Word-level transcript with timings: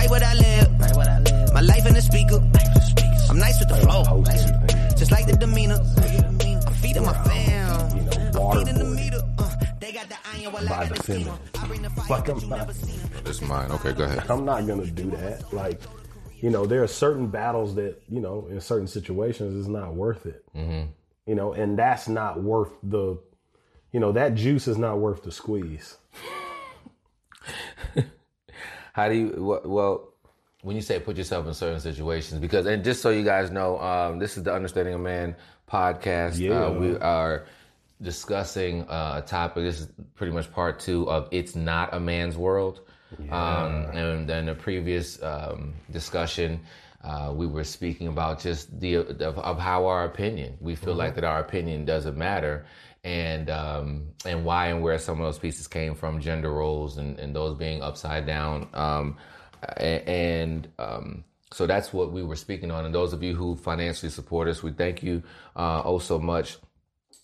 I 0.00 0.02
write 0.06 0.10
what 0.10 0.22
I 0.22 0.34
live. 0.34 0.80
Write 0.80 0.96
what 0.96 1.08
I 1.08 1.18
live. 1.20 1.52
My 1.54 1.60
life 1.60 1.86
in 1.86 1.94
the 1.94 2.02
speaker. 2.02 2.36
I'm 3.30 3.38
nice 3.38 3.58
with 3.60 3.68
the 3.68 3.76
flow. 3.76 4.20
Nice 4.22 4.44
with 4.46 4.66
the, 4.68 4.94
just 4.98 5.12
like 5.12 5.26
the 5.26 5.36
demeanor. 5.36 5.78
I'm 6.66 6.74
feeding 6.74 7.04
my 7.04 7.12
fam. 7.24 7.96
You 7.96 8.02
know, 8.02 8.10
I'm 8.10 8.58
feeding 8.58 8.78
the 8.78 8.84
waterboarding. 8.84 8.96
meter. 8.96 9.22
Uh, 9.38 9.54
they 9.80 9.92
got 9.92 10.08
the 10.08 10.16
iron 10.34 10.52
while 10.52 10.66
I 10.66 10.68
By 10.68 10.68
got 10.68 10.88
the 10.88 10.94
the 10.94 11.02
steamer. 11.02 11.38
feminine. 11.54 11.62
I 11.62 11.66
bring 11.68 11.82
the 11.82 11.90
fire, 11.90 12.06
Like, 12.08 12.26
but 12.26 12.42
I'm 12.42 12.48
not- 12.48 12.58
never 12.58 12.72
seen 12.72 13.00
it. 13.00 13.28
It's 13.28 13.40
mine. 13.42 13.70
Okay, 13.72 13.92
go 13.92 14.04
ahead. 14.04 14.24
I'm 14.30 14.44
not 14.44 14.66
gonna 14.66 14.86
do 14.86 15.10
that. 15.12 15.52
Like, 15.52 15.80
you 16.40 16.50
know, 16.50 16.66
there 16.66 16.82
are 16.82 16.88
certain 16.88 17.28
battles 17.28 17.74
that 17.76 18.02
you 18.08 18.20
know, 18.20 18.48
in 18.50 18.60
certain 18.60 18.88
situations, 18.88 19.54
it's 19.56 19.68
not 19.68 19.94
worth 19.94 20.26
it. 20.26 20.44
Mm-hmm. 20.56 20.90
You 21.26 21.34
know, 21.36 21.52
and 21.52 21.78
that's 21.78 22.08
not 22.08 22.42
worth 22.42 22.72
the, 22.82 23.16
you 23.92 24.00
know, 24.00 24.10
that 24.12 24.34
juice 24.34 24.66
is 24.66 24.76
not 24.78 24.98
worth 24.98 25.22
the 25.22 25.30
squeeze. 25.30 25.96
How 28.92 29.08
do 29.08 29.14
you? 29.14 29.60
Well, 29.64 30.14
when 30.62 30.76
you 30.76 30.82
say 30.82 31.00
put 31.00 31.16
yourself 31.16 31.46
in 31.46 31.54
certain 31.54 31.80
situations, 31.80 32.40
because 32.40 32.66
and 32.66 32.84
just 32.84 33.02
so 33.02 33.10
you 33.10 33.24
guys 33.24 33.50
know, 33.50 33.78
um, 33.80 34.18
this 34.18 34.36
is 34.36 34.42
the 34.42 34.54
Understanding 34.54 34.94
a 34.94 34.98
Man 34.98 35.36
podcast. 35.70 36.38
Yeah. 36.38 36.66
Uh, 36.66 36.72
we 36.72 36.96
are 36.98 37.46
discussing 38.02 38.82
uh, 38.88 39.22
a 39.22 39.26
topic. 39.26 39.64
This 39.64 39.80
is 39.80 39.88
pretty 40.14 40.32
much 40.32 40.52
part 40.52 40.80
two 40.80 41.08
of 41.10 41.28
"It's 41.30 41.54
Not 41.54 41.94
a 41.94 42.00
Man's 42.00 42.36
World." 42.36 42.80
Um, 43.30 43.86
and 43.92 44.28
then 44.28 44.46
the 44.46 44.54
previous 44.54 45.20
um, 45.22 45.74
discussion, 45.90 46.60
uh, 47.02 47.32
we 47.34 47.46
were 47.46 47.64
speaking 47.64 48.08
about 48.08 48.40
just 48.40 48.78
the 48.80 48.96
of, 48.96 49.38
of 49.38 49.58
how 49.58 49.86
our 49.86 50.04
opinion. 50.04 50.56
We 50.60 50.74
feel 50.74 50.94
like 50.94 51.14
that 51.14 51.24
our 51.24 51.40
opinion 51.40 51.84
doesn't 51.84 52.16
matter, 52.16 52.66
and 53.04 53.48
um, 53.48 54.08
and 54.26 54.44
why 54.44 54.66
and 54.66 54.82
where 54.82 54.98
some 54.98 55.20
of 55.20 55.26
those 55.26 55.38
pieces 55.38 55.66
came 55.66 55.94
from, 55.94 56.20
gender 56.20 56.52
roles 56.52 56.98
and, 56.98 57.18
and 57.18 57.34
those 57.34 57.56
being 57.56 57.82
upside 57.82 58.26
down, 58.26 58.68
um, 58.74 59.16
and 59.78 60.68
um, 60.78 61.24
so 61.52 61.66
that's 61.66 61.92
what 61.92 62.12
we 62.12 62.22
were 62.22 62.36
speaking 62.36 62.70
on. 62.70 62.84
And 62.84 62.94
those 62.94 63.12
of 63.12 63.22
you 63.22 63.34
who 63.34 63.56
financially 63.56 64.10
support 64.10 64.48
us, 64.48 64.62
we 64.62 64.72
thank 64.72 65.02
you 65.02 65.22
uh, 65.56 65.82
oh 65.84 65.98
so 65.98 66.18
much. 66.18 66.58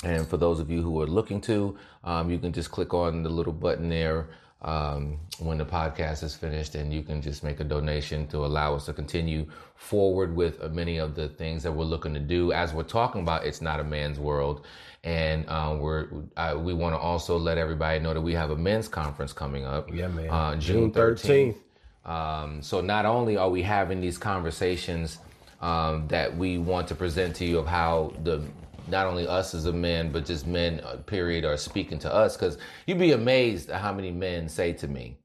And 0.04 0.28
for 0.28 0.36
those 0.36 0.60
of 0.60 0.70
you 0.70 0.82
who 0.82 1.00
are 1.00 1.06
looking 1.06 1.40
to, 1.42 1.78
um, 2.04 2.30
you 2.30 2.38
can 2.38 2.52
just 2.52 2.70
click 2.70 2.92
on 2.92 3.22
the 3.22 3.30
little 3.30 3.52
button 3.52 3.88
there 3.88 4.28
um, 4.66 5.18
when 5.38 5.58
the 5.58 5.64
podcast 5.64 6.24
is 6.24 6.34
finished, 6.34 6.74
and 6.74 6.92
you 6.92 7.02
can 7.02 7.22
just 7.22 7.44
make 7.44 7.60
a 7.60 7.64
donation 7.64 8.26
to 8.28 8.44
allow 8.44 8.74
us 8.74 8.86
to 8.86 8.92
continue 8.92 9.46
forward 9.76 10.34
with 10.34 10.60
many 10.72 10.98
of 10.98 11.14
the 11.14 11.28
things 11.28 11.62
that 11.62 11.72
we're 11.72 11.84
looking 11.84 12.12
to 12.12 12.20
do. 12.20 12.52
As 12.52 12.74
we're 12.74 12.82
talking 12.82 13.22
about, 13.22 13.46
it's 13.46 13.62
not 13.62 13.78
a 13.78 13.84
man's 13.84 14.18
world, 14.18 14.66
and 15.04 15.48
uh, 15.48 15.76
we're 15.78 16.08
uh, 16.36 16.56
we 16.58 16.74
want 16.74 16.94
to 16.94 16.98
also 16.98 17.38
let 17.38 17.58
everybody 17.58 18.00
know 18.00 18.12
that 18.12 18.20
we 18.20 18.34
have 18.34 18.50
a 18.50 18.56
men's 18.56 18.88
conference 18.88 19.32
coming 19.32 19.64
up. 19.64 19.88
Yeah, 19.94 20.08
man. 20.08 20.28
Uh, 20.28 20.56
June 20.56 20.90
thirteenth. 20.90 21.56
13th. 21.56 21.62
Um, 22.06 22.62
so 22.62 22.80
not 22.80 23.04
only 23.04 23.36
are 23.36 23.50
we 23.50 23.62
having 23.62 24.00
these 24.00 24.16
conversations 24.16 25.18
um, 25.60 26.06
that 26.08 26.36
we 26.36 26.58
want 26.58 26.88
to 26.88 26.94
present 26.94 27.34
to 27.36 27.44
you 27.44 27.58
of 27.58 27.66
how 27.66 28.12
the 28.22 28.42
not 28.88 29.06
only 29.06 29.26
us 29.26 29.54
as 29.54 29.66
a 29.66 29.72
man, 29.72 30.10
but 30.10 30.24
just 30.24 30.46
men, 30.46 30.80
uh, 30.80 30.96
period, 30.96 31.44
are 31.44 31.56
speaking 31.56 31.98
to 32.00 32.12
us. 32.12 32.36
Because 32.36 32.58
you'd 32.86 32.98
be 32.98 33.12
amazed 33.12 33.70
at 33.70 33.80
how 33.80 33.92
many 33.92 34.10
men 34.10 34.48
say 34.48 34.72
to 34.74 34.88
me, 34.88 35.18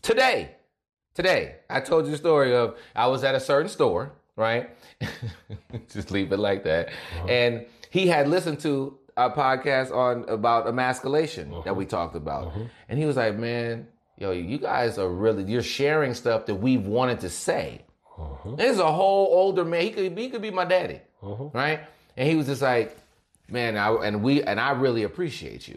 "Today, 0.00 0.56
today, 1.14 1.56
I 1.68 1.80
told 1.80 2.06
you 2.06 2.12
the 2.12 2.18
story 2.18 2.54
of 2.54 2.76
I 2.94 3.06
was 3.06 3.24
at 3.24 3.34
a 3.34 3.40
certain 3.40 3.68
store, 3.68 4.12
right? 4.36 4.70
just 5.92 6.10
leave 6.10 6.32
it 6.32 6.38
like 6.38 6.64
that, 6.64 6.88
uh-huh. 6.88 7.28
and 7.28 7.66
he 7.90 8.06
had 8.06 8.28
listened 8.28 8.60
to 8.60 8.98
a 9.16 9.30
podcast 9.30 9.94
on 9.94 10.28
about 10.28 10.66
emasculation 10.66 11.50
that 11.50 11.58
uh-huh. 11.58 11.74
we 11.74 11.84
talked 11.84 12.16
about, 12.16 12.48
uh-huh. 12.48 12.60
and 12.88 12.98
he 12.98 13.04
was 13.04 13.16
like, 13.16 13.36
"Man, 13.36 13.86
yo, 14.18 14.30
you 14.30 14.58
guys 14.58 14.98
are 14.98 15.08
really 15.08 15.44
you're 15.44 15.62
sharing 15.62 16.14
stuff 16.14 16.46
that 16.46 16.56
we've 16.56 16.86
wanted 16.86 17.20
to 17.20 17.28
say." 17.28 17.82
This 18.56 18.72
is 18.72 18.78
a 18.78 18.92
whole 18.92 19.28
older 19.32 19.64
man. 19.64 19.82
He 19.82 19.90
could 19.90 20.18
he 20.18 20.28
could 20.28 20.42
be 20.42 20.50
my 20.50 20.64
daddy, 20.64 21.00
right? 21.22 21.80
And 22.16 22.28
he 22.28 22.36
was 22.36 22.46
just 22.46 22.62
like, 22.62 22.96
man, 23.52 23.76
I, 23.76 23.92
and 24.06 24.22
we 24.22 24.42
and 24.42 24.58
I 24.58 24.70
really 24.72 25.02
appreciate 25.02 25.68
you. 25.68 25.76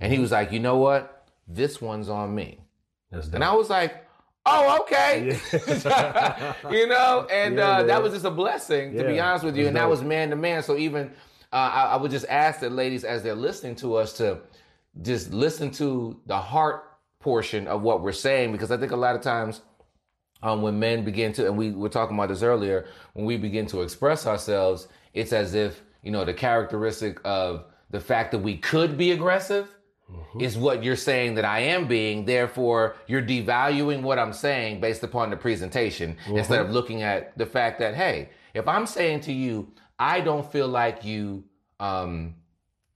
And 0.00 0.12
he 0.12 0.18
was 0.18 0.30
like, 0.30 0.52
you 0.52 0.60
know 0.60 0.76
what? 0.78 1.26
This 1.48 1.80
one's 1.80 2.08
on 2.08 2.34
me. 2.34 2.60
And 3.34 3.44
I 3.44 3.52
was 3.54 3.68
like, 3.68 4.06
oh, 4.46 4.80
okay. 4.82 5.38
you 6.70 6.86
know, 6.86 7.26
and 7.30 7.56
Yeah, 7.56 7.68
uh, 7.68 7.82
that 7.84 8.02
was 8.02 8.12
just 8.12 8.24
a 8.24 8.30
blessing, 8.30 8.94
to 8.94 9.04
be 9.04 9.20
honest 9.20 9.44
with 9.44 9.56
you. 9.56 9.64
that's 9.64 9.68
And 9.68 9.76
that 9.76 9.88
was 9.88 10.02
man 10.02 10.30
to 10.30 10.36
man. 10.36 10.62
So 10.62 10.76
even 10.76 11.08
uh, 11.52 11.56
I, 11.56 11.82
I 11.92 11.96
would 11.96 12.10
just 12.10 12.26
ask 12.28 12.60
the 12.60 12.70
ladies 12.70 13.04
as 13.04 13.22
they're 13.22 13.34
listening 13.34 13.74
to 13.76 13.96
us 13.96 14.12
to 14.18 14.38
just 15.02 15.32
listen 15.32 15.70
to 15.72 16.20
the 16.26 16.38
heart 16.38 16.84
portion 17.20 17.66
of 17.66 17.82
what 17.82 18.02
we're 18.02 18.12
saying, 18.12 18.52
because 18.52 18.70
I 18.70 18.76
think 18.76 18.92
a 18.92 18.96
lot 18.96 19.16
of 19.16 19.22
times 19.22 19.60
um, 20.42 20.62
when 20.62 20.78
men 20.78 21.04
begin 21.04 21.32
to, 21.34 21.46
and 21.46 21.56
we 21.56 21.72
were 21.72 21.88
talking 21.88 22.16
about 22.16 22.28
this 22.28 22.42
earlier, 22.42 22.86
when 23.12 23.26
we 23.26 23.36
begin 23.36 23.66
to 23.66 23.82
express 23.82 24.26
ourselves, 24.26 24.88
it's 25.12 25.32
as 25.32 25.54
if, 25.54 25.82
you 26.02 26.10
know, 26.10 26.24
the 26.24 26.34
characteristic 26.34 27.20
of 27.24 27.64
the 27.90 28.00
fact 28.00 28.32
that 28.32 28.38
we 28.38 28.56
could 28.56 28.96
be 28.96 29.10
aggressive 29.12 29.68
mm-hmm. 30.10 30.40
is 30.40 30.56
what 30.56 30.82
you're 30.82 30.96
saying 30.96 31.34
that 31.34 31.44
I 31.44 31.60
am 31.60 31.86
being. 31.86 32.24
Therefore, 32.24 32.96
you're 33.06 33.22
devaluing 33.22 34.02
what 34.02 34.18
I'm 34.18 34.32
saying 34.32 34.80
based 34.80 35.02
upon 35.02 35.30
the 35.30 35.36
presentation 35.36 36.16
mm-hmm. 36.24 36.38
instead 36.38 36.60
of 36.60 36.70
looking 36.70 37.02
at 37.02 37.36
the 37.36 37.46
fact 37.46 37.78
that, 37.80 37.94
hey, 37.94 38.30
if 38.54 38.66
I'm 38.66 38.86
saying 38.86 39.20
to 39.22 39.32
you, 39.32 39.72
I 39.98 40.20
don't 40.20 40.50
feel 40.50 40.68
like 40.68 41.04
you, 41.04 41.44
um, 41.78 42.36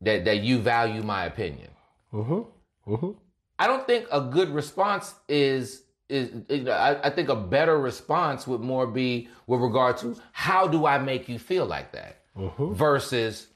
that, 0.00 0.24
that 0.24 0.40
you 0.40 0.58
value 0.58 1.02
my 1.02 1.26
opinion. 1.26 1.70
Mm-hmm. 2.12 3.10
I 3.58 3.66
don't 3.66 3.86
think 3.86 4.06
a 4.10 4.20
good 4.20 4.50
response 4.50 5.14
is 5.28 5.82
is, 6.10 6.30
is- 6.50 6.68
I, 6.68 7.00
I 7.02 7.10
think 7.10 7.30
a 7.30 7.36
better 7.36 7.80
response 7.80 8.46
would 8.46 8.60
more 8.60 8.86
be 8.86 9.28
with 9.46 9.60
regard 9.60 9.96
to 9.98 10.16
how 10.32 10.68
do 10.68 10.86
I 10.86 10.98
make 10.98 11.28
you 11.28 11.38
feel 11.38 11.64
like 11.64 11.92
that 11.92 12.23
versus 12.36 13.46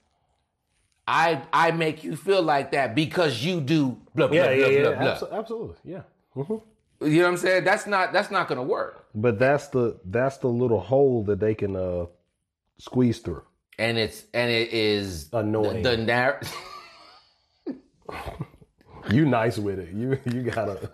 I 1.06 1.42
I 1.52 1.70
make 1.70 2.04
you 2.04 2.16
feel 2.16 2.42
like 2.42 2.72
that 2.72 2.94
because 2.94 3.44
you 3.44 3.60
do 3.60 3.98
blah 4.14 4.26
blah 4.28 4.36
yeah, 4.36 4.42
blah 4.44 4.52
yeah, 4.52 4.66
yeah. 4.66 4.94
blah 4.94 5.18
blah. 5.18 5.38
absolutely, 5.38 5.76
yeah. 5.84 6.02
You 6.36 6.44
know 7.00 7.22
what 7.22 7.28
I'm 7.28 7.36
saying? 7.36 7.64
That's 7.64 7.86
not 7.86 8.12
that's 8.12 8.30
not 8.30 8.48
gonna 8.48 8.62
work. 8.62 9.06
But 9.14 9.38
that's 9.38 9.68
the 9.68 9.98
that's 10.04 10.38
the 10.38 10.48
little 10.48 10.80
hole 10.80 11.24
that 11.24 11.40
they 11.40 11.54
can 11.54 11.76
uh 11.76 12.06
squeeze 12.78 13.18
through. 13.20 13.42
And 13.78 13.96
it's 13.98 14.24
and 14.34 14.50
it 14.50 14.72
is 14.72 15.28
Annoying. 15.32 15.82
The, 15.82 15.90
the 15.90 15.96
narr- 15.96 16.40
You 19.10 19.24
nice 19.24 19.58
with 19.58 19.78
it. 19.78 19.90
You 19.94 20.18
you 20.26 20.42
gotta 20.42 20.88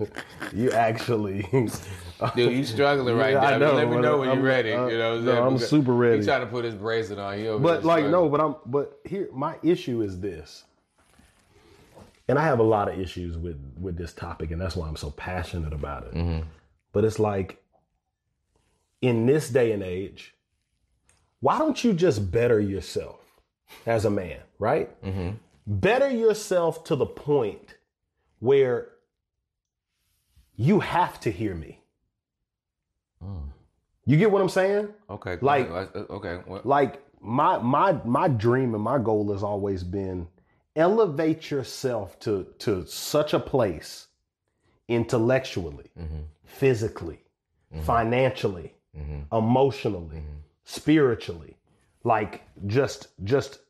you 0.53 0.71
actually 0.73 1.47
Dude, 1.51 2.53
you 2.53 2.65
struggling 2.65 3.17
right 3.19 3.33
Yeah, 3.33 3.41
now. 3.41 3.47
I 3.47 3.59
know, 3.59 3.75
Let 3.75 3.91
me 3.91 3.97
know 3.99 4.19
when 4.19 4.29
I'm- 4.29 4.39
you're 4.39 4.47
ready. 4.47 4.73
uh, 4.73 4.87
you 4.87 4.99
know 4.99 5.11
what 5.13 5.19
I'm 5.21 5.25
no? 5.25 5.47
I'm 5.49 5.59
super 5.59 5.93
ready. 5.93 6.17
He's 6.19 6.27
trying 6.27 6.41
to 6.43 6.47
put 6.47 6.65
his 6.65 6.75
bracelet 6.75 7.19
on 7.19 7.41
you. 7.41 7.59
But 7.59 7.85
like 7.85 8.05
struggling. 8.05 8.11
no, 8.13 8.29
but 8.29 8.41
I'm 8.41 8.55
but 8.67 8.99
here 9.05 9.29
my 9.33 9.57
issue 9.63 10.03
is 10.03 10.21
this. 10.21 10.65
And 12.29 12.39
I 12.39 12.45
have 12.45 12.59
a 12.59 12.63
lot 12.65 12.89
of 12.89 12.99
issues 12.99 13.37
with 13.37 13.59
with 13.81 13.97
this 13.97 14.13
topic 14.13 14.51
and 14.51 14.61
that's 14.61 14.77
why 14.77 14.87
I'm 14.89 14.97
so 14.97 15.11
passionate 15.11 15.73
about 15.73 16.07
it. 16.13 16.45
But 16.93 17.05
it's 17.05 17.19
like 17.19 17.61
in 19.03 19.27
this 19.27 19.49
day 19.51 19.73
and 19.73 19.83
age, 19.83 20.35
why 21.41 21.59
don't 21.59 21.83
you 21.85 21.93
just 21.93 22.31
better 22.31 22.61
yourself 22.61 23.21
as 23.87 24.05
a 24.05 24.11
man, 24.11 24.39
right? 24.59 24.89
Better 25.67 26.09
yourself 26.11 26.85
to 26.85 26.97
the 26.97 27.07
point 27.07 27.75
where 28.45 28.89
you 30.57 30.81
have 30.81 31.19
to 31.21 31.31
hear 31.31 31.55
me. 31.55 31.81
Hmm. 33.23 33.49
You 34.05 34.19
get 34.19 34.31
what 34.31 34.43
I'm 34.43 34.51
saying? 34.51 34.89
Okay. 35.09 35.39
like- 35.41 35.71
uh, 35.71 35.87
uh, 35.95 36.17
okay. 36.17 36.41
Well, 36.47 36.61
like 36.65 37.03
my 37.21 37.57
my 37.59 37.93
my 38.05 38.29
dream 38.29 38.75
and 38.75 38.85
my 38.85 38.99
goal 38.99 39.33
has 39.33 39.43
always 39.43 39.83
been 39.83 40.29
elevate 40.77 41.51
yourself 41.51 42.19
to 42.21 42.47
to 42.59 42.87
such 42.87 43.33
a 43.33 43.41
place 43.41 44.09
intellectually 44.89 45.91
mm-hmm. 45.99 46.25
physically 46.45 47.21
mm-hmm. 47.73 47.83
financially 47.83 48.75
mm-hmm. 48.95 49.35
emotionally 49.35 50.23
spiritually 50.65 51.57
like 52.03 52.43
just 52.67 53.09
just 53.25 53.61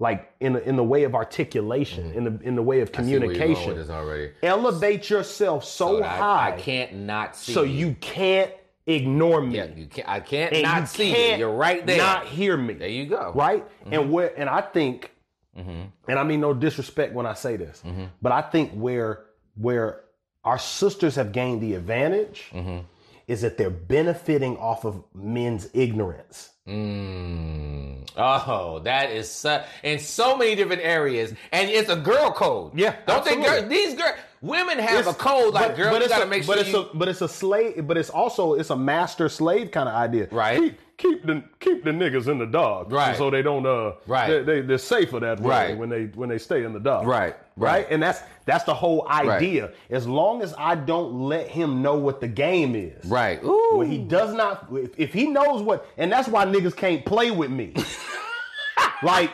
like 0.00 0.32
in 0.40 0.54
the, 0.54 0.68
in 0.68 0.76
the 0.76 0.82
way 0.84 1.04
of 1.04 1.14
articulation 1.14 2.12
in 2.12 2.24
the 2.24 2.38
in 2.42 2.56
the 2.56 2.62
way 2.62 2.80
of 2.80 2.90
I 2.96 3.02
you're 3.02 3.20
going 3.20 3.30
with 3.30 3.38
communication 3.40 3.90
already. 3.90 4.32
elevate 4.42 5.08
yourself 5.08 5.64
so, 5.64 6.02
I- 6.02 6.06
high 6.08 6.48
I, 6.56 6.60
can't 6.60 6.94
not 6.94 7.36
see. 7.36 7.52
so 7.52 7.62
you 7.62 7.94
can't 8.00 8.50
ignore 8.86 9.40
me. 9.40 9.56
Yeah, 9.56 9.66
you 9.74 9.86
can't. 9.86 10.08
I 10.08 10.20
can't 10.20 10.52
and 10.52 10.62
not 10.64 10.80
you 10.80 10.86
see 10.86 11.12
can't 11.12 11.32
it. 11.34 11.38
You're 11.38 11.54
right 11.54 11.86
there. 11.86 11.96
Not 11.98 12.26
hear 12.26 12.56
me. 12.56 12.74
there 12.74 12.88
you 12.88 13.06
go. 13.06 13.32
right? 13.34 13.64
Mm-hmm. 13.80 13.92
And 13.94 14.12
where 14.12 14.38
and 14.38 14.48
I 14.50 14.60
think, 14.62 15.10
and 15.56 15.90
I 16.08 16.24
mean 16.24 16.40
no 16.40 16.52
disrespect 16.52 17.14
when 17.14 17.26
I 17.26 17.34
say 17.34 17.56
this, 17.56 17.80
Mm-hmm. 17.86 18.04
but 18.20 18.32
I 18.32 18.42
think 18.42 18.72
where 18.72 19.20
where 19.56 20.00
our 20.44 20.58
sisters 20.58 21.14
have 21.14 21.30
gained 21.32 21.62
the 21.62 21.74
advantage 21.74 22.50
Mm-hmm. 22.52 22.78
Is 23.26 23.40
that 23.42 23.56
they're 23.58 23.70
benefiting 23.70 24.56
off 24.58 24.84
of 24.84 25.02
men's 25.14 25.68
ignorance. 25.74 26.50
Mm. 26.66 28.08
Oh, 28.16 28.80
that 28.84 29.10
is 29.10 29.30
su- 29.30 29.58
in 29.82 29.98
so 29.98 30.36
many 30.36 30.54
different 30.54 30.82
areas, 30.82 31.32
and 31.52 31.68
it's 31.70 31.88
a 31.90 31.96
girl 31.96 32.30
code. 32.30 32.72
Yeah, 32.78 32.94
don't 33.06 33.24
they? 33.24 33.32
absolutely. 33.36 33.60
Girl, 33.60 33.68
these 33.68 33.94
girl, 33.94 34.12
women 34.40 34.78
have 34.78 35.00
It's- 35.00 35.14
a 35.14 35.18
code 35.18 35.52
like, 35.54 35.68
but- 35.68 35.76
girl, 35.76 35.90
but 35.90 36.02
you 36.02 36.08
gotta 36.08 36.24
a, 36.24 36.26
make 36.26 36.44
sure 36.44 36.54
but 36.54 36.60
it's 36.60 36.72
you. 36.72 36.80
a 36.80 36.94
but 36.96 37.08
it's 37.08 37.22
a 37.22 37.28
slave, 37.28 37.86
but 37.86 37.96
it's 37.96 38.10
also 38.10 38.54
it's 38.54 38.70
a 38.70 38.76
master 38.76 39.28
slave 39.28 39.70
kind 39.70 39.88
of 39.88 39.94
idea. 39.94 40.28
Right. 40.30 40.78
Keep 40.96 41.24
the 41.26 41.42
keep 41.60 41.84
the 41.84 41.90
niggas 41.90 42.28
in 42.28 42.38
the 42.38 42.46
dark. 42.46 42.90
Right. 42.90 43.16
So 43.16 43.30
they 43.30 43.42
don't 43.42 43.66
uh 43.66 43.92
Right. 44.06 44.28
they, 44.28 44.42
they 44.42 44.60
they're 44.62 44.78
safer 44.78 45.20
that 45.20 45.40
way 45.40 45.48
Right. 45.70 45.78
when 45.78 45.88
they 45.88 46.04
when 46.14 46.28
they 46.28 46.38
stay 46.38 46.64
in 46.64 46.72
the 46.72 46.80
dark. 46.80 47.06
Right, 47.06 47.34
Right. 47.56 47.72
right. 47.72 47.86
And 47.90 48.02
that's 48.02 48.20
that's 48.46 48.64
the 48.64 48.74
whole 48.74 49.06
idea. 49.08 49.72
As 49.90 50.06
long 50.06 50.42
as 50.42 50.54
I 50.58 50.74
don't 50.74 51.28
let 51.28 51.48
him 51.48 51.82
know 51.82 51.96
what 51.96 52.20
the 52.20 52.28
game 52.28 52.74
is. 52.76 53.04
right. 53.06 53.42
Ooh. 53.44 53.76
When 53.76 53.90
he 53.90 53.98
does 53.98 54.34
not, 54.34 54.68
if, 54.72 54.98
if 54.98 55.12
he 55.12 55.26
knows 55.26 55.62
what, 55.62 55.86
and 55.96 56.10
that's 56.12 56.28
why 56.28 56.44
niggas 56.44 56.76
can't 56.76 57.04
play 57.04 57.30
with 57.30 57.50
me. 57.50 57.74
like, 59.02 59.30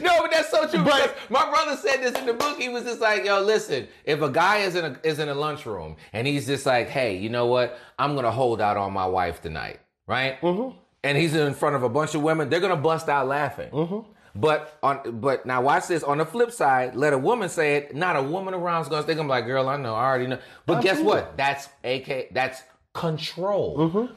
No, 0.00 0.22
but 0.22 0.30
that's 0.30 0.50
so 0.50 0.66
true. 0.68 0.82
But- 0.84 1.16
my 1.30 1.48
brother 1.50 1.76
said 1.76 1.98
this 2.02 2.18
in 2.18 2.26
the 2.26 2.32
book. 2.32 2.58
He 2.58 2.68
was 2.70 2.84
just 2.84 3.00
like, 3.00 3.24
"Yo, 3.24 3.42
listen, 3.42 3.86
if 4.04 4.22
a 4.22 4.30
guy 4.30 4.58
is 4.58 4.74
in 4.74 4.84
a 4.84 4.98
is 5.04 5.18
in 5.18 5.28
a 5.28 5.34
lunchroom 5.34 5.96
and 6.14 6.26
he's 6.26 6.46
just 6.46 6.64
like, 6.64 6.88
hey, 6.88 7.16
you 7.18 7.28
know 7.28 7.46
what? 7.46 7.78
I'm 7.98 8.14
gonna 8.14 8.30
hold 8.30 8.60
out 8.62 8.76
on 8.78 8.92
my 8.94 9.06
wife 9.06 9.42
tonight, 9.42 9.80
right? 10.08 10.40
Mm-hmm. 10.40 10.76
And 11.04 11.16
he's 11.16 11.36
in 11.36 11.54
front 11.54 11.76
of 11.76 11.84
a 11.84 11.88
bunch 11.88 12.16
of 12.16 12.22
women. 12.22 12.50
They're 12.50 12.58
gonna 12.58 12.74
bust 12.76 13.08
out 13.08 13.28
laughing. 13.28 13.70
Mm-hmm. 13.70 14.10
But 14.34 14.76
on 14.82 15.20
but 15.20 15.46
now 15.46 15.62
watch 15.62 15.86
this. 15.86 16.02
On 16.02 16.18
the 16.18 16.26
flip 16.26 16.50
side, 16.50 16.96
let 16.96 17.12
a 17.12 17.18
woman 17.18 17.48
say 17.48 17.76
it. 17.76 17.94
Not 17.94 18.16
a 18.16 18.22
woman 18.22 18.54
around 18.54 18.82
is 18.82 18.88
gonna. 18.88 19.06
Gonna 19.06 19.22
be 19.22 19.28
like, 19.28 19.46
girl, 19.46 19.68
I 19.68 19.76
know, 19.76 19.94
I 19.94 20.04
already 20.04 20.26
know. 20.26 20.38
But 20.66 20.82
guess 20.82 21.00
what? 21.00 21.36
That's 21.36 21.68
AK. 21.84 22.30
That's 22.32 22.62
control. 22.92 24.10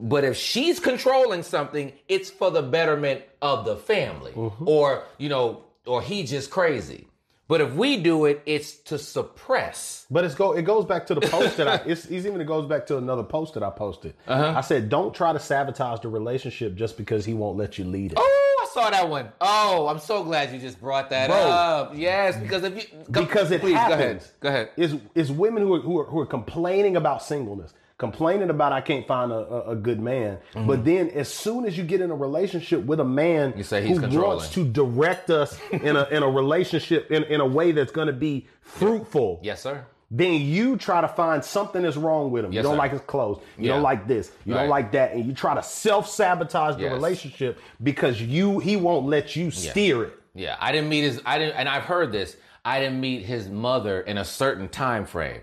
But 0.00 0.24
if 0.24 0.36
she's 0.36 0.80
controlling 0.80 1.42
something, 1.42 1.92
it's 2.08 2.30
for 2.30 2.50
the 2.50 2.62
betterment 2.62 3.22
of 3.42 3.64
the 3.64 3.76
family. 3.76 4.32
Or, 4.64 5.04
you 5.18 5.28
know, 5.28 5.64
or 5.86 6.00
he 6.00 6.22
just 6.22 6.50
crazy. 6.50 7.06
But 7.50 7.60
if 7.60 7.74
we 7.74 7.96
do 7.96 8.26
it, 8.26 8.42
it's 8.46 8.76
to 8.90 8.96
suppress. 8.96 10.06
but 10.08 10.24
it's 10.24 10.36
go. 10.36 10.52
It 10.52 10.62
goes 10.62 10.84
back 10.84 11.04
to 11.06 11.16
the 11.16 11.20
post 11.20 11.56
that 11.56 11.66
I. 11.66 11.80
It's, 11.90 12.04
it's 12.04 12.24
even. 12.24 12.40
It 12.40 12.46
goes 12.46 12.64
back 12.66 12.86
to 12.86 12.96
another 12.96 13.24
post 13.24 13.54
that 13.54 13.64
I 13.64 13.70
posted. 13.70 14.14
Uh-huh. 14.28 14.54
I 14.56 14.60
said, 14.60 14.88
don't 14.88 15.12
try 15.12 15.32
to 15.32 15.40
sabotage 15.40 15.98
the 16.00 16.08
relationship 16.08 16.76
just 16.76 16.96
because 16.96 17.24
he 17.24 17.34
won't 17.34 17.56
let 17.58 17.76
you 17.76 17.84
lead 17.84 18.12
it. 18.12 18.18
Oh, 18.20 18.62
I 18.62 18.72
saw 18.72 18.88
that 18.90 19.08
one. 19.08 19.30
Oh, 19.40 19.88
I'm 19.88 19.98
so 19.98 20.22
glad 20.22 20.52
you 20.52 20.60
just 20.60 20.80
brought 20.80 21.10
that 21.10 21.28
Bro. 21.28 21.36
up. 21.38 21.92
Yes, 21.96 22.36
because 22.36 22.62
if 22.62 22.76
you 22.76 22.84
go- 23.10 23.22
because 23.24 23.50
it 23.50 23.60
please, 23.62 23.74
happens. 23.74 24.32
Go 24.38 24.48
ahead. 24.48 24.68
Go 24.76 24.84
ahead. 24.86 24.94
Is 24.94 24.96
is 25.16 25.32
women 25.32 25.64
who 25.64 25.74
are, 25.74 25.80
who 25.80 25.98
are 25.98 26.04
who 26.04 26.20
are 26.20 26.26
complaining 26.26 26.94
about 26.96 27.20
singleness, 27.20 27.74
complaining 28.00 28.50
about 28.50 28.72
I 28.72 28.80
can't 28.80 29.06
find 29.06 29.30
a, 29.30 29.68
a, 29.68 29.76
good 29.76 30.00
man, 30.00 30.38
but 30.54 30.84
then 30.84 31.10
as 31.10 31.32
soon 31.32 31.66
as 31.66 31.78
you 31.78 31.84
get 31.84 32.00
in 32.00 32.10
a 32.10 32.14
relationship 32.16 32.84
with 32.84 32.98
a 32.98 33.04
man 33.04 33.50
Mm-hmm. 33.50 33.58
You 33.58 33.64
say 33.64 33.86
he's 33.86 33.98
who 33.98 34.20
wants 34.20 34.48
to 34.54 34.64
direct 34.64 35.30
us 35.30 35.56
in 35.70 35.94
a 35.96 36.04
in 36.10 36.22
a 36.24 36.28
relationship 36.28 37.10
in, 37.12 37.22
in 37.24 37.40
a 37.40 37.46
way 37.46 37.70
that's 37.70 37.92
going 37.92 38.08
to 38.08 38.12
be 38.12 38.48
fruitful, 38.62 39.38
Yes, 39.42 39.62
sir. 39.62 39.84
then 40.10 40.40
you 40.40 40.76
try 40.76 41.00
to 41.02 41.08
find 41.08 41.44
something 41.44 41.82
that's 41.82 41.96
wrong 41.96 42.30
with 42.32 42.44
him. 42.44 42.52
Yes, 42.52 42.62
you 42.62 42.62
don't 42.64 42.74
sir. 42.74 42.78
like 42.78 42.92
his 42.92 43.00
clothes. 43.02 43.38
You 43.58 43.66
Yeah. 43.66 43.74
don't 43.74 43.82
like 43.82 44.08
this. 44.08 44.32
You 44.44 44.54
Right. 44.54 44.60
don't 44.62 44.70
like 44.70 44.92
that, 44.92 45.12
and 45.12 45.24
you 45.26 45.32
try 45.34 45.54
to 45.54 45.62
self 45.62 46.08
sabotage 46.08 46.76
the 46.76 46.82
Yes. 46.84 46.92
relationship 46.92 47.60
because 47.82 48.20
you 48.20 48.58
he 48.58 48.76
won't 48.76 49.06
let 49.06 49.36
you 49.36 49.50
steer 49.50 50.04
it. 50.04 50.12
Yeah, 50.34 50.56
I 50.58 50.72
didn't 50.72 50.88
meet 50.88 51.02
his. 51.02 51.20
I 51.26 51.38
didn't, 51.38 51.56
and 51.56 51.68
I've 51.68 51.82
heard 51.84 52.10
this. 52.12 52.36
I 52.64 52.80
didn't 52.80 53.00
meet 53.00 53.24
his 53.24 53.48
mother 53.48 54.00
in 54.00 54.16
a 54.18 54.24
certain 54.24 54.68
time 54.68 55.04
frame. 55.04 55.40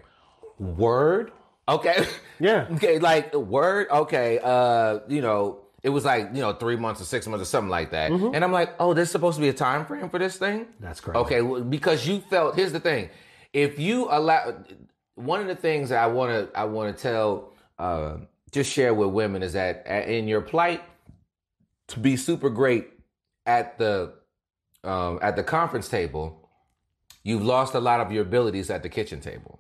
Word, 0.59 1.31
okay, 1.67 2.07
Yeah. 2.39 2.67
okay, 2.71 2.99
like 2.99 3.33
word, 3.33 3.87
okay. 3.89 4.39
Uh, 4.41 4.99
you 5.07 5.21
know, 5.21 5.59
it 5.83 5.89
was 5.89 6.05
like 6.05 6.29
you 6.33 6.41
know 6.41 6.53
three 6.53 6.75
months 6.75 7.01
or 7.01 7.05
six 7.05 7.27
months 7.27 7.43
or 7.43 7.45
something 7.45 7.69
like 7.69 7.91
that. 7.91 8.11
And 8.11 8.43
I'm 8.43 8.51
like, 8.51 8.75
oh, 8.79 8.93
there's 8.93 9.11
supposed 9.11 9.37
to 9.37 9.41
be 9.41 9.49
a 9.49 9.53
time 9.53 9.85
frame 9.85 10.09
for 10.09 10.19
this 10.19 10.37
thing. 10.37 10.61
Mm-hmm. 10.65 10.83
That's 10.83 10.99
correct. 10.99 11.17
Okay, 11.19 11.41
well, 11.41 11.61
because 11.61 12.07
you 12.07 12.21
felt. 12.21 12.55
Here's 12.55 12.71
the 12.71 12.79
thing: 12.79 13.09
if 13.53 13.79
you 13.79 14.07
allow, 14.09 14.55
one 15.15 15.41
of 15.41 15.47
the 15.47 15.55
things 15.55 15.89
that 15.89 16.03
I 16.03 16.07
want 16.07 16.31
to, 16.31 16.57
I 16.57 16.65
want 16.65 16.95
to 16.95 17.01
tell, 17.01 17.53
uh, 17.79 18.17
just 18.51 18.71
share 18.71 18.93
with 18.93 19.09
women 19.09 19.43
is 19.43 19.53
that 19.53 19.85
uh, 19.89 19.93
in 19.93 20.27
your 20.27 20.41
plight, 20.41 20.81
to 21.89 21.99
be 21.99 22.17
super 22.17 22.49
great 22.49 22.89
at 23.45 23.77
the 23.77 24.13
um, 24.83 25.19
at 25.21 25.35
the 25.35 25.43
conference 25.43 25.87
table, 25.89 26.49
you've 27.23 27.43
lost 27.43 27.73
a 27.75 27.79
lot 27.79 27.99
of 27.99 28.11
your 28.11 28.23
abilities 28.23 28.69
at 28.69 28.83
the 28.83 28.89
kitchen 28.89 29.19
table. 29.19 29.56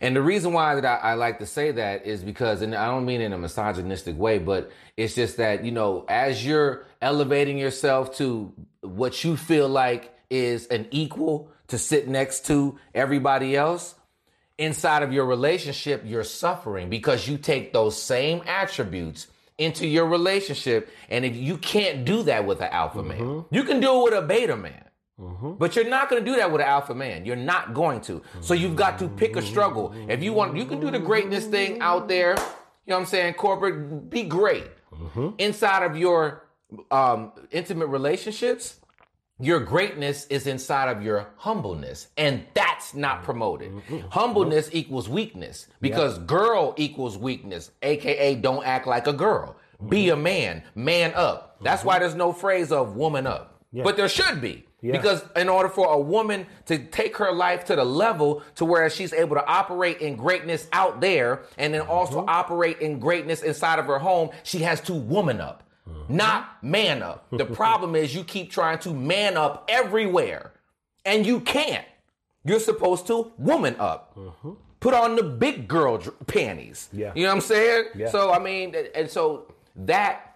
And 0.00 0.14
the 0.14 0.22
reason 0.22 0.52
why 0.52 0.74
that 0.76 0.84
I, 0.84 1.10
I 1.10 1.14
like 1.14 1.38
to 1.40 1.46
say 1.46 1.72
that 1.72 2.06
is 2.06 2.22
because, 2.22 2.62
and 2.62 2.74
I 2.74 2.86
don't 2.86 3.04
mean 3.04 3.20
in 3.20 3.32
a 3.32 3.38
misogynistic 3.38 4.16
way, 4.16 4.38
but 4.38 4.70
it's 4.96 5.14
just 5.14 5.38
that, 5.38 5.64
you 5.64 5.72
know, 5.72 6.04
as 6.08 6.44
you're 6.44 6.86
elevating 7.02 7.58
yourself 7.58 8.16
to 8.16 8.52
what 8.82 9.24
you 9.24 9.36
feel 9.36 9.68
like 9.68 10.14
is 10.30 10.66
an 10.66 10.86
equal 10.90 11.50
to 11.68 11.78
sit 11.78 12.08
next 12.08 12.46
to 12.46 12.78
everybody 12.94 13.56
else, 13.56 13.94
inside 14.58 15.02
of 15.02 15.12
your 15.12 15.24
relationship, 15.24 16.02
you're 16.04 16.24
suffering 16.24 16.90
because 16.90 17.28
you 17.28 17.38
take 17.38 17.72
those 17.72 18.00
same 18.00 18.42
attributes 18.46 19.28
into 19.56 19.86
your 19.86 20.06
relationship. 20.06 20.90
And 21.08 21.24
if 21.24 21.36
you 21.36 21.58
can't 21.58 22.04
do 22.04 22.22
that 22.24 22.46
with 22.46 22.60
an 22.60 22.68
alpha 22.70 23.02
man, 23.02 23.18
mm-hmm. 23.18 23.54
you 23.54 23.64
can 23.64 23.80
do 23.80 24.00
it 24.00 24.04
with 24.04 24.14
a 24.14 24.26
beta 24.26 24.56
man. 24.56 24.84
Mm-hmm. 25.20 25.54
But 25.54 25.74
you're 25.74 25.88
not 25.88 26.08
going 26.08 26.24
to 26.24 26.30
do 26.30 26.36
that 26.36 26.50
with 26.52 26.60
an 26.60 26.68
alpha 26.68 26.94
man. 26.94 27.24
You're 27.24 27.36
not 27.36 27.74
going 27.74 28.00
to. 28.02 28.22
So 28.40 28.54
you've 28.54 28.76
got 28.76 28.98
to 29.00 29.08
pick 29.08 29.36
a 29.36 29.42
struggle. 29.42 29.92
If 30.08 30.22
you 30.22 30.32
want, 30.32 30.56
you 30.56 30.64
can 30.64 30.80
do 30.80 30.90
the 30.90 30.98
greatness 30.98 31.46
thing 31.46 31.80
out 31.80 32.08
there. 32.08 32.30
You 32.30 32.92
know 32.92 32.96
what 32.96 33.00
I'm 33.00 33.06
saying? 33.06 33.34
Corporate, 33.34 34.08
be 34.08 34.22
great. 34.22 34.66
Mm-hmm. 34.92 35.30
Inside 35.38 35.84
of 35.84 35.96
your 35.96 36.48
um, 36.90 37.32
intimate 37.50 37.86
relationships, 37.86 38.80
your 39.40 39.60
greatness 39.60 40.26
is 40.26 40.46
inside 40.46 40.88
of 40.88 41.02
your 41.02 41.28
humbleness, 41.36 42.08
and 42.16 42.44
that's 42.54 42.94
not 42.94 43.16
mm-hmm. 43.16 43.24
promoted. 43.24 43.72
Humbleness 44.10 44.70
equals 44.72 45.08
weakness 45.08 45.66
because 45.80 46.18
girl 46.20 46.74
equals 46.76 47.16
weakness, 47.16 47.70
aka 47.82 48.34
don't 48.34 48.64
act 48.64 48.86
like 48.86 49.06
a 49.06 49.12
girl. 49.12 49.56
Be 49.88 50.08
a 50.10 50.16
man, 50.16 50.64
man 50.74 51.12
up. 51.14 51.58
That's 51.62 51.84
why 51.84 52.00
there's 52.00 52.16
no 52.16 52.32
phrase 52.32 52.72
of 52.72 52.96
woman 52.96 53.26
up, 53.26 53.62
but 53.72 53.96
there 53.96 54.08
should 54.08 54.40
be. 54.40 54.64
Because 54.80 55.24
in 55.34 55.48
order 55.48 55.68
for 55.68 55.92
a 55.92 55.98
woman 55.98 56.46
to 56.66 56.78
take 56.78 57.16
her 57.16 57.32
life 57.32 57.64
to 57.64 57.76
the 57.76 57.84
level 57.84 58.42
to 58.56 58.64
where 58.64 58.88
she's 58.88 59.12
able 59.12 59.34
to 59.34 59.44
operate 59.46 60.00
in 60.00 60.14
greatness 60.16 60.68
out 60.72 61.00
there 61.00 61.42
and 61.56 61.74
then 61.74 61.80
also 61.82 62.20
uh-huh. 62.20 62.26
operate 62.28 62.78
in 62.80 63.00
greatness 63.00 63.42
inside 63.42 63.78
of 63.78 63.86
her 63.86 63.98
home, 63.98 64.30
she 64.44 64.58
has 64.60 64.80
to 64.82 64.94
woman 64.94 65.40
up 65.40 65.68
uh-huh. 65.88 66.04
not 66.08 66.62
man 66.62 67.02
up. 67.02 67.26
The 67.30 67.44
problem 67.62 67.94
is 67.94 68.14
you 68.14 68.24
keep 68.24 68.50
trying 68.50 68.78
to 68.80 68.92
man 68.92 69.36
up 69.36 69.64
everywhere, 69.68 70.52
and 71.04 71.26
you 71.26 71.40
can't. 71.40 71.86
You're 72.44 72.60
supposed 72.60 73.06
to 73.08 73.32
woman 73.38 73.76
up. 73.78 74.16
Uh-huh. 74.16 74.50
Put 74.80 74.94
on 74.94 75.16
the 75.16 75.24
big 75.24 75.66
girl 75.66 75.98
dr- 75.98 76.14
panties. 76.26 76.88
Yeah. 76.92 77.12
You 77.14 77.24
know 77.24 77.30
what 77.30 77.36
I'm 77.36 77.40
saying? 77.40 77.84
Yeah. 77.96 78.10
So 78.10 78.32
I 78.32 78.38
mean, 78.38 78.74
and 78.94 79.10
so 79.10 79.52
that 79.74 80.27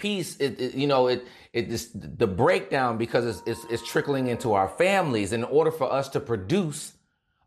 piece, 0.00 0.36
it, 0.38 0.60
it- 0.60 0.74
you 0.74 0.86
know, 0.88 1.08
it 1.08 1.26
it 1.52 1.68
this, 1.70 1.90
the 1.94 2.26
breakdown 2.28 2.98
because 2.98 3.26
it's, 3.26 3.42
it's 3.46 3.72
it's 3.72 3.88
trickling 3.88 4.28
into 4.28 4.54
our 4.54 4.68
families. 4.68 5.32
In 5.32 5.44
order 5.44 5.70
for 5.72 5.92
us 5.92 6.08
to 6.10 6.20
produce 6.20 6.94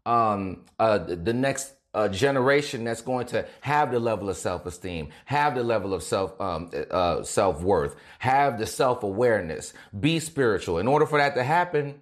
um, 0.05 0.65
uh, 0.79 0.97
the 0.99 1.33
next 1.33 1.73
uh, 1.93 2.07
generation 2.09 2.83
that's 2.83 3.01
going 3.01 3.27
to 3.27 3.45
have 3.61 3.91
the 3.91 3.99
level 3.99 4.29
of 4.29 4.37
self 4.37 4.65
esteem, 4.65 5.09
have 5.25 5.55
the 5.55 5.63
level 5.63 5.93
of 5.93 6.03
self 6.03 6.39
um, 6.41 6.71
uh, 6.91 7.23
self 7.23 7.61
worth, 7.61 7.95
have 8.19 8.59
the 8.59 8.65
self 8.67 9.03
awareness, 9.03 9.73
be 9.99 10.19
spiritual. 10.19 10.79
In 10.79 10.87
order 10.87 11.05
for 11.05 11.19
that 11.19 11.35
to 11.35 11.43
happen, 11.43 12.01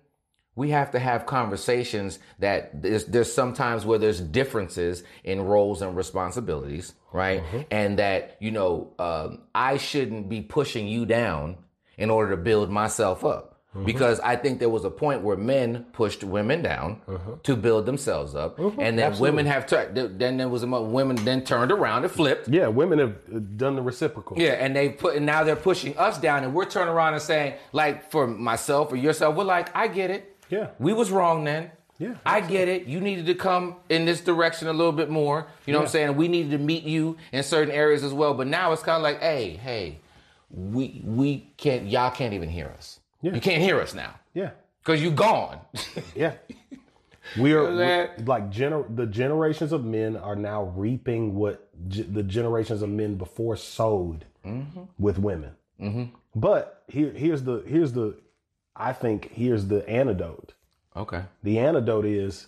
we 0.55 0.69
have 0.71 0.91
to 0.91 0.99
have 0.99 1.25
conversations 1.25 2.19
that 2.39 2.81
there's, 2.81 3.05
there's 3.05 3.31
sometimes 3.31 3.85
where 3.85 3.97
there's 3.99 4.19
differences 4.19 5.03
in 5.23 5.41
roles 5.41 5.81
and 5.81 5.95
responsibilities, 5.95 6.93
right? 7.13 7.41
And 7.71 7.99
that, 7.99 8.37
you 8.39 8.51
know, 8.51 8.93
um, 8.99 9.43
I 9.55 9.77
shouldn't 9.77 10.27
be 10.29 10.41
pushing 10.41 10.87
you 10.87 11.05
down 11.05 11.57
in 11.97 12.09
order 12.09 12.31
to 12.31 12.37
build 12.37 12.69
myself 12.69 13.23
up. 13.23 13.47
Because 13.85 14.19
I 14.19 14.35
think 14.35 14.59
there 14.59 14.67
was 14.67 14.83
a 14.83 14.89
point 14.89 15.21
where 15.21 15.37
men 15.37 15.85
pushed 15.93 16.25
women 16.25 16.61
down 16.61 16.99
to 17.43 17.55
build 17.55 17.85
themselves 17.85 18.35
up, 18.35 18.59
and 18.59 18.99
then 18.99 19.17
women 19.17 19.45
have 19.45 19.65
turned. 19.65 19.95
Then 20.19 20.35
there 20.35 20.49
was 20.49 20.63
a 20.63 20.67
women 20.67 21.15
then 21.23 21.45
turned 21.45 21.71
around 21.71 22.03
and 22.03 22.11
flipped, 22.11 22.49
Yeah, 22.49 22.67
women 22.67 22.99
have 22.99 23.15
uh, 23.33 23.39
done 23.55 23.77
the 23.77 23.81
reciprocal. 23.81 24.37
yeah, 24.37 24.55
and 24.59 24.75
they 24.75 24.89
put 24.89 25.15
and 25.15 25.25
now 25.25 25.45
they're 25.45 25.55
pushing 25.55 25.97
us 25.97 26.17
down, 26.17 26.43
and 26.43 26.53
we're 26.53 26.65
turning 26.65 26.93
around 26.93 27.13
and 27.13 27.21
saying, 27.21 27.53
like, 27.71 28.11
for 28.11 28.27
myself 28.27 28.91
or 28.91 28.97
yourself, 28.97 29.37
we're 29.37 29.45
like, 29.45 29.73
I 29.73 29.87
get 29.87 30.09
it. 30.11 30.30
Yeah. 30.51 30.67
we 30.77 30.93
was 30.93 31.09
wrong 31.09 31.43
then. 31.45 31.71
Yeah, 31.97 32.15
I 32.25 32.41
get 32.41 32.67
it. 32.67 32.85
You 32.87 32.99
needed 32.99 33.27
to 33.27 33.35
come 33.35 33.75
in 33.89 34.05
this 34.05 34.21
direction 34.21 34.67
a 34.67 34.73
little 34.73 34.91
bit 34.91 35.09
more. 35.09 35.45
You 35.67 35.73
know 35.73 35.79
what 35.79 35.85
I'm 35.85 35.91
saying? 35.91 36.15
We 36.15 36.27
needed 36.27 36.51
to 36.51 36.57
meet 36.57 36.83
you 36.83 37.17
in 37.31 37.43
certain 37.43 37.71
areas 37.73 38.03
as 38.03 38.11
well. 38.11 38.33
But 38.33 38.47
now 38.47 38.71
it's 38.73 38.81
kind 38.81 38.95
of 38.97 39.03
like, 39.03 39.19
hey, 39.19 39.51
hey, 39.51 39.99
we 40.49 41.01
we 41.05 41.51
can't. 41.57 41.85
Y'all 41.87 42.09
can't 42.11 42.33
even 42.33 42.49
hear 42.49 42.73
us. 42.77 42.99
Yeah. 43.21 43.33
You 43.35 43.41
can't 43.41 43.61
hear 43.61 43.79
us 43.79 43.93
now 43.93 44.15
yeah, 44.33 44.49
because 44.83 45.01
you 45.01 45.11
gone. 45.11 45.59
yeah. 46.15 46.33
We 47.37 47.53
are 47.53 47.71
know 47.71 48.07
we- 48.17 48.23
like 48.25 48.49
gener- 48.49 48.93
the 48.93 49.05
generations 49.05 49.71
of 49.71 49.85
men 49.85 50.17
are 50.17 50.35
now 50.35 50.63
reaping 50.75 51.35
what 51.35 51.69
ge- 51.87 52.11
the 52.11 52.23
generations 52.23 52.81
of 52.81 52.89
men 52.89 53.15
before 53.15 53.55
sowed 53.55 54.25
Mm-hmm. 54.43 54.81
with 54.97 55.19
women. 55.19 55.51
But 56.35 56.83
here, 56.87 57.11
here's 57.11 57.43
the 57.43 57.63
here's 57.67 57.93
the 57.93 58.15
I 58.75 58.93
think 58.93 59.31
here's 59.33 59.67
the 59.67 59.87
antidote. 59.89 60.53
okay. 60.95 61.23
The 61.43 61.59
antidote 61.59 62.05
is 62.05 62.47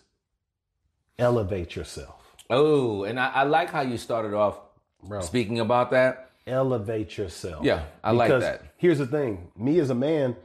elevate 1.20 1.75
yourself. 1.75 2.36
Oh, 2.50 3.03
and 3.03 3.20
I, 3.20 3.30
I 3.30 3.44
like 3.44 3.70
how 3.70 3.82
you 3.82 3.98
started 3.98 4.34
off 4.34 4.60
Bro. 5.03 5.22
speaking 5.22 5.60
about 5.60 5.92
that. 5.92 6.32
elevate 6.46 7.18
yourself. 7.18 7.63
Yeah, 7.65 7.84
I 8.03 8.12
like 8.12 8.30
Because 8.30 8.44
that. 8.44 8.60
Mm-hmm. 8.60 8.68
Here's 8.77 8.98
the 9.00 9.08
thing: 9.08 9.51
me 9.58 9.80
as 9.80 9.89
a 9.89 9.96
man, 9.96 10.36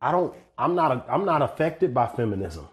I 0.00 0.12
don't. 0.12 0.34
I'm 0.58 0.74
not. 0.74 0.92
A, 0.92 1.04
I'm 1.12 1.24
not 1.24 1.42
affected 1.42 1.92
by 1.94 2.06
feminism. 2.06 2.68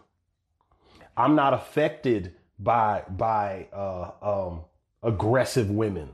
I'm 1.15 1.36
not 1.36 1.53
affected 1.53 2.34
by 2.60 3.03
by 3.10 3.67
uh, 3.74 4.12
um, 4.22 4.62
aggressive 5.01 5.70
women 5.70 6.10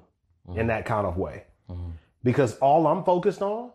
Mm-hmm. 0.47 0.59
in 0.61 0.67
that 0.67 0.85
kind 0.87 1.05
of 1.05 1.15
way, 1.17 1.43
because 2.23 2.57
all 2.57 2.87
I'm 2.87 3.03
focused 3.03 3.43
on 3.43 3.69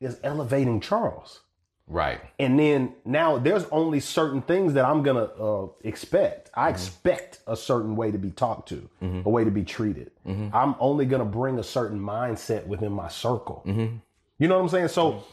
is 0.00 0.18
elevating 0.24 0.80
Charles. 0.80 1.42
Right. 1.90 2.20
And 2.38 2.58
then 2.58 2.92
now 3.06 3.38
there's 3.38 3.64
only 3.72 4.00
certain 4.00 4.42
things 4.42 4.74
that 4.74 4.84
I'm 4.84 5.02
gonna 5.02 5.24
uh, 5.24 5.68
expect. 5.84 6.50
Mm-hmm. 6.50 6.60
I 6.60 6.68
expect 6.68 7.40
a 7.46 7.56
certain 7.56 7.96
way 7.96 8.10
to 8.10 8.18
be 8.18 8.30
talked 8.30 8.68
to, 8.68 8.88
a 9.00 9.28
way 9.30 9.44
to 9.44 9.50
be 9.50 9.64
treated. 9.64 10.10
Mm-hmm. 10.26 10.54
I'm 10.54 10.74
only 10.80 11.06
gonna 11.06 11.24
bring 11.24 11.58
a 11.58 11.62
certain 11.62 11.98
mindset 11.98 12.66
within 12.66 12.92
my 12.92 13.08
circle. 13.08 13.62
Mm-hmm. 13.66 13.96
You 14.38 14.48
know 14.48 14.56
what 14.56 14.64
I'm 14.64 14.68
saying? 14.68 14.88
So, 14.88 15.24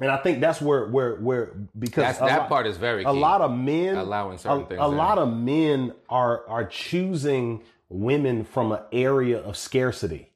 and 0.00 0.10
I 0.10 0.18
think 0.18 0.40
that's 0.40 0.60
where 0.60 0.86
where 0.88 1.16
where 1.16 1.52
because 1.78 2.18
that 2.18 2.38
lot- 2.38 2.48
part 2.48 2.66
is 2.66 2.76
very 2.76 3.02
key. 3.02 3.08
a 3.08 3.12
lot 3.12 3.40
of 3.40 3.50
men 3.50 3.96
Allowing 3.96 4.38
certain 4.38 4.62
a, 4.62 4.66
things 4.66 4.80
A 4.80 4.84
in. 4.84 4.96
lot 4.96 5.18
of 5.18 5.32
men 5.32 5.92
are 6.08 6.46
are 6.48 6.64
choosing 6.66 7.62
women 7.88 8.44
from 8.44 8.72
an 8.72 8.80
area 8.92 9.38
of 9.40 9.56
scarcity. 9.56 10.30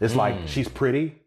It's 0.00 0.12
Hmm. 0.14 0.18
like 0.20 0.36
she's 0.48 0.68
pretty, 0.68 1.20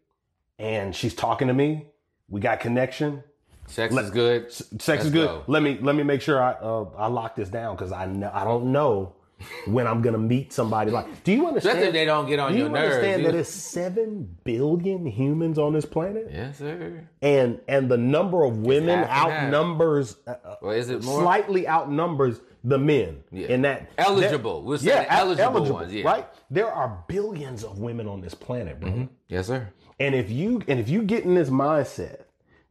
and 0.58 0.94
she's 0.94 1.14
talking 1.14 1.46
to 1.48 1.54
me. 1.54 1.86
We 2.32 2.40
got 2.40 2.58
connection. 2.60 3.22
Sex 3.66 3.94
is 3.94 4.10
good. 4.10 4.50
Sex 4.52 4.88
Let's 4.88 5.04
is 5.04 5.10
good. 5.12 5.28
go. 5.28 5.44
Let 5.46 5.62
me 5.62 5.78
let 5.80 5.94
me 5.94 6.02
make 6.02 6.20
sure 6.22 6.42
I 6.42 6.52
uh, 6.54 6.86
I 6.96 7.06
lock 7.06 7.36
this 7.36 7.48
down 7.48 7.76
because 7.76 7.92
I 7.92 8.06
know 8.06 8.30
I 8.34 8.42
don't 8.44 8.72
know 8.72 9.12
when 9.66 9.86
I'm 9.86 10.00
gonna 10.02 10.18
meet 10.18 10.52
somebody 10.52 10.90
like. 10.90 11.22
Do 11.24 11.30
you 11.32 11.46
understand? 11.46 11.76
Especially 11.78 11.88
if 11.88 11.92
they 11.94 12.04
don't 12.06 12.26
get 12.26 12.38
on 12.40 12.52
do 12.52 12.58
you 12.58 12.64
your 12.64 12.72
nerves. 12.72 12.94
understand 12.96 13.22
You- 13.22 13.28
understand 13.28 13.34
that 13.34 13.38
it's 13.38 13.50
seven 13.50 14.36
billion 14.44 15.06
humans 15.06 15.58
on 15.58 15.74
this 15.74 15.84
planet, 15.84 16.28
yes, 16.32 16.58
sir. 16.58 17.06
and 17.20 17.60
and 17.68 17.90
the 17.90 17.98
number 17.98 18.44
of 18.44 18.58
women 18.58 18.98
half 19.00 19.28
and 19.28 19.32
half. 19.32 19.42
outnumbers 19.44 20.16
uh, 20.26 20.34
uh, 20.44 20.56
Or 20.62 20.74
is 20.74 20.88
it 20.88 21.04
more? 21.04 21.20
slightly 21.22 21.68
outnumbers 21.68 22.40
the 22.64 22.78
men 22.78 23.22
Yeah. 23.30 23.48
in 23.48 23.62
that 23.62 23.90
Eligible. 23.98 24.62
We'll 24.62 24.78
say 24.78 24.86
the 24.90 25.12
eligible 25.12 25.64
ones, 25.72 25.92
yeah. 25.92 26.04
right? 26.04 26.26
There 26.50 26.70
are 26.70 27.04
billions 27.08 27.62
of 27.62 27.78
women 27.78 28.08
on 28.08 28.20
this 28.22 28.34
planet, 28.34 28.80
bro. 28.80 29.08
Yes, 29.28 29.46
sir. 29.48 29.68
And 30.00 30.14
if 30.16 30.30
you 30.30 30.62
and 30.66 30.80
if 30.80 30.88
you 30.88 31.02
get 31.02 31.24
in 31.24 31.34
this 31.34 31.48
mindset 31.50 32.21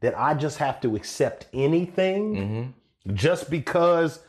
that 0.01 0.17
I 0.19 0.33
just 0.33 0.57
have 0.59 0.79
to 0.81 0.95
accept 0.95 1.47
anything 1.53 2.35
Mm-hmm. 2.35 3.15
just 3.15 3.49
because 3.49 4.19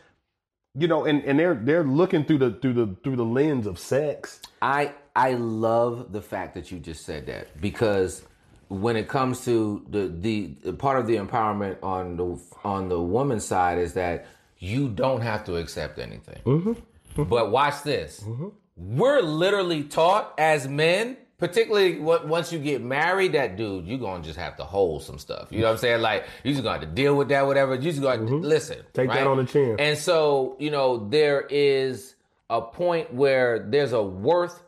you 0.74 0.88
know 0.88 1.04
and, 1.04 1.22
and 1.24 1.38
they're 1.38 1.54
they're 1.54 1.84
looking 1.84 2.24
through 2.24 2.38
the 2.38 2.50
through 2.52 2.72
the 2.74 2.96
through 3.02 3.16
the 3.16 3.24
lens 3.24 3.66
of 3.66 3.78
sex. 3.78 4.40
I 4.62 4.92
I 5.14 5.34
love 5.34 6.12
the 6.12 6.22
fact 6.22 6.54
that 6.54 6.70
you 6.70 6.78
just 6.78 7.04
said 7.04 7.26
that 7.26 7.60
because 7.60 8.22
when 8.68 8.96
it 8.96 9.08
comes 9.08 9.44
to 9.44 9.84
the 9.90 10.08
the, 10.08 10.54
the 10.64 10.72
part 10.72 10.98
of 10.98 11.06
the 11.06 11.16
empowerment 11.16 11.76
on 11.82 12.16
the 12.16 12.38
on 12.64 12.88
the 12.88 13.00
woman's 13.00 13.44
side 13.44 13.76
is 13.78 13.92
that 13.94 14.26
you 14.58 14.88
don't 14.88 15.20
have 15.20 15.44
to 15.44 15.56
accept 15.56 15.98
anything. 15.98 16.40
Mm-hmm. 16.46 17.24
But 17.24 17.50
watch 17.50 17.82
this. 17.82 18.24
We're 18.76 19.20
literally 19.20 19.82
taught 19.84 20.32
as 20.38 20.66
men, 20.66 21.18
particularly 21.42 21.98
once 21.98 22.52
you 22.52 22.60
get 22.60 22.80
married, 22.80 23.32
that 23.32 23.56
dude, 23.56 23.84
you're 23.84 23.98
gonna 23.98 24.22
just 24.22 24.38
have 24.38 24.56
to 24.58 24.62
hold 24.62 25.02
some 25.02 25.18
stuff. 25.18 25.48
You 25.50 25.58
know 25.58 25.66
what 25.66 25.72
I'm 25.72 25.78
saying? 25.78 26.00
Like 26.00 26.24
you 26.44 26.52
just 26.52 26.62
gonna 26.62 26.78
have 26.78 26.88
to 26.88 26.94
deal 26.94 27.16
with 27.16 27.30
that, 27.30 27.48
whatever. 27.48 27.74
You 27.74 27.90
just 27.90 28.00
gonna 28.00 28.22
listen. 28.22 28.78
Mm-hmm. 28.78 28.92
Take 28.92 29.10
that 29.10 29.26
on 29.26 29.38
the 29.38 29.44
chin. 29.44 29.74
And 29.80 29.98
so, 29.98 30.54
you 30.60 30.70
know, 30.70 31.08
there 31.08 31.40
is 31.40 32.14
a 32.48 32.62
point 32.62 33.12
where 33.12 33.58
there's 33.68 33.92
a 33.92 34.00
worth 34.00 34.62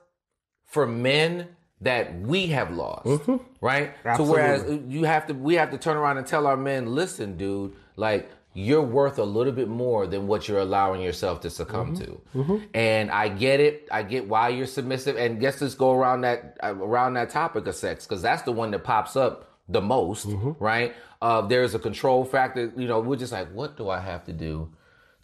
for 0.64 0.84
men 0.84 1.46
that 1.82 2.18
we 2.18 2.48
have 2.48 2.72
lost, 2.72 3.20
right? 3.60 3.94
So 4.16 4.24
whereas 4.24 4.64
you 4.88 5.04
have 5.04 5.28
to, 5.28 5.32
we 5.32 5.54
have 5.54 5.70
to 5.70 5.78
turn 5.78 5.96
around 5.96 6.18
and 6.18 6.26
tell 6.26 6.48
our 6.48 6.56
men, 6.56 6.92
listen, 6.92 7.36
dude, 7.36 7.76
like 7.94 8.28
you're 8.56 8.82
worth 8.82 9.18
a 9.18 9.24
little 9.24 9.52
bit 9.52 9.68
more 9.68 10.06
than 10.06 10.26
what 10.28 10.48
you're 10.48 10.60
allowing 10.60 11.00
yourself 11.02 11.40
to 11.40 11.50
succumb 11.50 11.96
to. 11.96 12.66
And 12.72 13.10
I 13.10 13.28
get 13.28 13.60
it. 13.60 13.88
I 13.90 14.02
get 14.04 14.28
why 14.28 14.48
you're 14.50 14.66
submissive. 14.66 15.16
And 15.16 15.40
guess 15.40 15.60
let's 15.60 15.74
go 15.74 15.92
around 15.92 16.20
that 16.22 16.56
uh, 16.62 16.74
around 16.76 17.14
that 17.14 17.30
topic 17.30 17.66
of 17.66 17.74
sex 17.74 18.06
because 18.06 18.22
that's 18.22 18.42
the 18.42 18.52
one 18.52 18.70
that 18.70 18.84
pops 18.84 19.16
up 19.16 19.50
the 19.68 19.80
most, 19.80 20.26
right? 20.60 20.94
Uh, 21.20 21.40
there's 21.40 21.74
a 21.74 21.78
control 21.78 22.24
factor. 22.24 22.72
You 22.76 22.86
know, 22.86 23.00
we're 23.00 23.16
just 23.16 23.32
like, 23.32 23.48
what 23.52 23.76
do 23.76 23.88
I 23.90 23.98
have 23.98 24.24
to 24.26 24.32
do? 24.32 24.70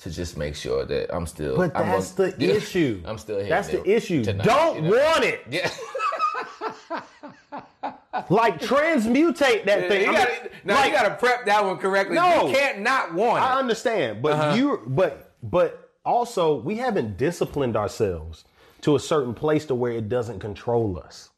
To 0.01 0.11
just 0.11 0.39
make 0.39 0.57
sure 0.57 0.87
that 0.87 1.15
I'm 1.15 1.27
still. 1.27 1.57
But 1.59 1.77
I'm 1.77 1.87
that's 1.89 2.13
gonna- 2.13 2.33
the 2.33 2.51
issue. 2.57 3.03
I'm 3.05 3.19
still 3.19 3.39
here. 3.39 3.51
That's 3.51 3.69
the 3.69 3.85
issue. 3.89 4.25
tonight, 4.25 4.47
Don't 4.47 4.77
you 4.77 4.83
know? 4.91 4.97
want 4.97 5.25
it. 5.25 5.43
Yeah. 5.51 5.71
Like 8.29 8.61
transmutate 8.61 9.65
that 9.67 9.89
thing. 9.89 10.03
you 10.03 10.09
I 10.09 10.11
mean, 10.11 10.15
gotta, 10.21 10.51
now 10.65 10.75
like, 10.77 10.87
you 10.93 10.99
gotta 10.99 11.15
prep 11.15 11.47
that 11.47 11.65
one 11.65 11.77
correctly. 11.79 12.17
No. 12.17 12.49
You 12.49 12.55
can't 12.55 12.81
not 12.81 13.15
want 13.15 13.43
I 13.43 13.59
understand, 13.59 14.23
but 14.23 14.33
Uh-huh. 14.33 14.55
you 14.57 14.83
but 14.87 15.35
but 15.43 15.91
also 16.05 16.55
we 16.61 16.77
haven't 16.77 17.17
disciplined 17.17 17.77
ourselves 17.77 18.45
to 18.83 18.97
a 18.97 19.01
certain 19.01 19.35
place 19.35 19.67
to 19.67 19.75
where 19.75 19.93
it 19.93 20.09
doesn't 20.09 20.41
control 20.41 20.99
us. 20.99 21.29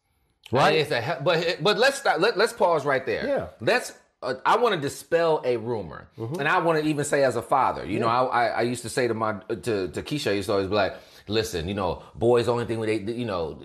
Right. 0.51 0.77
It's 0.79 0.91
a, 0.91 1.21
but 1.25 1.59
but 1.63 1.79
let's 1.79 1.99
stop. 1.99 2.21
Let, 2.21 2.37
let's 2.39 2.53
pause 2.53 2.85
right 2.85 3.05
there. 3.07 3.27
Yeah. 3.27 3.47
Let's. 3.61 3.93
Uh, 4.23 4.35
I 4.47 4.57
want 4.59 4.75
to 4.77 4.81
dispel 4.81 5.43
a 5.45 5.57
rumor, 5.57 6.09
Mm-hmm. 6.17 6.37
and 6.39 6.47
I 6.49 6.59
want 6.61 6.81
to 6.81 6.89
even 6.89 7.05
say 7.05 7.25
as 7.25 7.35
a 7.37 7.43
father. 7.43 7.85
You 7.85 7.99
know, 8.01 8.07
I, 8.07 8.23
I 8.25 8.47
I 8.47 8.61
used 8.63 8.83
to 8.83 8.89
say 8.89 9.09
to 9.09 9.15
my 9.15 9.33
to 9.49 9.89
to 9.89 10.03
Keisha, 10.03 10.31
I 10.31 10.35
used 10.35 10.47
to 10.47 10.53
always 10.53 10.69
be 10.69 10.75
like, 10.75 10.95
"Listen, 11.27 11.67
you 11.69 11.75
know, 11.75 12.03
boys 12.15 12.49
only 12.49 12.65
thing 12.67 12.79
with 12.79 12.89
they 13.07 13.13
you 13.13 13.25
know." 13.25 13.59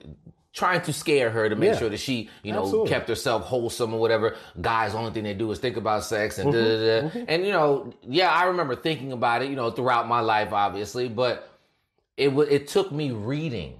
Trying 0.57 0.81
to 0.81 0.93
scare 0.93 1.29
her 1.29 1.47
to 1.47 1.55
make 1.55 1.73
Yeah. 1.73 1.77
sure 1.77 1.89
that 1.89 1.99
she, 1.99 2.31
you 2.41 2.51
know, 2.51 2.63
Absolutely. 2.63 2.89
kept 2.89 3.07
herself 3.09 3.43
wholesome 3.43 3.93
or 3.93 3.99
whatever. 3.99 4.35
Guys, 4.59 4.95
only 4.95 5.11
thing 5.11 5.23
they 5.23 5.35
do 5.35 5.51
is 5.51 5.59
think 5.59 5.77
about 5.77 6.03
sex 6.03 6.39
and 6.39 6.51
da 6.51 6.57
Mm-hmm. 6.57 6.67
da 6.67 7.01
da. 7.01 7.07
Mm-hmm. 7.09 7.25
And 7.27 7.45
you 7.45 7.51
know, 7.51 7.93
yeah, 8.01 8.31
I 8.31 8.45
remember 8.45 8.75
thinking 8.75 9.11
about 9.11 9.43
it, 9.43 9.51
you 9.51 9.55
know, 9.55 9.69
throughout 9.69 10.07
my 10.07 10.21
life, 10.21 10.51
obviously, 10.53 11.09
but 11.09 11.47
it 12.17 12.29
wa 12.33 12.41
it 12.41 12.67
took 12.67 12.91
me 12.91 13.11
reading 13.11 13.75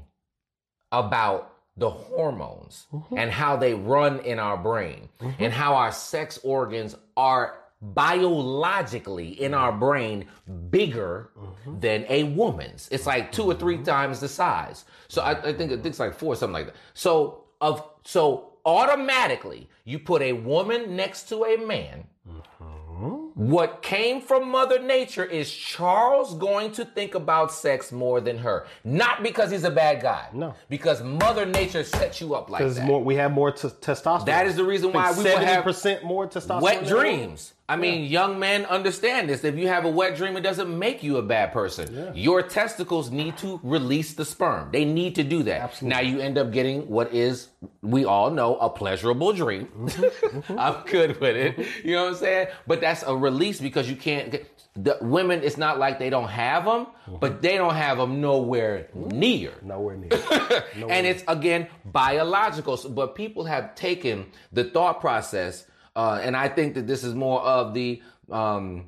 about 0.91 1.51
the 1.75 1.89
hormones 1.89 2.85
mm-hmm. 2.93 3.17
and 3.17 3.31
how 3.31 3.55
they 3.57 3.73
run 3.73 4.19
in 4.19 4.37
our 4.37 4.57
brain 4.57 5.09
mm-hmm. 5.19 5.43
and 5.43 5.51
how 5.53 5.73
our 5.75 5.91
sex 5.91 6.39
organs 6.43 6.95
are 7.15 7.55
Mm-hmm. 7.83 7.93
biologically 7.93 9.39
in 9.39 9.51
mm-hmm. 9.51 9.61
our 9.61 9.71
brain 9.71 10.25
bigger 10.71 11.29
mm-hmm. 11.37 11.79
than 11.79 12.05
a 12.09 12.23
woman's. 12.23 12.89
It's 12.91 13.05
like 13.05 13.31
two 13.31 13.43
or 13.43 13.53
three 13.53 13.77
times 13.83 14.19
the 14.19 14.27
size. 14.27 14.85
So 15.09 15.21
I, 15.21 15.49
I 15.49 15.53
think 15.53 15.85
it's 15.85 15.99
like 15.99 16.15
four, 16.15 16.35
something 16.35 16.53
like 16.53 16.65
that. 16.65 16.75
So 16.95 17.43
of 17.61 17.87
so 18.03 18.53
automatically 18.65 19.69
you 19.85 19.99
put 19.99 20.23
a 20.23 20.33
woman 20.33 20.95
next 20.95 21.29
to 21.29 21.45
a 21.45 21.57
man. 21.57 22.05
What 23.35 23.83
came 23.83 24.21
from 24.21 24.49
Mother 24.49 24.79
Nature 24.79 25.23
is 25.23 25.51
Charles 25.51 26.33
going 26.33 26.71
to 26.71 26.85
think 26.85 27.13
about 27.13 27.51
sex 27.51 27.91
more 27.91 28.19
than 28.19 28.39
her. 28.39 28.65
Not 28.83 29.21
because 29.21 29.51
he's 29.51 29.65
a 29.65 29.69
bad 29.69 30.01
guy. 30.01 30.29
No. 30.33 30.55
Because 30.67 31.03
Mother 31.03 31.45
Nature 31.45 31.83
set 31.83 32.19
you 32.19 32.33
up 32.33 32.49
like 32.49 32.61
Because 32.61 32.77
that. 32.77 32.85
more 32.87 33.03
we 33.03 33.13
have 33.13 33.31
more 33.31 33.51
t- 33.51 33.67
testosterone. 33.67 34.25
That 34.25 34.47
is 34.47 34.55
the 34.55 34.63
reason 34.63 34.91
why 34.91 35.11
we 35.11 35.21
seventy 35.21 35.45
have 35.45 35.63
percent 35.63 36.03
more 36.03 36.27
testosterone. 36.27 36.61
Wet 36.63 36.87
dreams. 36.87 37.53
I 37.69 37.75
mean, 37.75 38.05
young 38.05 38.39
men 38.39 38.65
understand 38.65 39.29
this. 39.29 39.43
If 39.43 39.57
you 39.57 39.67
have 39.67 39.83
a 39.83 39.89
wet 39.89 40.15
dream, 40.15 40.37
it 40.37 40.41
doesn't 40.41 40.69
make 40.79 41.03
you 41.03 41.17
a 41.17 41.21
bad 41.21 41.51
person. 41.51 42.11
Your 42.15 42.41
testicles 42.41 43.11
need 43.11 43.37
to 43.39 43.59
release 43.61 44.13
the 44.13 44.23
sperm. 44.23 44.69
They 44.71 44.85
need 44.85 45.15
to 45.15 45.23
do 45.23 45.43
that. 45.43 45.61
Absolutely. 45.61 45.89
Now 45.95 46.01
you 46.01 46.19
end 46.21 46.37
up 46.37 46.51
getting 46.53 46.87
what 46.87 47.13
is, 47.13 47.49
we 47.81 48.05
all 48.05 48.31
know, 48.31 48.55
a 48.57 48.69
pleasurable 48.69 49.33
dream. 49.33 49.65
Mm-hmm. 49.77 50.57
I'm 50.65 50.83
good 50.85 51.19
with 51.19 51.35
it. 51.35 51.67
You 51.83 51.95
know 51.95 52.03
what 52.05 52.09
I'm 52.11 52.15
saying? 52.15 52.47
But 52.67 52.79
that's 52.79 53.03
a 53.03 53.13
release 53.15 53.59
because 53.59 53.89
you 53.89 53.97
can't 53.97 54.31
get, 54.31 54.49
the 54.75 54.95
women, 55.01 55.41
it's 55.43 55.57
not 55.57 55.77
like 55.79 55.97
they 55.99 56.09
don't 56.09 56.29
have 56.29 56.63
them, 56.65 56.85
Mm-hmm. 57.07 57.17
but 57.19 57.41
they 57.41 57.57
don't 57.57 57.75
have 57.75 57.97
them 57.97 58.19
nowhere 58.21 58.87
near. 58.93 59.53
Nowhere 59.61 59.95
near. 59.97 60.11
and 60.89 61.07
it's 61.07 61.23
again 61.27 61.67
biological. 61.85 62.77
So- 62.77 62.89
But 62.89 63.15
people 63.15 63.43
have 63.45 63.75
taken 63.75 64.25
the 64.51 64.63
thought 64.65 64.99
process, 65.01 65.65
uh, 65.97 66.19
and 66.23 66.33
I 66.37 66.47
think 66.47 66.75
that 66.75 66.85
this 66.87 67.03
is 67.03 67.13
more 67.13 67.41
of 67.41 67.73
the 67.73 68.01
um, 68.31 68.85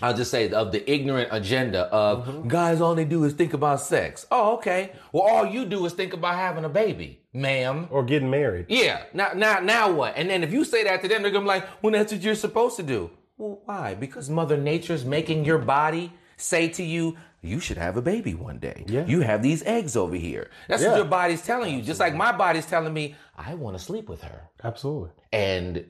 I'll 0.00 0.14
just 0.16 0.30
say 0.30 0.50
of 0.50 0.72
the 0.72 0.82
ignorant 0.90 1.28
agenda 1.30 1.82
of 1.92 2.26
Mm-hmm. 2.26 2.48
guys 2.48 2.80
all 2.80 2.94
they 2.94 3.04
do 3.04 3.22
is 3.24 3.34
think 3.34 3.52
about 3.52 3.80
sex. 3.80 4.26
Oh, 4.30 4.54
okay. 4.56 4.92
Well, 5.12 5.22
all 5.22 5.46
you 5.46 5.64
do 5.66 5.84
is 5.86 5.92
think 5.92 6.12
about 6.14 6.34
having 6.34 6.64
a 6.64 6.68
baby, 6.68 7.20
ma'am. 7.34 7.86
Or 7.90 8.02
getting 8.02 8.30
married. 8.30 8.66
Yeah. 8.68 9.02
Now, 9.12 9.32
now, 9.36 9.60
now 9.60 9.92
what? 9.92 10.14
And 10.16 10.28
then 10.30 10.42
if 10.42 10.52
you 10.52 10.64
say 10.64 10.82
that 10.84 11.02
to 11.02 11.08
them, 11.08 11.22
they're 11.22 11.30
gonna 11.30 11.44
be 11.44 11.48
like, 11.48 11.66
"Well, 11.82 11.92
that's 11.92 12.10
what 12.12 12.22
you're 12.22 12.34
supposed 12.46 12.76
to 12.78 12.82
do." 12.82 13.10
Well, 13.36 13.60
why? 13.66 13.94
Because 13.94 14.30
Mother 14.30 14.56
Nature's 14.56 15.04
making 15.04 15.44
your 15.44 15.58
body 15.58 16.12
say 16.36 16.68
to 16.70 16.82
you, 16.82 17.16
"You 17.42 17.60
should 17.60 17.76
have 17.78 17.96
a 17.96 18.02
baby 18.02 18.34
one 18.34 18.58
day." 18.58 18.84
Yeah. 18.88 19.04
You 19.06 19.20
have 19.20 19.42
these 19.42 19.62
eggs 19.64 19.94
over 19.96 20.16
here. 20.16 20.50
That's 20.68 20.82
Yeah. 20.82 20.88
what 20.90 20.96
your 20.96 21.06
body's 21.20 21.42
telling 21.42 21.74
you. 21.76 21.82
Just 21.82 22.00
like 22.00 22.14
my 22.14 22.32
body's 22.32 22.66
telling 22.66 22.92
me, 22.94 23.14
I 23.36 23.54
want 23.54 23.76
to 23.76 23.82
sleep 23.82 24.08
with 24.08 24.22
her. 24.22 24.40
Absolutely. 24.64 25.10
And 25.32 25.84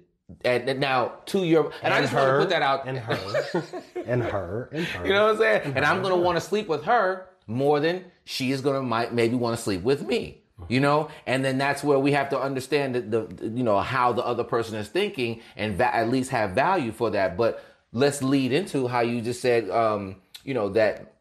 and, 0.45 0.69
and 0.69 0.81
now 0.81 1.13
to 1.27 1.45
your 1.45 1.73
and, 1.83 1.93
I 1.95 2.01
just 2.01 2.13
want 2.13 2.27
to 2.29 2.39
put 2.39 2.49
that 2.51 2.63
out. 2.63 2.87
And 2.87 2.99
her. 2.99 3.63
and 4.07 4.23
her. 4.23 4.69
And 4.73 4.85
her. 4.85 5.07
You 5.07 5.13
know 5.13 5.25
what 5.27 5.33
I'm 5.33 5.39
saying? 5.39 5.73
And 5.77 5.85
I'm 5.85 6.03
gonna 6.03 6.17
want 6.17 6.37
to 6.37 6.41
sleep 6.41 6.69
with 6.69 6.85
her 6.85 7.27
more 7.47 7.81
than 7.81 8.05
she 8.25 8.53
is 8.53 8.61
gonna 8.61 8.83
might 8.83 9.13
maybe 9.13 9.35
want 9.35 9.57
to 9.57 9.63
sleep 9.63 9.83
with 9.83 10.07
me. 10.07 10.39
You 10.69 10.79
know, 10.79 11.09
and 11.27 11.45
then 11.45 11.59
that's 11.59 11.83
where 11.83 11.99
we 11.99 12.13
have 12.13 12.29
to 12.29 12.39
understand 12.41 12.95
that 12.95 13.11
the, 13.11 13.23
the- 13.23 13.49
you 13.49 13.65
know 13.65 13.81
how 13.81 14.13
the 14.13 14.25
other 14.25 14.45
person 14.45 14.77
is 14.77 14.87
thinking 14.89 15.41
and 15.57 15.77
va- 15.77 15.93
at 15.95 16.09
least 16.09 16.31
have 16.31 16.53
value 16.53 16.93
for 16.93 17.11
that. 17.11 17.37
But 17.37 17.65
let's 17.93 18.23
lead 18.23 18.53
into 18.53 18.87
how 18.87 19.01
you 19.01 19.21
just 19.23 19.41
said, 19.41 19.69
um, 19.71 20.17
you 20.45 20.55
know, 20.55 20.69
that. 20.71 21.12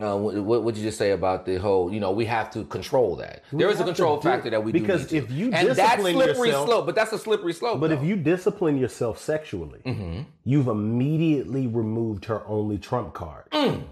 Uh, 0.00 0.16
what 0.16 0.34
what 0.42 0.62
would 0.64 0.76
you 0.76 0.82
just 0.82 0.98
say 0.98 1.12
about 1.12 1.46
the 1.46 1.54
whole? 1.56 1.92
You 1.92 2.00
know, 2.00 2.10
we 2.10 2.24
have 2.24 2.50
to 2.52 2.64
control 2.64 3.14
that. 3.16 3.44
there 3.52 3.68
is 3.70 3.78
a 3.78 3.84
control 3.84 4.20
factor 4.20 4.50
that 4.50 4.64
we 4.64 4.72
do 4.72 4.80
because 4.80 5.02
need 5.12 5.20
to. 5.20 5.24
if 5.26 5.30
you 5.30 5.52
and 5.52 5.68
that's 5.70 6.02
slippery 6.02 6.48
yourself- 6.48 6.66
slope, 6.68 6.86
but 6.86 6.96
that's 6.96 7.12
a 7.12 7.18
slippery 7.18 7.52
slope. 7.52 7.78
But 7.80 7.92
if 7.92 8.02
you 8.02 8.16
discipline 8.16 8.76
yourself 8.76 9.18
sexually, 9.20 9.80
Mm-hmm. 9.86 10.22
you've 10.44 10.66
immediately 10.66 11.68
removed 11.68 12.24
her 12.24 12.44
only 12.48 12.76
trump 12.78 13.14
card. 13.14 13.44
Mm. 13.52 13.84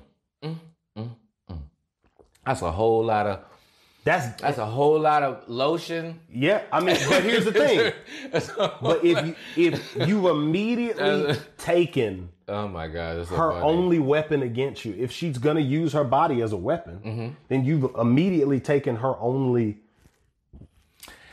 that's 2.44 2.62
a 2.62 2.72
whole 2.72 3.04
lot 3.04 3.26
of 3.26 3.40
That's 4.04 4.40
that's 4.40 4.58
a 4.58 4.66
whole 4.66 4.98
lot 4.98 5.22
of 5.22 5.48
lotion. 5.48 6.18
yeah. 6.28 6.62
I 6.72 6.80
mean, 6.80 6.96
but 7.08 7.22
here's 7.22 7.44
the 7.44 7.52
thing. 7.52 7.92
But 8.82 9.04
if 9.04 9.24
you, 9.26 9.36
if 9.70 10.08
you 10.08 10.28
immediately 10.28 11.36
taken 11.58 12.30
Oh 12.52 12.68
my 12.68 12.86
god, 12.88 13.16
her 13.16 13.24
funny. 13.52 13.62
only 13.64 13.98
weapon 13.98 14.42
against 14.42 14.84
you, 14.84 14.94
if 14.98 15.10
she's 15.10 15.38
gonna 15.38 15.60
use 15.60 15.92
her 15.94 16.04
body 16.04 16.42
as 16.42 16.52
a 16.52 16.56
weapon, 16.56 17.00
Mm-hmm. 17.04 17.28
then 17.48 17.64
you've 17.64 17.94
immediately 17.98 18.60
taken 18.60 18.96
her 18.96 19.16
only. 19.18 19.78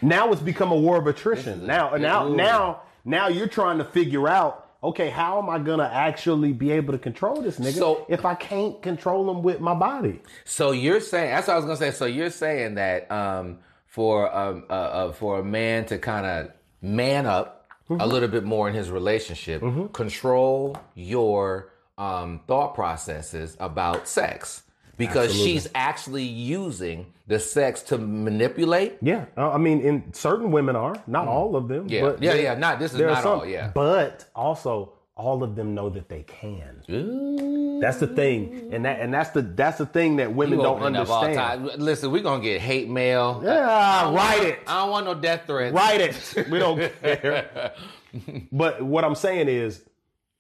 Now 0.02 0.32
it's 0.32 0.42
become 0.42 0.72
a 0.72 0.76
war 0.78 0.98
of 0.98 1.08
attrition. 1.08 1.68
Now, 1.68 1.96
now, 1.98 2.28
Ooh. 2.28 2.36
now, 2.36 2.82
now 3.04 3.28
you're 3.28 3.48
trying 3.48 3.80
to 3.80 3.86
figure 3.86 4.28
out. 4.28 4.66
Okay, 4.82 5.10
how 5.10 5.40
am 5.42 5.50
I 5.50 5.60
gonna 5.60 5.90
actually 5.92 6.54
be 6.54 6.72
able 6.72 6.94
to 6.94 6.98
control 7.00 7.42
this 7.42 7.60
nigga 7.60 7.74
So- 7.74 8.06
if 8.08 8.24
I 8.24 8.34
can't 8.34 8.82
control 8.82 9.30
him 9.30 9.44
with 9.44 9.60
my 9.60 9.74
body? 9.74 10.22
So 10.46 10.72
you're 10.72 11.02
saying 11.02 11.32
that's 11.32 11.48
what 11.48 11.56
I 11.56 11.58
was 11.58 11.66
gonna 11.66 11.76
say. 11.76 11.92
So 11.92 12.06
you're 12.06 12.30
saying 12.30 12.76
that 12.76 13.12
um, 13.12 13.58
for 13.88 14.34
um, 14.34 14.64
uh, 14.70 14.74
uh, 14.74 15.12
for 15.12 15.40
a 15.40 15.44
man 15.44 15.84
to 15.88 15.98
kind 15.98 16.26
of 16.26 16.52
man 16.82 17.26
up 17.26 17.59
a 17.90 18.08
little 18.08 18.30
bit 18.30 18.44
more 18.44 18.68
in 18.70 18.76
his 18.76 18.90
relationship, 18.92 19.62
control 19.94 20.78
your 20.96 21.72
um, 21.98 22.42
thought 22.48 22.76
processes 22.76 23.58
about 23.60 24.08
sex 24.08 24.64
because 24.98 25.34
she's 25.34 25.68
actually 25.74 26.24
using 26.24 27.14
the 27.28 27.40
sex 27.40 27.82
to 27.84 27.98
manipulate. 27.98 28.98
Yeah, 29.02 29.26
uh, 29.38 29.50
I 29.52 29.58
mean, 29.58 29.82
in 29.82 30.14
certain 30.14 30.52
women 30.52 30.76
are 30.76 31.02
not 31.08 31.28
all 31.28 31.56
of 31.56 31.68
them. 31.68 31.88
Mm. 31.88 31.92
Yeah, 31.92 32.02
but 32.02 32.22
yeah, 32.22 32.34
yeah. 32.36 32.56
Not 32.56 32.80
this 32.80 32.94
is 32.94 33.00
not 33.00 33.24
some- 33.24 33.40
all. 33.40 33.46
Yeah. 33.46 33.72
but 33.74 34.26
also 34.36 34.94
all 35.20 35.44
of 35.44 35.56
them 35.56 35.76
know 35.76 35.90
that 35.90 36.08
they 36.10 36.24
can. 36.24 36.82
Ooh. 36.90 37.80
That's 37.82 37.98
the 38.00 38.08
thing, 38.08 38.70
and 38.74 38.84
that 38.86 39.00
and 39.00 39.14
that's 39.14 39.30
the 39.32 39.42
that's 39.42 39.78
the 39.78 39.86
thing 39.86 40.16
that 40.18 40.34
women 40.34 40.60
don't 40.60 40.82
understand. 40.82 41.66
Listen, 41.78 42.12
we're 42.12 42.24
gonna 42.24 42.44
get 42.44 42.60
hate 42.62 42.90
mail. 42.90 43.42
Yeah, 43.44 44.14
write 44.14 44.44
it, 44.44 44.60
I 44.68 44.82
don't 44.82 44.92
want 44.92 45.06
no 45.06 45.14
death 45.16 45.44
threats. 45.48 45.74
write 45.74 46.02
it. 46.02 46.50
We 46.50 46.60
don't 46.60 46.78
care. 47.02 47.74
but 48.52 48.82
what 48.82 49.04
I'm 49.06 49.16
saying 49.16 49.48
is, 49.50 49.84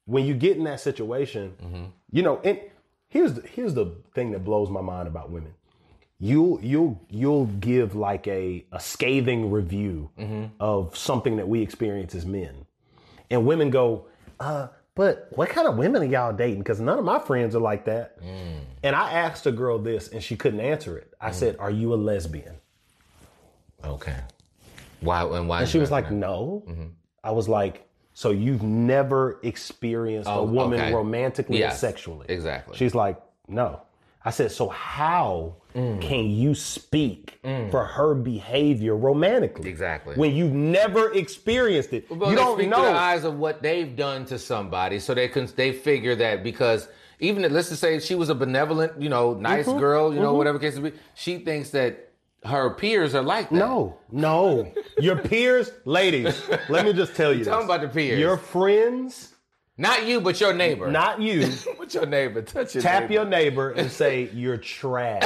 when 0.06 0.26
you 0.26 0.34
get 0.34 0.58
in 0.58 0.64
that 0.66 0.80
situation, 0.82 1.54
Mm-hmm. 1.64 1.84
you 2.12 2.24
know, 2.24 2.42
and 2.44 2.60
here's 3.10 3.34
the, 3.36 3.42
here's 3.48 3.74
the 3.74 3.96
thing 4.16 4.32
that 4.32 4.44
blows 4.44 4.70
my 4.70 4.82
mind 4.82 5.08
about 5.08 5.30
women. 5.30 5.54
You'll 6.20 6.60
you'll 6.62 7.00
you'll 7.10 7.46
give 7.46 7.96
like 7.96 8.28
a 8.28 8.66
a 8.74 8.80
scathing 8.82 9.52
review 9.52 10.10
Mm-hmm. 10.20 10.46
of 10.60 10.98
something 10.98 11.38
that 11.38 11.48
we 11.48 11.62
experience 11.62 12.16
as 12.16 12.26
men, 12.26 12.66
and 13.30 13.46
women 13.46 13.70
go, 13.70 14.08
uh, 14.40 14.68
but 14.96 15.28
what 15.32 15.50
kind 15.50 15.68
of 15.68 15.78
women 15.78 16.02
are 16.02 16.06
y'all 16.06 16.34
dating? 16.34 16.60
Because 16.60 16.80
none 16.82 17.00
of 17.00 17.06
my 17.06 17.20
friends 17.20 17.56
are 17.56 17.62
like 17.62 17.86
that. 17.86 18.22
Mm. 18.22 18.60
And 18.84 18.96
I 18.96 19.12
asked 19.12 19.46
a 19.46 19.52
girl 19.52 19.80
this, 19.80 20.10
and 20.10 20.22
she 20.22 20.36
couldn't 20.36 20.60
answer 20.60 20.98
it. 20.98 21.14
I 21.22 21.32
said, 21.32 21.56
"Are 21.60 21.72
you 21.72 21.94
a 21.94 21.96
lesbian?" 21.96 22.56
Okay. 23.84 24.18
Why 25.02 25.24
and 25.24 25.48
why? 25.48 25.62
And 25.62 25.70
she 25.70 25.80
was 25.80 25.92
like, 25.92 26.12
"No." 26.12 26.64
I 27.24 27.32
was 27.32 27.48
like, 27.48 27.88
"So 28.14 28.32
you've 28.32 28.64
never 28.64 29.40
experienced 29.44 30.30
Oh, 30.30 30.40
a 30.40 30.44
woman 30.44 30.80
okay. 30.82 30.94
romantically 30.94 31.60
Yes, 31.60 31.76
or 31.76 31.78
sexually?" 31.78 32.26
exactly. 32.30 32.76
She's 32.78 32.96
like, 32.96 33.22
"No." 33.48 33.82
I 34.26 34.32
said, 34.32 34.52
"So 34.52 34.68
how 34.70 35.56
Mm. 35.76 36.02
can 36.02 36.30
you 36.32 36.56
speak 36.56 37.40
for 37.72 37.86
her 37.86 38.14
behavior 38.16 38.96
romantically? 38.96 39.70
Exactly. 39.70 40.16
When 40.16 40.36
you've 40.36 40.52
never 40.54 41.12
experienced 41.14 41.94
it, 41.94 42.10
Well, 42.10 42.30
you 42.32 42.36
don't 42.36 42.58
speak 42.58 42.70
know." 42.70 42.82
the 42.82 42.90
eyes 42.90 43.24
of 43.24 43.38
what 43.38 43.62
they've 43.62 43.96
done 43.96 44.26
to 44.26 44.40
somebody, 44.40 45.00
so 45.00 45.14
they 45.14 45.28
can 45.28 45.48
they 45.56 45.72
figure 45.72 46.16
that 46.16 46.44
because 46.44 46.88
even 47.20 47.44
if, 47.46 47.52
let's 47.52 47.70
just 47.70 47.82
say 47.82 48.00
she 48.00 48.16
was 48.16 48.30
a 48.30 48.36
benevolent, 48.36 48.94
you 49.02 49.10
know, 49.10 49.34
nice 49.36 49.68
Mm-hmm. 49.68 49.78
girl, 49.80 50.14
you 50.14 50.20
know, 50.22 50.34
whatever 50.34 50.58
case 50.60 50.76
it 50.78 50.82
be, 50.82 50.94
she 51.16 51.38
thinks 51.40 51.70
that 51.72 52.10
her 52.46 52.70
peers 52.72 53.14
are 53.14 53.22
like 53.22 53.50
that. 53.50 53.56
No, 53.56 53.98
no. 54.12 54.72
Your 54.98 55.18
peers, 55.18 55.72
ladies, 55.86 56.42
let 56.70 56.86
me 56.86 56.94
just 56.94 57.16
tell 57.16 57.34
you. 57.34 57.44
'em 57.52 57.66
about 57.66 57.82
the 57.82 57.90
peers. 57.90 58.18
Your 58.20 58.38
friends, 58.38 59.34
not 59.80 60.06
you, 60.06 60.20
but 60.20 60.40
your 60.42 60.54
neighbor. 60.54 60.92
not 60.92 61.22
you, 61.22 61.46
What's 61.78 61.96
your 61.96 62.06
neighbor? 62.06 62.42
Touch 62.42 62.76
your 62.76 62.84
tap 62.84 63.04
neighbor. 63.04 63.14
your 63.14 63.26
neighbor 63.26 63.72
and 63.72 63.90
say, 63.90 64.30
You're 64.34 64.58
trash. 64.58 65.24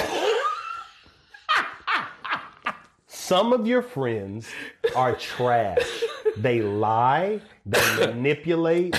Some 3.07 3.51
of 3.51 3.65
your 3.65 3.81
friends 3.81 4.47
are 4.95 5.15
trash. 5.15 6.03
They 6.37 6.61
lie, 6.61 7.41
they 7.65 7.95
manipulate, 7.97 8.95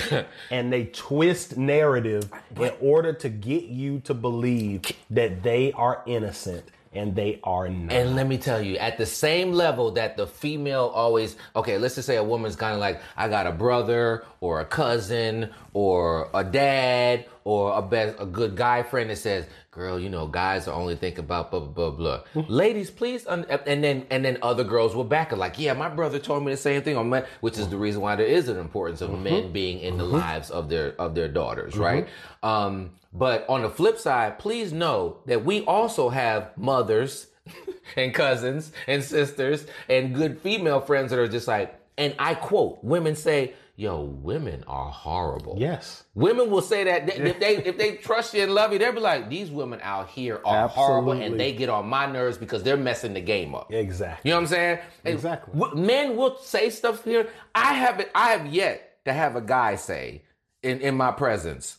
and 0.51 0.73
they 0.73 0.85
twist 0.85 1.57
narrative 1.57 2.29
in 2.59 2.71
order 2.81 3.13
to 3.13 3.29
get 3.29 3.63
you 3.63 3.99
to 4.01 4.13
believe 4.13 4.81
that 5.09 5.41
they 5.41 5.71
are 5.73 6.03
innocent 6.05 6.65
and 6.95 7.15
they 7.15 7.39
are 7.43 7.67
not. 7.67 7.91
And 7.91 8.15
let 8.15 8.27
me 8.27 8.37
tell 8.37 8.61
you, 8.61 8.77
at 8.77 8.97
the 8.97 9.05
same 9.05 9.51
level 9.51 9.91
that 9.91 10.17
the 10.17 10.27
female 10.27 10.91
always, 10.93 11.35
okay, 11.55 11.77
let's 11.77 11.95
just 11.95 12.07
say 12.07 12.15
a 12.15 12.23
woman's 12.23 12.55
kind 12.55 12.73
of 12.73 12.79
like, 12.79 13.01
I 13.17 13.27
got 13.27 13.47
a 13.47 13.51
brother 13.51 14.23
or 14.39 14.61
a 14.61 14.65
cousin 14.65 15.51
or 15.73 16.29
a 16.33 16.43
dad 16.43 17.25
or 17.45 17.77
a 17.77 17.81
best, 17.81 18.15
a 18.19 18.25
good 18.25 18.55
guy 18.55 18.81
friend 18.81 19.11
that 19.11 19.17
says, 19.17 19.45
girl, 19.69 19.99
you 19.99 20.09
know, 20.09 20.25
guys 20.25 20.67
are 20.67 20.73
only 20.73 20.95
thinking 20.95 21.19
about 21.19 21.51
blah, 21.51 21.59
blah, 21.59 21.91
blah, 21.91 21.91
blah. 21.91 22.19
Mm-hmm. 22.33 22.51
Ladies, 22.51 22.89
please. 22.89 23.25
Un-, 23.27 23.45
and 23.67 23.83
then, 23.83 24.07
and 24.09 24.25
then 24.25 24.39
other 24.41 24.63
girls 24.63 24.95
will 24.95 25.03
back 25.03 25.31
it 25.31 25.35
like, 25.37 25.59
yeah, 25.59 25.73
my 25.73 25.87
brother 25.87 26.17
told 26.17 26.43
me 26.43 26.51
the 26.51 26.57
same 26.57 26.81
thing 26.81 26.97
on 26.97 27.07
my, 27.07 27.23
which 27.41 27.59
is 27.59 27.69
the 27.69 27.77
reason 27.77 28.01
why 28.01 28.15
there 28.15 28.25
is 28.25 28.49
an 28.49 28.57
importance 28.57 29.01
of 29.01 29.11
men 29.11 29.43
mm-hmm. 29.43 29.53
being 29.53 29.79
in 29.79 29.97
the 29.97 30.03
mm-hmm. 30.03 30.15
lives 30.15 30.49
of 30.49 30.69
their, 30.69 30.99
of 30.99 31.13
their 31.13 31.27
daughters, 31.27 31.77
right? 31.77 32.07
Um, 32.41 32.91
but 33.13 33.45
on 33.47 33.61
the 33.61 33.69
flip 33.69 33.99
side, 33.99 34.39
please 34.39 34.73
know 34.73 35.17
that 35.27 35.45
we 35.45 35.61
also 35.65 36.09
have 36.09 36.49
mothers 36.57 37.27
and 37.95 38.11
cousins 38.11 38.71
and 38.87 39.03
sisters 39.03 39.67
and 39.87 40.15
good 40.15 40.41
female 40.41 40.81
friends 40.81 41.11
that 41.11 41.19
are 41.19 41.27
just 41.27 41.47
like, 41.47 41.79
and 41.95 42.15
I 42.17 42.33
quote, 42.33 42.83
women 42.83 43.15
say, 43.15 43.53
yo, 43.77 44.01
women 44.01 44.63
are 44.67 44.89
horrible. 44.89 45.55
yes. 45.59 46.03
Women 46.13 46.49
will 46.49 46.61
say 46.61 46.83
that 46.85 47.07
They- 47.07 47.13
if 47.15 47.39
they 47.39 47.55
if 47.71 47.77
they 47.77 47.95
trust 47.97 48.33
you 48.33 48.43
and 48.43 48.53
love 48.53 48.71
you, 48.73 48.79
they'll 48.79 48.93
be 48.93 48.99
like, 48.99 49.29
these 49.29 49.51
women 49.51 49.79
out 49.83 50.09
here 50.09 50.39
are 50.45 50.67
horrible 50.67 51.11
and 51.13 51.39
they 51.39 51.51
get 51.53 51.69
on 51.69 51.87
my 51.87 52.05
nerves 52.05 52.37
because 52.37 52.63
they're 52.63 52.77
messing 52.77 53.13
the 53.13 53.21
game 53.21 53.53
up. 53.55 53.71
Exactly. 53.73 54.29
You 54.29 54.33
know 54.35 54.37
what 54.41 54.43
I'm 54.43 54.47
saying? 54.55 54.79
And 55.03 55.13
Exactly. 55.13 55.59
w- 55.59 55.75
Men 55.85 56.15
will 56.15 56.37
say 56.37 56.69
stuff 56.69 57.03
here. 57.03 57.27
I 57.53 57.73
haven't. 57.73 58.09
I 58.15 58.29
have 58.31 58.45
yet 58.47 59.03
to 59.05 59.13
have 59.13 59.35
a 59.35 59.41
guy 59.41 59.75
say 59.75 60.23
in 60.63 60.79
in 60.79 60.95
my 60.95 61.11
presence, 61.11 61.77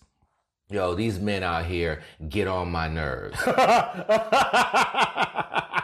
"Yo, 0.71 0.95
these 0.95 1.19
men 1.19 1.43
out 1.43 1.65
here 1.65 2.03
get 2.29 2.47
on 2.47 2.71
my 2.71 2.89
nerves." 2.89 3.39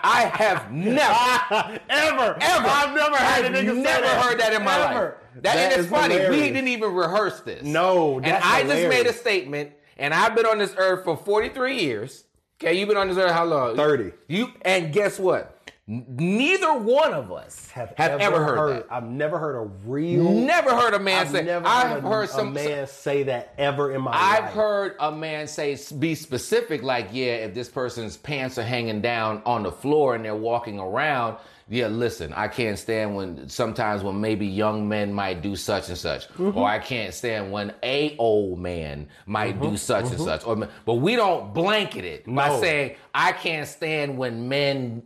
I 0.04 0.30
have 0.34 0.70
never, 0.72 1.80
Ever. 1.88 2.36
ever, 2.40 2.68
I've 2.68 2.94
never 2.94 3.16
heard 3.16 3.44
a 3.44 3.48
I've 3.48 3.52
nigga 3.54 3.74
say 3.74 3.82
never 3.82 4.02
that. 4.02 4.22
heard 4.24 4.40
that 4.40 4.52
in 4.52 4.64
my 4.64 4.74
Ever. 4.90 5.04
life. 5.04 5.14
That, 5.34 5.42
That 5.42 5.56
and 5.56 5.72
is 5.72 5.78
it's 5.86 5.88
funny. 5.88 6.16
We 6.28 6.40
didn't 6.40 6.68
even 6.68 6.92
rehearse 6.92 7.40
this. 7.40 7.62
No, 7.62 8.18
and 8.18 8.26
I 8.26 8.62
just 8.62 8.88
made 8.88 9.06
a 9.06 9.12
statement, 9.12 9.72
and 9.96 10.12
I've 10.12 10.34
been 10.34 10.46
on 10.46 10.58
this 10.58 10.74
earth 10.76 11.04
for 11.04 11.16
43 11.16 11.78
years. 11.80 12.24
Okay, 12.60 12.78
you've 12.78 12.88
been 12.88 12.98
on 12.98 13.08
this 13.08 13.18
earth 13.18 13.32
how 13.32 13.44
long? 13.44 13.76
30. 13.76 14.12
You 14.28 14.52
and 14.62 14.92
guess 14.92 15.18
what? 15.18 15.58
neither 15.86 16.72
one 16.78 17.12
of 17.12 17.32
us 17.32 17.68
have, 17.70 17.92
ever, 17.98 18.42
heard, 18.42 18.76
that. 18.76 18.86
I've 18.92 19.08
never 19.08 19.38
heard 19.38 19.56
a 19.56 19.68
real. 19.86 20.30
Never 20.30 20.70
heard 20.70 20.94
a 20.94 20.98
man 20.98 21.26
I've 21.26 21.32
say. 21.32 21.42
never 21.42 21.66
I've 21.66 21.88
heard, 21.88 22.04
a, 22.04 22.08
heard 22.08 22.24
a 22.24 22.28
some. 22.28 22.52
man 22.52 22.86
say 22.86 23.24
that 23.24 23.54
ever 23.58 23.92
in 23.92 24.00
my 24.00 24.12
life. 24.12 24.42
I've 24.44 24.52
heard 24.52 24.96
a 25.00 25.10
man 25.10 25.48
say 25.48 25.76
be 25.98 26.14
specific, 26.14 26.82
like, 26.82 27.08
yeah, 27.12 27.32
if 27.34 27.54
this 27.54 27.68
person's 27.68 28.16
pants 28.16 28.58
are 28.58 28.62
hanging 28.62 29.00
down 29.00 29.42
on 29.44 29.64
the 29.64 29.72
floor 29.72 30.14
and 30.14 30.24
they're 30.24 30.34
walking 30.34 30.78
around, 30.78 31.38
yeah, 31.72 31.86
listen, 31.88 32.32
I 32.34 32.48
can't 32.48 32.78
stand 32.78 33.16
when 33.16 33.48
sometimes 33.48 34.02
when 34.02 34.20
maybe 34.20 34.46
young 34.46 34.88
men 34.88 35.12
might 35.12 35.40
do 35.42 35.56
such 35.56 35.88
and 35.88 35.96
such, 35.98 36.28
Mm-hmm. 36.28 36.56
or 36.58 36.68
I 36.68 36.78
can't 36.78 37.14
stand 37.14 37.50
when 37.50 37.72
a 37.82 38.14
old 38.18 38.58
man 38.58 39.08
might 39.26 39.54
Mm-hmm. 39.58 39.70
do 39.70 39.76
such 39.76 40.04
and 40.10 40.20
such. 40.20 40.44
Or, 40.46 40.68
but 40.84 40.94
we 40.94 41.16
don't 41.16 41.54
blanket 41.54 42.04
it 42.04 42.26
by 42.26 42.60
saying 42.60 42.96
I 43.14 43.32
can't 43.32 43.66
stand 43.66 44.18
when 44.18 44.48
men 44.48 45.02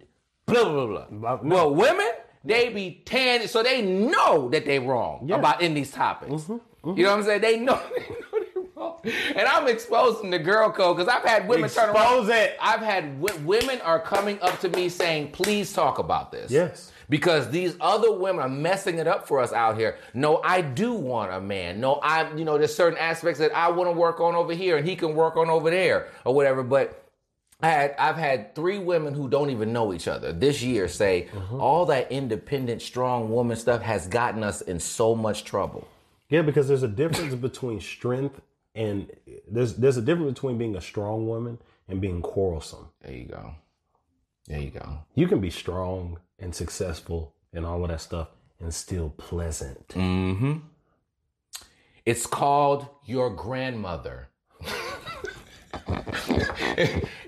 blah 0.47 0.65
blah 0.69 0.87
blah. 0.87 1.07
Well, 1.11 1.41
no. 1.43 1.55
Well, 1.55 1.75
women 1.75 2.11
they 2.45 2.69
be 2.69 3.03
tan, 3.05 3.49
so 3.49 3.63
they 3.63 3.83
know 3.83 4.49
that 4.51 4.65
they 4.67 4.79
wrong 4.79 5.27
Yeah. 5.29 5.37
about 5.37 5.63
in 5.63 5.75
these 5.75 5.91
topics. 5.91 6.45
Mm-hmm. 6.45 6.97
You 6.97 7.03
know 7.05 7.11
what 7.11 7.19
I'm 7.19 7.25
saying? 7.25 7.41
They 7.43 7.59
know. 7.59 7.81
They 7.97 8.01
know 8.15 8.45
they're 8.55 8.63
wrong. 8.77 8.96
And 9.07 9.47
I'm 9.47 9.69
exposing 9.69 10.31
the 10.31 10.39
girl 10.39 10.71
code 10.71 10.97
because 10.97 11.13
I've 11.13 11.25
had 11.25 11.49
women 11.49 11.71
turn 11.71 11.91
around. 11.91 11.97
Expose 11.97 12.29
it. 12.29 12.57
I've 12.61 12.81
had 12.81 13.21
w- 13.21 13.47
women 13.47 13.81
are 13.83 14.01
coming 14.01 14.41
up 14.43 14.59
to 14.61 14.69
me 14.69 14.89
saying, 14.89 15.33
"Please 15.33 15.73
talk 15.73 15.99
about 15.99 16.33
this." 16.33 16.51
Yes. 16.51 16.93
Because 17.09 17.51
these 17.51 17.77
other 17.81 18.13
women 18.13 18.43
are 18.43 18.49
messing 18.49 18.99
it 18.99 19.07
up 19.07 19.29
for 19.29 19.41
us 19.41 19.53
out 19.53 19.79
here. 19.79 19.97
No, 20.13 20.41
I 20.43 20.61
do 20.61 20.93
want 20.93 21.33
a 21.33 21.41
man. 21.41 21.81
No, 21.81 21.95
I, 22.03 22.35
you 22.35 22.45
know, 22.45 22.59
there's 22.59 22.75
certain 22.75 22.99
aspects 22.99 23.39
that 23.39 23.57
I 23.57 23.71
want 23.71 23.89
to 23.89 23.93
work 23.93 24.21
on 24.21 24.35
over 24.35 24.53
here, 24.53 24.77
and 24.77 24.87
he 24.87 24.97
can 24.97 25.15
work 25.15 25.37
on 25.37 25.49
over 25.49 25.71
there, 25.71 26.09
or 26.25 26.35
whatever. 26.35 26.65
But 26.65 27.07
I 27.61 27.69
had, 27.69 27.95
I've 27.99 28.17
had 28.17 28.55
three 28.55 28.79
women 28.79 29.15
who 29.15 29.29
don't 29.29 29.51
even 29.51 29.73
know 29.73 29.95
each 29.95 30.09
other 30.09 30.33
this 30.33 30.63
year 30.63 30.89
say 30.89 31.29
mm-hmm. 31.33 31.61
all 31.61 31.87
that 31.87 32.13
independent, 32.13 32.83
strong 32.83 33.31
woman 33.31 33.57
stuff 33.57 33.81
has 33.83 34.07
gotten 34.07 34.43
us 34.43 34.61
in 34.61 34.79
so 34.79 35.15
much 35.15 35.45
trouble. 35.45 35.89
Yeah, 36.29 36.43
because 36.43 36.69
there's 36.69 36.83
a 36.83 36.89
difference 36.89 37.35
between 37.41 37.81
strength 37.81 38.41
and 38.77 39.11
there's 39.51 39.75
there's 39.75 39.97
a 39.97 40.03
difference 40.03 40.35
between 40.35 40.59
being 40.59 40.77
a 40.77 40.81
strong 40.81 41.27
woman 41.27 41.59
and 41.89 42.01
being 42.01 42.23
quarrelsome. 42.23 42.91
There 43.01 43.15
you 43.15 43.25
go. 43.25 43.55
There 44.47 44.61
you 44.61 44.71
go. 44.71 44.99
You 45.15 45.27
can 45.27 45.41
be 45.41 45.51
strong 45.51 46.21
and 46.39 46.55
successful 46.55 47.35
and 47.53 47.67
all 47.67 47.83
of 47.83 47.89
that 47.89 48.01
stuff 48.01 48.29
and 48.61 48.73
still 48.73 49.11
pleasant. 49.11 49.89
Mm-hmm. 49.89 50.59
It's 52.05 52.27
called 52.27 52.87
your 53.05 53.31
grandmother. 53.31 54.29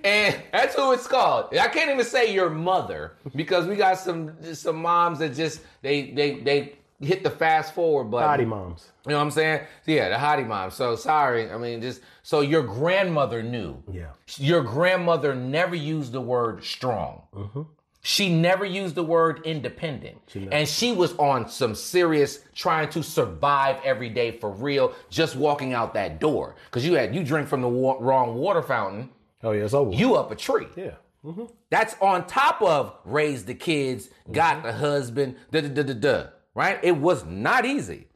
and 0.05 0.37
that's 0.53 0.75
who 0.77 0.93
it's 0.93 1.07
called. 1.07 1.57
I 1.57 1.69
can't 1.69 1.91
even 1.91 2.05
say 2.05 2.33
your 2.33 2.51
mother 2.51 3.15
because 3.35 3.67
we 3.67 3.75
got 3.77 3.99
some 3.99 4.37
some 4.55 4.77
moms 4.77 5.19
that 5.19 5.35
just 5.35 5.61
they 5.83 6.11
they 6.11 6.41
they 6.41 6.75
hit 7.01 7.23
the 7.23 7.31
fast 7.31 7.75
forward 7.75 8.05
button. 8.05 8.27
Body 8.29 8.45
moms. 8.45 8.91
You 9.07 9.11
know 9.13 9.19
what 9.19 9.25
I'm 9.25 9.31
saying? 9.31 9.61
Yeah, 9.87 10.09
the 10.09 10.17
hottie 10.17 10.47
mom. 10.47 10.71
So 10.71 10.97
sorry. 10.97 11.51
I 11.51 11.57
mean, 11.59 11.81
just 11.81 12.01
so 12.23 12.41
your 12.41 12.63
grandmother 12.63 13.43
knew. 13.43 13.83
Yeah. 13.91 14.11
Your 14.37 14.63
grandmother 14.63 15.35
never 15.35 15.75
used 15.75 16.13
the 16.13 16.21
word 16.21 16.65
strong. 16.65 17.23
Mm-hmm. 17.35 17.63
She 18.01 18.33
never 18.33 18.65
used 18.65 18.95
the 18.95 19.03
word 19.05 19.43
independent. 19.45 20.19
never. 20.35 20.49
and 20.53 20.69
she 20.69 20.93
was 20.93 21.15
on 21.19 21.49
some 21.49 21.75
serious 21.75 22.41
trying 22.55 22.89
to 22.91 23.03
survive 23.03 23.81
every 23.85 24.09
day 24.09 24.31
for 24.31 24.51
real, 24.51 24.95
just 25.11 25.37
walking 25.37 25.75
out 25.75 25.95
that 25.95 26.21
door. 26.21 26.55
Because 26.67 26.87
you 26.87 26.95
had 26.95 27.15
you 27.15 27.23
drink 27.25 27.49
from 27.49 27.61
the 27.61 27.69
wa- 27.69 27.97
wrong 28.01 28.35
water 28.37 28.63
fountain, 28.63 29.11
Oh 29.43 29.51
yeah, 29.53 29.65
it's 29.65 29.75
over. 29.75 29.93
you 29.95 30.15
up 30.15 30.31
a 30.31 30.37
tree. 30.37 30.67
yeah. 30.77 30.93
Mm-hmm. 31.25 31.47
That's 31.71 31.97
on 32.01 32.27
top 32.27 32.63
of 32.63 32.95
raise 33.05 33.45
the 33.45 33.55
kids, 33.55 34.09
got 34.31 34.59
mm-hmm. 34.59 34.67
the 34.69 34.73
husband, 34.73 35.37
da 35.51 35.61
da 35.61 35.69
da 35.69 35.83
da 35.83 35.93
da. 35.95 36.27
Right? 36.59 36.81
It 36.83 36.97
was 36.97 37.25
not 37.25 37.65
easy. 37.65 38.09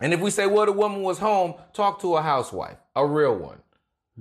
And 0.00 0.14
if 0.14 0.20
we 0.20 0.30
say, 0.30 0.46
well, 0.46 0.64
the 0.64 0.72
woman 0.72 1.02
was 1.02 1.18
home, 1.18 1.56
talk 1.74 2.00
to 2.00 2.16
a 2.16 2.22
housewife, 2.22 2.78
a 2.94 3.04
real 3.04 3.36
one. 3.36 3.58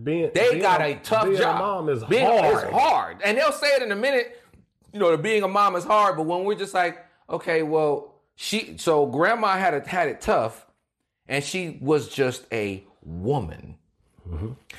Being 0.04 0.30
They 0.34 0.50
being 0.50 0.62
got 0.62 0.82
a 0.82 0.96
tough 0.96 1.24
being 1.24 1.38
job. 1.38 1.56
A 1.56 1.60
mom 1.60 1.88
is 1.88 2.04
being, 2.04 2.26
hard. 2.26 2.68
It's 2.68 2.74
hard. 2.74 3.22
And 3.24 3.38
they'll 3.38 3.54
say 3.54 3.68
it 3.68 3.82
in 3.82 3.94
a 3.94 3.96
minute, 3.96 4.42
you 4.92 5.00
know, 5.00 5.10
that 5.10 5.22
being 5.22 5.44
a 5.44 5.48
mom 5.48 5.78
is 5.78 5.86
hard, 5.86 6.18
but 6.18 6.24
when 6.24 6.44
we're 6.44 6.58
just 6.58 6.74
like, 6.74 7.06
okay, 7.30 7.64
well, 7.64 8.16
she 8.36 8.76
so 8.78 9.06
grandma 9.06 9.58
had 9.58 9.74
it 9.74 9.88
had 9.88 10.10
it 10.10 10.20
tough, 10.20 10.66
and 11.30 11.42
she 11.42 11.78
was 11.80 12.10
just 12.10 12.46
a 12.52 12.84
woman. 13.04 13.78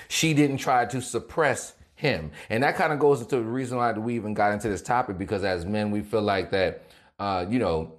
She 0.09 0.35
didn't 0.35 0.59
try 0.59 0.85
to 0.85 1.01
suppress 1.01 1.73
him. 1.95 2.31
And 2.51 2.63
that 2.63 2.77
kind 2.77 2.93
of 2.93 2.99
goes 2.99 3.23
into 3.23 3.37
the 3.37 3.43
reason 3.43 3.79
why 3.79 3.93
we 3.93 4.17
even 4.17 4.35
got 4.35 4.53
into 4.53 4.69
this 4.69 4.83
topic, 4.83 5.17
because 5.17 5.45
as 5.45 5.65
men, 5.65 5.91
we 5.91 6.03
feel 6.03 6.21
like 6.21 6.51
that 6.51 6.83
uh, 7.19 7.47
you 7.49 7.59
know, 7.59 7.93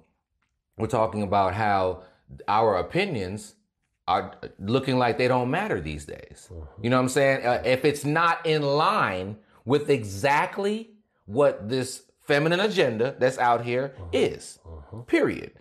we're 0.78 0.86
talking 0.86 1.22
about 1.22 1.54
how 1.54 2.02
our 2.46 2.76
opinions 2.76 3.54
are 4.06 4.34
looking 4.58 4.98
like 4.98 5.18
they 5.18 5.28
don't 5.28 5.50
matter 5.50 5.80
these 5.80 6.06
days. 6.06 6.48
Mm-hmm. 6.50 6.84
You 6.84 6.90
know 6.90 6.96
what 6.96 7.02
I'm 7.02 7.08
saying? 7.08 7.46
Uh, 7.46 7.62
if 7.64 7.84
it's 7.84 8.04
not 8.04 8.44
in 8.46 8.62
line 8.62 9.36
with 9.64 9.90
exactly 9.90 10.90
what 11.26 11.68
this 11.68 12.02
feminine 12.20 12.60
agenda 12.60 13.14
that's 13.18 13.38
out 13.38 13.64
here 13.64 13.94
mm-hmm. 13.98 14.08
is, 14.12 14.58
mm-hmm. 14.66 15.00
period. 15.02 15.52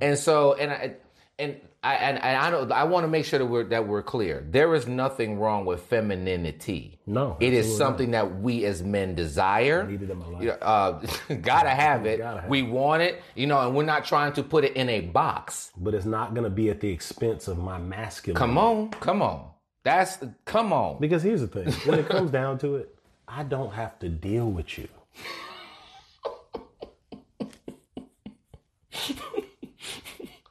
And 0.00 0.18
so, 0.18 0.54
and 0.54 0.70
I, 0.70 0.94
and 1.38 1.60
I, 1.86 1.94
and, 1.94 2.18
and 2.20 2.36
I 2.36 2.50
don't, 2.50 2.72
I 2.72 2.82
want 2.82 3.04
to 3.04 3.08
make 3.08 3.24
sure 3.24 3.38
that 3.38 3.46
we're 3.46 3.62
that 3.64 3.86
we're 3.86 4.02
clear. 4.02 4.44
There 4.50 4.74
is 4.74 4.88
nothing 4.88 5.38
wrong 5.38 5.64
with 5.64 5.82
femininity. 5.82 6.98
No, 7.06 7.36
it 7.38 7.52
is 7.52 7.76
something 7.76 8.10
that 8.10 8.40
we 8.40 8.64
as 8.64 8.82
men 8.82 9.14
desire. 9.14 9.86
Need 9.86 10.02
it 10.02 10.10
in 10.10 10.18
my 10.18 10.26
life. 10.26 10.58
Uh, 10.60 11.34
gotta 11.42 11.70
have 11.70 12.04
it. 12.04 12.18
Gotta 12.18 12.40
have 12.40 12.50
we 12.50 12.62
want 12.62 13.02
it, 13.02 13.22
you 13.36 13.46
know, 13.46 13.60
and 13.60 13.76
we're 13.76 13.84
not 13.84 14.04
trying 14.04 14.32
to 14.32 14.42
put 14.42 14.64
it 14.64 14.74
in 14.74 14.88
a 14.88 15.02
box. 15.02 15.70
But 15.76 15.94
it's 15.94 16.06
not 16.06 16.34
gonna 16.34 16.50
be 16.50 16.70
at 16.70 16.80
the 16.80 16.90
expense 16.90 17.46
of 17.46 17.56
my 17.56 17.78
masculine. 17.78 18.36
Come 18.36 18.58
on, 18.58 18.90
come 18.90 19.22
on. 19.22 19.48
That's 19.84 20.18
come 20.44 20.72
on. 20.72 20.98
Because 20.98 21.22
here's 21.22 21.40
the 21.40 21.46
thing: 21.46 21.72
when 21.88 22.00
it 22.00 22.08
comes 22.08 22.32
down 22.32 22.58
to 22.58 22.74
it, 22.76 22.98
I 23.28 23.44
don't 23.44 23.72
have 23.72 23.96
to 24.00 24.08
deal 24.08 24.50
with 24.50 24.76
you. 24.76 24.88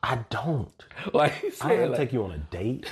I 0.06 0.20
don't. 0.30 0.72
Like 1.14 1.34
I 1.62 1.70
don't 1.70 1.78
have 1.78 1.86
to 1.86 1.90
like, 1.90 1.98
take 1.98 2.14
you 2.14 2.24
on 2.24 2.32
a 2.32 2.38
date. 2.38 2.88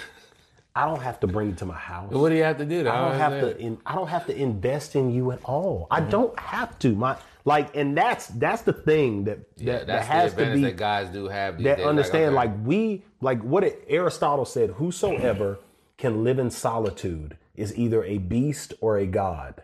I 0.75 0.85
don't 0.85 1.01
have 1.01 1.19
to 1.21 1.27
bring 1.27 1.49
you 1.49 1.55
to 1.55 1.65
my 1.65 1.75
house. 1.75 2.11
what 2.11 2.29
do 2.29 2.35
you 2.35 2.43
have 2.43 2.57
to 2.57 2.65
do? 2.65 2.87
I 2.87 3.09
don't 3.09 3.17
have 3.17 3.41
to. 3.41 3.57
In, 3.57 3.77
I 3.85 3.95
don't 3.95 4.07
have 4.07 4.27
to 4.27 4.35
invest 4.35 4.95
in 4.95 5.11
you 5.11 5.31
at 5.31 5.43
all. 5.43 5.87
I 5.89 6.01
mm-hmm. 6.01 6.09
don't 6.09 6.39
have 6.39 6.77
to. 6.79 6.95
My 6.95 7.17
like, 7.45 7.75
and 7.75 7.97
that's 7.97 8.27
that's 8.27 8.61
the 8.63 8.73
thing 8.73 9.25
that 9.25 9.39
Yeah, 9.57 9.79
that, 9.79 9.87
that's 9.87 10.07
that 10.07 10.13
has 10.13 10.33
the 10.33 10.45
to 10.45 10.53
be 10.53 10.61
that 10.63 10.77
guys 10.77 11.09
do 11.09 11.27
have. 11.27 11.61
That 11.63 11.77
days. 11.77 11.85
understand. 11.85 12.25
okay. 12.25 12.35
Like 12.35 12.51
we 12.63 13.03
like 13.21 13.41
what 13.41 13.63
it, 13.63 13.83
Aristotle 13.87 14.45
said: 14.45 14.71
Whosoever 14.71 15.59
can 15.97 16.23
live 16.23 16.39
in 16.39 16.49
solitude 16.49 17.37
is 17.55 17.75
either 17.77 18.03
a 18.03 18.17
beast 18.17 18.73
or 18.81 18.97
a 18.97 19.05
god. 19.05 19.63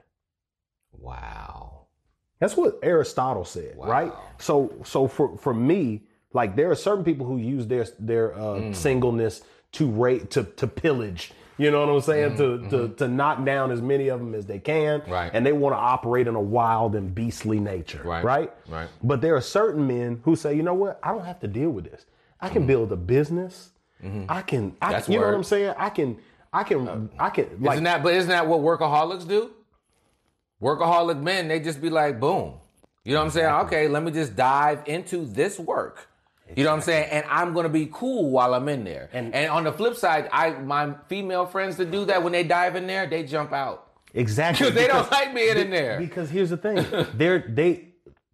wow. 0.97 1.87
That's 2.39 2.55
what 2.55 2.79
Aristotle 2.81 3.45
said, 3.45 3.75
right? 3.77 4.13
So 4.37 4.73
so 4.83 5.07
for 5.07 5.37
for 5.37 5.53
me, 5.53 6.03
like 6.33 6.55
there 6.55 6.69
are 6.71 6.75
certain 6.75 7.03
people 7.03 7.25
who 7.25 7.37
use 7.37 7.67
their 7.67 7.85
their 7.99 8.33
uh, 8.35 8.39
Mm. 8.59 8.75
singleness 8.75 9.41
to 9.73 9.89
rate 9.89 10.31
to 10.31 10.43
to 10.43 10.67
pillage. 10.67 11.31
You 11.57 11.71
know 11.71 11.85
what 11.85 11.93
I'm 11.93 12.01
saying? 12.01 12.37
to, 12.37 12.69
to 12.69 12.87
to 12.99 13.07
knock 13.09 13.43
down 13.43 13.69
as 13.71 13.81
many 13.81 14.07
of 14.07 14.19
them 14.21 14.33
as 14.33 14.45
they 14.45 14.59
can, 14.59 15.01
Mm-hmm. 15.01 15.11
Right. 15.11 15.31
And 15.33 15.45
they 15.45 15.51
want 15.51 15.73
to 15.73 15.77
operate 15.79 16.25
in 16.27 16.35
a 16.35 16.41
wild 16.41 16.95
and 16.95 17.13
beastly 17.13 17.59
nature, 17.59 18.01
Right, 18.03 18.23
Right. 18.23 18.53
right. 18.69 18.87
But 19.03 19.19
there 19.19 19.35
are 19.35 19.41
certain 19.41 19.85
men 19.85 20.21
who 20.23 20.37
say, 20.37 20.53
you 20.55 20.63
know 20.63 20.73
what? 20.73 20.99
I 21.03 21.09
don't 21.11 21.25
have 21.25 21.39
to 21.41 21.47
deal 21.49 21.69
with 21.71 21.83
this. 21.91 22.05
I 22.39 22.47
can 22.47 22.65
build 22.65 22.91
a 22.93 22.95
business. 22.95 23.71
I 24.01 24.41
can. 24.41 24.77
I, 24.81 24.85
Mm-hmm. 24.85 24.91
That's 24.91 25.09
you 25.09 25.19
know 25.19 25.25
what. 25.25 25.33
I'm 25.33 25.43
saying? 25.43 25.73
I 25.77 25.89
can. 25.89 26.17
I 26.53 26.63
can. 26.63 27.09
I 27.19 27.29
can. 27.29 27.47
Like 27.59 27.73
isn't 27.73 27.83
that? 27.83 28.01
But 28.03 28.13
isn't 28.13 28.29
that 28.29 28.47
what 28.47 28.61
workaholics 28.61 29.27
do? 29.27 29.51
Workaholic 30.61 31.21
men, 31.21 31.47
they 31.49 31.59
just 31.59 31.81
be 31.81 31.89
like, 31.89 32.19
boom. 32.19 32.53
You 33.03 33.13
know 33.13 33.19
what 33.19 33.25
I'm 33.25 33.31
saying? 33.31 33.53
Okay, 33.65 33.87
let 33.87 34.03
me 34.03 34.11
just 34.11 34.35
dive 34.35 34.83
into 34.85 35.25
this 35.25 35.57
work. 35.59 36.07
You 36.55 36.63
know 36.63 36.71
what 36.71 36.77
I'm 36.77 36.81
saying? 36.81 37.09
And 37.11 37.25
I'm 37.29 37.53
gonna 37.53 37.69
be 37.69 37.87
cool 37.91 38.29
while 38.31 38.53
I'm 38.53 38.67
in 38.69 38.83
there. 38.83 39.09
And, 39.13 39.33
And- 39.35 39.49
on 39.51 39.63
the 39.63 39.71
flip 39.71 39.95
side, 39.95 40.29
I 40.31 40.51
my 40.51 40.93
female 41.07 41.45
friends 41.45 41.77
that 41.77 41.91
do 41.91 42.05
that 42.05 42.23
when 42.23 42.33
they 42.33 42.43
dive 42.43 42.75
in 42.75 42.87
there, 42.87 43.07
they 43.07 43.23
jump 43.23 43.53
out. 43.53 43.87
Exactly. 44.13 44.67
Because 44.71 44.81
they 44.81 44.87
don't 44.87 45.11
like 45.11 45.33
being 45.35 45.57
in 45.57 45.69
there. 45.69 45.99
Because 45.99 46.29
here's 46.29 46.49
the 46.49 46.57
thing, 46.57 46.85
they're 47.13 47.39
they 47.47 47.89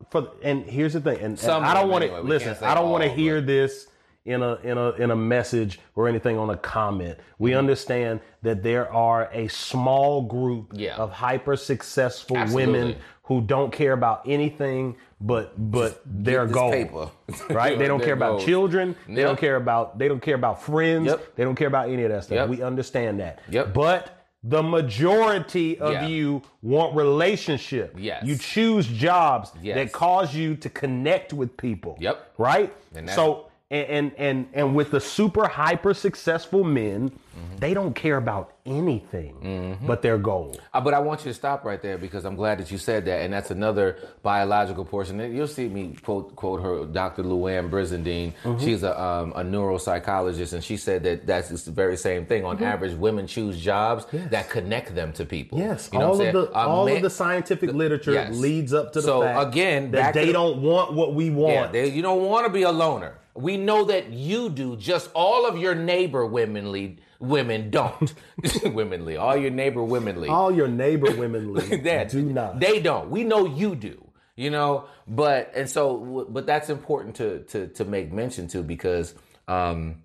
for 0.10 0.30
and 0.44 0.64
here's 0.66 0.94
the 0.94 1.02
thing, 1.02 1.16
and, 1.18 1.26
and 1.26 1.40
Some 1.40 1.64
I 1.64 1.74
don't 1.74 1.90
want 1.90 2.04
to 2.04 2.12
anyway, 2.14 2.28
listen. 2.28 2.56
I 2.64 2.74
don't 2.74 2.90
want 2.92 3.04
to 3.04 3.10
hear 3.10 3.42
but- 3.42 3.48
this 3.48 3.88
in 4.24 4.42
a 4.42 4.56
in 4.64 4.78
a 4.78 4.90
in 4.94 5.12
a 5.12 5.16
message 5.16 5.80
or 5.96 6.08
anything 6.08 6.38
on 6.38 6.50
a 6.50 6.58
comment. 6.58 7.18
We 7.38 7.52
Mm-hmm. 7.52 7.60
understand 7.60 8.20
that 8.42 8.64
there 8.64 8.92
are 8.92 9.30
a 9.34 9.48
small 9.50 10.22
group 10.24 10.72
Yeah. 10.76 10.96
of 10.96 11.12
hyper 11.12 11.56
successful 11.56 12.38
Absolutely. 12.38 12.72
women 12.74 12.96
who 13.24 13.42
don't 13.42 13.72
care 13.72 13.94
about 13.94 14.22
anything 14.26 14.96
but 15.22 15.54
but 15.72 16.02
their 16.06 16.46
goal. 16.46 16.72
paper. 16.72 17.10
Right? 17.50 17.78
They 17.80 17.88
don't 17.92 18.04
care 18.04 18.14
about 18.14 18.32
goals. 18.34 18.46
children. 18.46 18.96
They 19.08 19.24
don't 19.24 19.40
care 19.40 19.56
about 19.56 19.98
they 19.98 20.08
don't 20.08 20.22
care 20.22 20.36
about 20.36 20.62
friends. 20.62 21.08
Yep. 21.08 21.36
They 21.36 21.44
don't 21.44 21.56
care 21.56 21.68
about 21.68 21.90
any 21.90 22.04
of 22.04 22.12
that 22.12 22.26
stuff. 22.26 22.36
Yep. 22.36 22.50
We 22.50 22.62
understand 22.62 23.20
that. 23.22 23.40
Yep. 23.50 23.74
But 23.74 24.12
the 24.44 24.62
majority 24.62 25.80
of 25.80 25.94
Yeah. 25.94 26.08
you 26.08 26.42
want 26.62 26.96
relationship. 26.96 27.96
Yes. 27.98 28.24
You 28.26 28.38
choose 28.38 28.86
jobs 28.88 29.52
Yes. 29.62 29.76
that 29.76 29.92
cause 29.92 30.36
you 30.36 30.56
to 30.58 30.70
connect 30.70 31.34
with 31.34 31.56
people. 31.58 31.98
Yep. 32.00 32.34
Right? 32.38 32.74
So 33.08 33.45
and, 33.72 33.88
and 33.90 34.12
and 34.18 34.48
and 34.54 34.76
with 34.76 34.92
the 34.92 35.00
super 35.02 35.48
hyper 35.48 35.94
successful 35.94 36.64
men, 36.64 37.12
Mm-hmm. 37.36 37.58
they 37.58 37.74
don't 37.74 37.94
care 37.94 38.16
about 38.16 38.54
anything 38.66 39.78
but 39.86 40.02
their 40.02 40.18
goal. 40.18 40.56
Uh, 40.74 40.80
but 40.80 40.94
I 40.94 41.00
want 41.00 41.26
you 41.26 41.32
to 41.32 41.34
stop 41.34 41.66
right 41.66 41.82
there 41.82 41.98
because 41.98 42.24
I'm 42.24 42.36
glad 42.38 42.60
that 42.60 42.72
you 42.72 42.78
said 42.78 43.04
that, 43.08 43.24
and 43.24 43.34
that's 43.34 43.52
another 43.52 43.98
biological 44.24 44.86
portion. 44.86 45.20
You'll 45.36 45.50
see 45.50 45.68
me 45.68 45.98
quote 46.02 46.34
quote 46.38 46.62
her, 46.64 46.86
Dr. 46.86 47.24
Louann 47.24 47.70
Brizendine. 47.70 48.32
Mm-hmm. 48.46 48.64
She's 48.64 48.84
a 48.84 48.98
um, 48.98 49.34
a 49.36 49.44
neuropsychologist, 49.44 50.54
and 50.54 50.64
she 50.64 50.78
said 50.78 51.04
that 51.04 51.28
that's 51.28 51.50
the 51.66 51.72
very 51.72 51.98
same 51.98 52.26
thing. 52.26 52.46
On 52.46 52.62
average, 52.64 52.96
women 52.98 53.28
choose 53.28 53.60
jobs 53.60 54.06
that 54.14 54.50
connect 54.50 54.96
them 54.96 55.12
to 55.12 55.26
people. 55.26 55.58
Mm-hmm. 55.58 55.68
Yes, 55.72 55.90
You 55.92 56.00
know 56.00 56.06
all 56.14 56.22
of 56.22 56.34
the 56.34 56.52
all 56.54 56.88
of 56.88 57.02
the 57.02 57.10
scientific 57.10 57.74
literature 57.74 58.14
yes. 58.14 58.34
leads 58.38 58.74
up 58.74 58.94
to 58.94 59.02
the 59.02 59.06
So, 59.08 59.22
fact 59.24 59.50
again, 59.50 59.92
that 59.92 60.14
they 60.14 60.28
the- 60.28 60.32
don't 60.34 60.62
want 60.62 60.94
what 60.94 61.14
we 61.14 61.30
want. 61.32 61.54
Yeah, 61.54 61.68
they, 61.68 61.90
you 61.90 62.02
don't 62.02 62.24
want 62.24 62.46
to 62.48 62.54
be 62.54 62.62
a 62.64 62.72
loner. 62.72 63.16
We 63.36 63.58
know 63.58 63.86
that 63.86 64.12
you 64.12 64.50
do. 64.50 64.78
Just 64.78 65.10
all 65.14 65.46
of 65.46 65.58
your 65.58 65.76
neighbor 65.76 66.26
womenly 66.26 66.98
women 67.20 67.70
don't. 67.70 68.14
womenly, 68.64 69.18
all 69.18 69.36
your 69.36 69.52
neighbor 69.52 69.84
womenly. 69.84 70.30
all 70.30 70.54
your 70.54 70.68
neighbor 70.68 71.14
women 71.16 71.54
leave 71.54 71.84
that 71.84 72.10
do 72.10 72.24
not. 72.24 72.60
They 72.60 72.80
don't. 72.80 73.10
We 73.10 73.24
know 73.24 73.46
you 73.46 73.76
do. 73.76 74.02
You 74.38 74.50
know, 74.50 74.86
but 75.08 75.54
and 75.56 75.70
so, 75.70 76.28
but 76.30 76.46
that's 76.46 76.70
important 76.70 77.16
to 77.16 77.44
to 77.44 77.68
to 77.68 77.86
make 77.86 78.12
mention 78.12 78.50
to 78.50 78.64
because 78.64 79.14
um, 79.48 80.04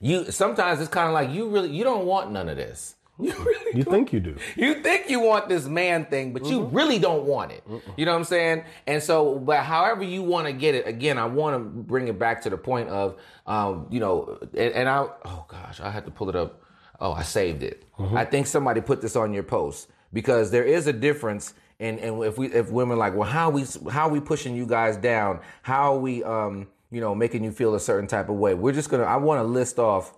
you 0.00 0.30
sometimes 0.30 0.80
it's 0.80 0.88
kind 0.88 1.08
of 1.08 1.14
like 1.14 1.30
you 1.30 1.48
really 1.48 1.70
you 1.70 1.82
don't 1.82 2.06
want 2.06 2.30
none 2.30 2.48
of 2.48 2.56
this. 2.56 2.94
You 3.30 3.32
really 3.44 3.76
you 3.78 3.84
think 3.84 4.12
you 4.12 4.20
do? 4.20 4.36
you 4.56 4.74
think 4.82 5.08
you 5.10 5.20
want 5.20 5.48
this 5.48 5.66
man 5.66 6.06
thing, 6.06 6.32
but 6.32 6.44
you 6.46 6.60
Mm-hmm. 6.60 6.76
really 6.76 6.98
don't 6.98 7.24
want 7.24 7.52
it. 7.52 7.62
You 7.96 8.04
know 8.04 8.12
what 8.12 8.18
I'm 8.18 8.24
saying? 8.24 8.64
And 8.86 9.02
so, 9.02 9.38
but 9.38 9.58
however 9.60 10.02
you 10.02 10.22
want 10.22 10.46
to 10.46 10.52
get 10.52 10.74
it, 10.74 10.86
again, 10.86 11.18
I 11.18 11.26
want 11.26 11.54
to 11.56 11.60
bring 11.60 12.08
it 12.08 12.18
back 12.18 12.42
to 12.42 12.50
the 12.50 12.56
point 12.56 12.88
of, 12.88 13.16
um, 13.46 13.86
you 13.90 14.00
know, 14.00 14.38
and, 14.52 14.72
and 14.74 14.88
I, 14.88 15.06
oh 15.24 15.44
gosh, 15.48 15.80
I 15.80 15.90
had 15.90 16.04
to 16.06 16.10
pull 16.10 16.28
it 16.28 16.36
up. 16.36 16.62
Oh, 17.00 17.12
I 17.12 17.22
saved 17.22 17.62
it. 17.62 17.84
Mm-hmm. 17.98 18.16
I 18.16 18.24
think 18.24 18.46
somebody 18.46 18.80
put 18.80 19.00
this 19.00 19.16
on 19.16 19.32
your 19.32 19.42
post 19.42 19.88
because 20.12 20.50
there 20.50 20.64
is 20.64 20.86
a 20.86 20.92
difference. 20.92 21.54
And 21.78 21.98
and 21.98 22.22
if 22.24 22.36
we 22.36 22.48
if 22.52 22.70
women 22.70 22.98
like, 22.98 23.14
well, 23.14 23.28
how 23.28 23.48
we 23.48 23.64
how 23.90 24.08
we 24.10 24.20
pushing 24.20 24.54
you 24.54 24.66
guys 24.66 24.98
down? 24.98 25.40
How 25.62 25.94
are 25.94 25.98
we 25.98 26.22
um 26.24 26.68
you 26.90 27.00
know 27.00 27.14
making 27.14 27.42
you 27.42 27.52
feel 27.52 27.74
a 27.74 27.80
certain 27.80 28.06
type 28.06 28.28
of 28.28 28.36
way? 28.36 28.52
We're 28.52 28.72
just 28.74 28.90
gonna. 28.90 29.04
I 29.04 29.16
want 29.16 29.38
to 29.38 29.44
list 29.44 29.78
off 29.78 30.12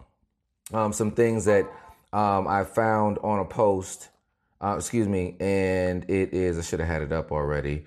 um, 0.72 0.92
some 0.92 1.12
things 1.12 1.44
that 1.44 1.70
um, 2.12 2.46
I 2.46 2.64
found 2.64 3.18
on 3.18 3.40
a 3.40 3.44
post. 3.44 4.08
Uh, 4.60 4.76
excuse 4.76 5.08
me, 5.08 5.36
and 5.40 6.04
it 6.08 6.32
is. 6.32 6.58
I 6.58 6.62
should 6.62 6.78
have 6.78 6.88
had 6.88 7.02
it 7.02 7.10
up 7.10 7.32
already, 7.32 7.84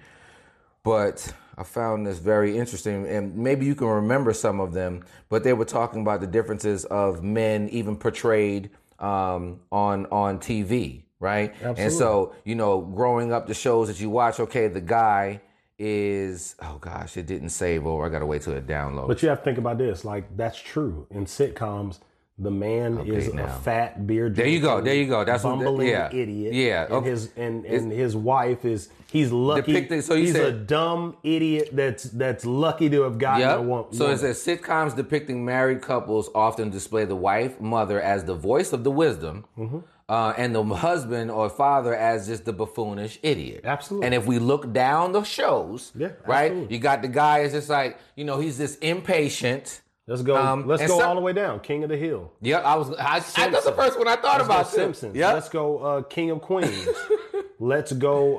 but 0.84 1.34
I 1.58 1.64
found 1.64 2.06
this 2.06 2.18
very 2.18 2.58
interesting, 2.58 3.08
and 3.08 3.36
maybe 3.38 3.66
you 3.66 3.76
can 3.76 3.88
remember 3.88 4.34
some 4.34 4.60
of 4.60 4.74
them. 4.74 5.06
But 5.30 5.44
they 5.44 5.54
were 5.54 5.66
talking 5.66 6.02
about 6.02 6.20
the 6.20 6.28
differences 6.28 6.84
of 6.86 7.24
men, 7.24 7.70
even 7.70 7.96
portrayed 7.96 8.72
um, 9.00 9.62
on 9.72 10.06
on 10.08 10.40
TV, 10.40 11.04
right? 11.20 11.52
Absolutely. 11.54 11.84
And 11.84 11.94
so, 11.94 12.36
you 12.44 12.56
know, 12.56 12.82
growing 12.82 13.32
up, 13.32 13.48
the 13.48 13.54
shows 13.54 13.88
that 13.88 14.00
you 14.00 14.10
watch, 14.10 14.40
okay, 14.40 14.68
the 14.68 14.82
guy 14.82 15.42
is 15.78 16.56
oh 16.62 16.78
gosh, 16.80 17.18
it 17.18 17.26
didn't 17.26 17.50
save 17.50 17.86
over. 17.86 18.06
I 18.06 18.10
gotta 18.10 18.26
wait 18.26 18.42
till 18.42 18.54
it 18.54 18.68
downloads. 18.68 19.08
But 19.08 19.24
you 19.24 19.30
have 19.30 19.40
to 19.40 19.44
think 19.44 19.58
about 19.58 19.78
this. 19.78 20.06
Like 20.06 20.36
that's 20.36 20.60
true 20.60 21.08
in 21.10 21.26
sitcoms. 21.26 22.00
The 22.38 22.52
man 22.52 23.08
is 23.08 23.34
now. 23.34 23.46
a 23.46 23.48
fat 23.48 24.06
beard. 24.06 24.36
There 24.36 24.46
you 24.46 24.60
go, 24.60 24.82
there 24.82 24.94
you 24.94 25.08
go. 25.08 25.24
That's 25.24 25.46
what 25.46 25.58
the- 25.78 25.86
yeah. 25.86 26.10
idiot. 26.14 26.54
Yeah, 26.54 26.86
and 26.98 27.06
his 27.06 27.30
and, 27.38 27.66
and 27.66 27.90
his 27.90 28.14
wife 28.14 28.66
is 28.66 28.90
he's 29.10 29.32
lucky. 29.32 29.72
Depicted- 29.72 30.04
so 30.04 30.16
he's 30.18 30.36
a 30.36 30.52
dumb 30.52 31.16
idiot 31.24 31.70
that's 31.72 32.04
that's 32.04 32.46
lucky 32.46 32.90
to 32.90 33.04
have 33.04 33.18
gotten 33.20 33.48
a 33.48 33.58
Yep. 33.60 33.66
woman. 33.66 33.94
So 33.94 34.10
it 34.10 34.18
says 34.18 34.38
sitcoms 34.46 34.98
depicting 34.98 35.46
married 35.46 35.82
couples 35.82 36.30
often 36.36 36.70
display 36.72 37.06
the 37.06 37.16
wife, 37.16 37.62
mother 37.62 38.02
as 38.02 38.26
the 38.26 38.36
voice 38.36 38.74
of 38.74 38.84
the 38.84 38.92
wisdom, 38.92 39.46
Mm-hmm. 39.58 39.80
uh, 40.10 40.34
and 40.38 40.54
the 40.54 40.62
husband 40.66 41.32
or 41.32 41.50
father 41.50 41.96
as 41.96 42.28
just 42.28 42.44
the 42.44 42.52
buffoonish 42.52 43.18
idiot. 43.24 43.62
Absolutely. 43.64 44.08
And 44.08 44.14
if 44.14 44.26
we 44.28 44.40
look 44.40 44.74
down 44.74 45.14
the 45.14 45.24
shows, 45.24 45.94
Yeah, 45.96 46.10
right, 46.28 46.52
absolutely. 46.52 46.76
you 46.76 46.82
got 46.82 47.02
the 47.02 47.08
guy 47.08 47.40
is 47.40 47.54
just 47.54 47.70
like 47.70 47.98
you 48.18 48.26
know 48.26 48.42
he's 48.42 48.58
this 48.58 48.76
impatient. 48.80 49.80
Let's 50.08 50.22
go. 50.22 50.36
um, 50.36 50.68
let's 50.68 50.86
go 50.86 51.00
some- 51.00 51.10
all 51.10 51.16
the 51.16 51.22
way 51.22 51.34
down. 51.34 51.60
King 51.60 51.84
of 51.84 51.90
the 51.90 51.98
Hill. 51.98 52.32
Yep, 52.42 52.64
I 52.64 52.76
was. 52.76 52.92
I, 52.98 53.16
I, 53.16 53.50
that's 53.50 53.66
the 53.66 53.72
first 53.74 53.98
one 53.98 54.08
I 54.08 54.16
thought 54.16 54.38
Let's 54.40 54.46
about. 54.46 54.64
go. 54.72 54.78
Simpsons. 54.78 55.16
Yep. 55.16 55.34
Let's 55.34 55.50
go 55.50 55.78
uh, 55.80 56.02
King 56.04 56.32
of 56.32 56.42
Queens. 56.42 56.88
Let's 57.60 57.92
go 57.94 58.38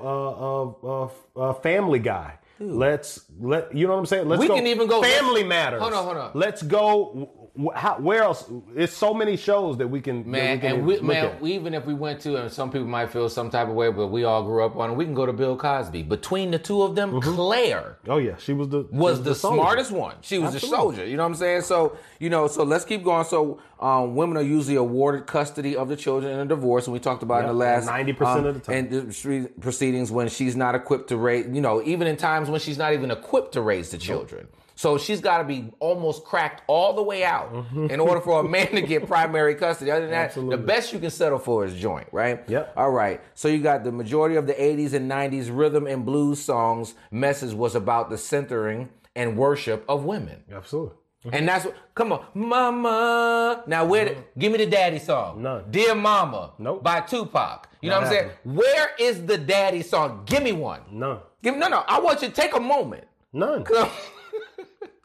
uh, 0.85 0.91
uh, 0.91 1.05
uh, 1.41 1.51
uh, 1.51 1.53
Family 1.55 1.99
Guy. 1.99 2.39
Let's 2.59 3.21
let 3.39 3.75
you 3.77 3.87
know 3.87 3.93
what 3.95 3.99
I'm 3.99 4.07
saying. 4.07 4.29
Let's 4.29 4.41
We 4.41 4.49
go. 4.49 4.55
can 4.55 4.67
even 4.67 4.87
go- 4.87 5.03
Family 5.03 5.45
Matters. 5.45 5.81
Hold 5.83 5.93
on, 5.93 6.05
hold 6.05 6.17
on. 6.17 6.31
Let's 6.35 6.63
go. 6.63 7.31
How, 7.75 7.99
where 7.99 8.23
else? 8.23 8.51
It's 8.75 8.93
so 8.93 9.15
many 9.15 9.37
shows 9.37 9.79
that 9.79 9.89
we 9.89 10.01
can. 10.01 10.31
Man, 10.31 10.57
we 10.57 10.61
can 10.61 10.77
and 10.77 10.87
we, 10.87 11.01
man, 11.01 11.37
even 11.43 11.73
if 11.75 11.87
we 11.87 11.95
went 11.95 12.21
to, 12.23 12.37
and 12.37 12.53
some 12.53 12.71
people 12.71 12.87
might 12.87 13.11
feel 13.11 13.29
some 13.29 13.51
type 13.51 13.69
of 13.69 13.75
way, 13.75 13.91
but 13.91 14.09
we 14.09 14.25
all 14.25 14.43
grew 14.43 14.65
up 14.65 14.77
on 14.77 14.91
it. 14.91 14.95
We 14.95 15.05
can 15.05 15.15
go 15.15 15.25
to 15.25 15.33
Bill 15.33 15.57
Cosby. 15.57 16.03
Between 16.03 16.51
the 16.51 16.59
two 16.59 16.83
of 16.83 16.95
them, 16.95 17.21
Claire 17.21 17.97
oh 18.09 18.19
yeah, 18.19 18.37
she 18.37 18.53
was 18.53 18.69
the 18.69 18.87
she 18.91 18.97
was 18.97 19.23
the, 19.23 19.35
soldier. 19.35 19.63
smartest 19.63 19.91
one. 19.91 20.17
She 20.21 20.39
was 20.39 20.55
Absolutely. 20.55 20.77
a 20.77 20.81
soldier. 20.81 21.07
You 21.07 21.17
know 21.17 21.23
what 21.23 21.31
I'm 21.31 21.35
saying? 21.37 21.63
So 21.63 21.97
you 22.19 22.31
know, 22.31 22.47
so 22.47 22.63
let's 22.63 22.85
keep 22.85 23.03
going. 23.03 23.25
So 23.25 23.61
um, 23.81 24.15
women 24.15 24.37
are 24.37 24.43
usually 24.43 24.77
awarded 24.77 25.27
custody 25.27 25.77
of 25.77 25.89
the 25.89 25.97
children 25.97 26.33
in 26.33 26.41
a 26.41 26.47
divorce, 26.47 26.87
and 26.87 26.95
we 26.95 26.99
talked 26.99 27.23
about 27.23 27.43
in 27.43 27.49
the 27.49 27.55
last 27.55 27.89
90% 27.89 28.21
um, 28.21 28.45
of 28.45 28.55
the 28.55 28.61
time. 28.61 28.75
And 28.77 28.91
the 28.91 29.51
proceedings 29.61 30.11
when 30.11 30.29
she's 30.29 30.57
not 30.57 30.75
equipped 30.75 31.09
to 31.09 31.17
raise. 31.17 31.47
You 31.47 31.61
know, 31.61 31.83
even 31.83 32.07
in 32.07 32.17
times 32.17 32.49
when 32.49 32.61
she's 32.61 32.79
not 32.79 32.93
even 32.93 33.11
equipped 33.11 33.53
to 33.53 33.61
raise 33.61 33.91
the 33.91 33.99
children. 33.99 34.49
So 34.77 34.99
she's 34.99 35.21
got 35.21 35.39
to 35.39 35.45
be 35.45 35.73
almost 35.81 36.25
cracked 36.25 36.63
all 36.69 36.93
the 36.93 37.03
way 37.03 37.25
out 37.25 37.51
in 37.75 37.99
order 37.99 38.21
for 38.21 38.41
a 38.41 38.45
man 38.49 38.69
to 38.73 38.83
get 38.83 39.07
primary 39.09 39.55
custody. 39.55 39.91
Other 39.91 40.03
than 40.03 40.11
that, 40.11 40.17
Mm-hmm. 40.17 40.27
Absolutely. 40.27 40.57
the 40.59 40.63
best 40.63 40.93
you 40.93 40.99
can 40.99 41.11
settle 41.11 41.39
for 41.39 41.65
is 41.65 41.75
joint, 41.75 42.07
right? 42.13 42.45
Yep. 42.49 42.75
All 42.77 42.91
right. 42.91 43.21
So 43.35 43.49
you 43.49 43.59
got 43.63 43.85
the 43.85 43.91
majority 43.93 44.37
of 44.37 44.47
the 44.47 44.53
80s 44.55 44.93
and 44.93 45.11
90s 45.11 45.49
rhythm 45.51 45.87
and 45.87 46.05
blues 46.05 46.41
songs 46.43 46.95
message 47.11 47.55
was 47.55 47.75
about 47.75 48.11
the 48.11 48.19
centering 48.19 48.91
and 49.15 49.37
worship 49.37 49.83
of 49.89 50.05
women. 50.05 50.45
Absolutely. 50.53 50.95
And 51.33 51.49
that's 51.49 51.65
what, 51.65 51.75
come 51.95 52.13
on, 52.13 52.25
mama. 52.35 53.65
Now, 53.67 53.85
where, 53.85 54.05
the- 54.05 54.17
give 54.39 54.53
me 54.53 54.59
the 54.59 54.67
daddy 54.67 54.99
song. 54.99 55.43
None. 55.43 55.65
Dear 55.71 55.95
Mama. 55.95 56.53
Nope. 56.59 56.83
By 56.85 57.01
Tupac. 57.01 57.69
You 57.81 57.91
know 57.91 57.97
Not 58.01 58.09
what 58.11 58.13
I'm 58.13 58.13
saying? 58.13 58.31
Where 58.45 58.91
is 58.99 59.25
the 59.27 59.39
daddy 59.39 59.83
song? 59.83 60.23
Give 60.27 60.43
me 60.43 60.53
one. 60.53 60.83
None. 60.91 61.19
Give 61.43 61.57
No, 61.57 61.69
no. 61.69 61.83
I 61.89 61.99
want 61.99 62.23
you 62.23 62.29
to 62.29 62.35
take 62.35 62.55
a 62.55 62.61
moment. 62.61 63.05
None. 63.33 63.65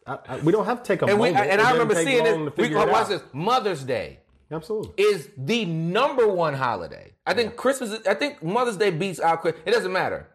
I, 0.08 0.18
I, 0.28 0.38
we 0.40 0.52
don't 0.52 0.66
have 0.66 0.82
to 0.82 0.88
take 0.88 1.02
a 1.02 1.06
and 1.06 1.20
we, 1.20 1.30
and 1.30 1.62
I 1.62 1.72
remember 1.72 1.96
seeing 1.96 2.24
this. 2.24 2.58
We, 2.58 2.66
it 2.66 2.76
watch 2.76 3.08
this. 3.08 3.22
Mother's 3.34 3.84
Day. 3.84 4.20
Absolutely. 4.52 4.92
is 4.98 5.30
the 5.38 5.64
number 5.66 6.28
one 6.28 6.54
holiday. 6.54 7.14
I 7.26 7.34
think 7.34 7.56
Christmas. 7.56 8.06
I 8.06 8.14
think 8.16 8.44
Mother's 8.44 8.78
Day 8.78 8.90
beats 8.90 9.20
out. 9.20 9.46
It 9.46 9.66
doesn't 9.66 9.94
matter. 9.94 10.28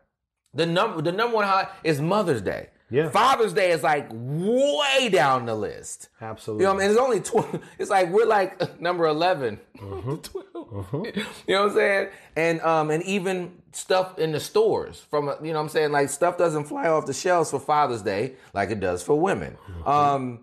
The 0.54 0.64
number 0.64 1.02
the 1.02 1.12
number 1.12 1.36
one 1.36 1.46
holiday 1.46 1.70
is 1.84 2.00
Mother's 2.00 2.40
Day. 2.40 2.68
Yeah. 2.88 3.10
Father's 3.10 3.52
Day 3.52 3.72
is 3.72 3.82
like 3.82 4.08
way 4.12 5.08
down 5.08 5.46
the 5.46 5.54
list. 5.56 6.08
Absolutely. 6.20 6.62
You 6.64 6.68
know 6.68 6.74
what 6.74 6.82
I 6.82 6.86
mean? 6.86 7.20
It's 7.20 7.34
only 7.40 7.52
tw- 7.58 7.62
It's 7.80 7.90
like 7.90 8.10
we're 8.10 8.26
like 8.26 8.80
number 8.80 9.06
11 9.06 9.58
Mm-hmm. 9.78 10.14
12. 10.22 11.06
You 11.48 11.54
know 11.54 11.62
what 11.62 11.70
I'm 11.70 11.74
saying? 11.74 12.08
And 12.36 12.60
um 12.62 12.90
and 12.90 13.02
even 13.02 13.52
stuff 13.72 14.18
in 14.18 14.32
the 14.32 14.40
stores 14.40 15.00
from 15.10 15.26
you 15.42 15.52
know 15.52 15.58
what 15.58 15.64
I'm 15.64 15.68
saying 15.68 15.92
like 15.92 16.08
stuff 16.10 16.38
doesn't 16.38 16.64
fly 16.64 16.88
off 16.88 17.06
the 17.06 17.12
shelves 17.12 17.50
for 17.50 17.58
Father's 17.60 18.02
Day 18.02 18.34
like 18.54 18.70
it 18.70 18.80
does 18.80 19.02
for 19.02 19.18
women. 19.18 19.56
Mm-hmm. 19.68 19.88
Um 19.88 20.40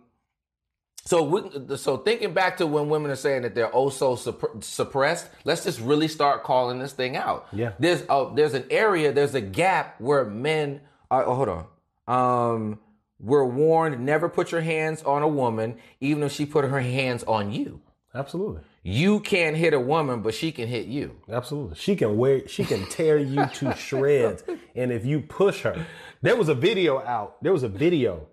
so, 1.06 1.22
we- 1.24 1.76
so 1.78 1.98
thinking 1.98 2.34
back 2.34 2.58
to 2.58 2.68
when 2.68 2.88
women 2.88 3.12
are 3.12 3.16
saying 3.18 3.42
that 3.42 3.56
they're 3.56 3.74
oh 3.76 3.90
so 3.90 4.16
supp- 4.16 4.64
suppressed, 4.64 5.30
let's 5.44 5.64
just 5.66 5.82
really 5.82 6.08
start 6.08 6.44
calling 6.44 6.80
this 6.80 6.94
thing 6.94 7.18
out. 7.18 7.48
Yeah. 7.52 7.74
There's 7.80 8.04
oh, 8.08 8.34
there's 8.34 8.54
an 8.54 8.66
area, 8.70 9.12
there's 9.12 9.36
a 9.36 9.42
gap 9.42 10.00
where 10.00 10.24
men 10.24 10.80
are. 11.12 11.26
Oh, 11.26 11.36
hold 11.36 11.50
on. 11.50 11.66
Um, 12.08 12.80
we're 13.20 13.46
warned 13.46 14.06
never 14.06 14.28
put 14.30 14.52
your 14.52 14.62
hands 14.62 15.02
on 15.04 15.22
a 15.24 15.28
woman, 15.28 15.78
even 16.02 16.24
if 16.24 16.32
she 16.32 16.46
put 16.46 16.66
her 16.66 16.82
hands 16.82 17.24
on 17.24 17.52
you. 17.52 17.82
Absolutely. 18.16 18.62
You 18.84 19.22
can't 19.22 19.56
hit 19.56 19.74
a 19.74 19.80
woman, 19.80 20.22
but 20.22 20.34
she 20.34 20.52
can 20.52 20.68
hit 20.68 20.86
you. 20.88 21.16
Absolutely. 21.32 21.76
She 21.76 21.96
can 21.96 22.18
wear 22.18 22.48
she 22.48 22.64
can 22.66 22.86
tear 22.88 23.18
you 23.18 23.46
to 23.56 23.76
shreds. 23.76 24.44
And 24.76 24.92
if 24.92 25.06
you 25.06 25.22
push 25.22 25.62
her, 25.62 25.86
there 26.22 26.36
was 26.36 26.50
a 26.50 26.54
video 26.56 27.00
out. 27.00 27.42
There 27.42 27.54
was 27.54 27.64
a 27.64 27.70
video. 27.70 28.28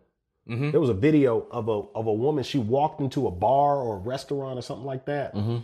Mm-hmm. 0.49 0.73
There 0.73 0.81
was 0.81 0.91
a 0.91 0.95
video 0.95 1.47
of 1.51 1.69
a 1.69 1.73
of 1.95 2.07
a 2.09 2.13
woman. 2.13 2.43
She 2.45 2.59
walked 2.59 3.01
into 3.01 3.27
a 3.29 3.31
bar 3.31 3.77
or 3.77 3.97
a 3.97 3.99
restaurant 4.01 4.59
or 4.59 4.63
something 4.63 4.87
like 4.87 5.07
that, 5.07 5.35
Mm-hmm. 5.35 5.59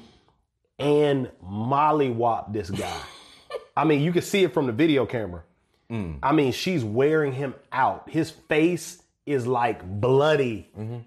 and 0.78 1.30
mollywopped 1.44 2.52
this 2.52 2.70
guy. 2.70 3.00
I 3.76 3.84
mean, 3.84 4.00
you 4.02 4.12
can 4.12 4.22
see 4.22 4.44
it 4.44 4.54
from 4.54 4.66
the 4.66 4.72
video 4.72 5.04
camera. 5.04 5.42
Mm. 5.90 6.18
I 6.22 6.32
mean, 6.32 6.52
she's 6.52 6.84
wearing 6.84 7.32
him 7.32 7.54
out. 7.72 8.10
His 8.10 8.30
face 8.30 9.02
is 9.24 9.46
like 9.46 9.84
bloody. 10.00 10.70
Mm-hmm. 10.78 10.98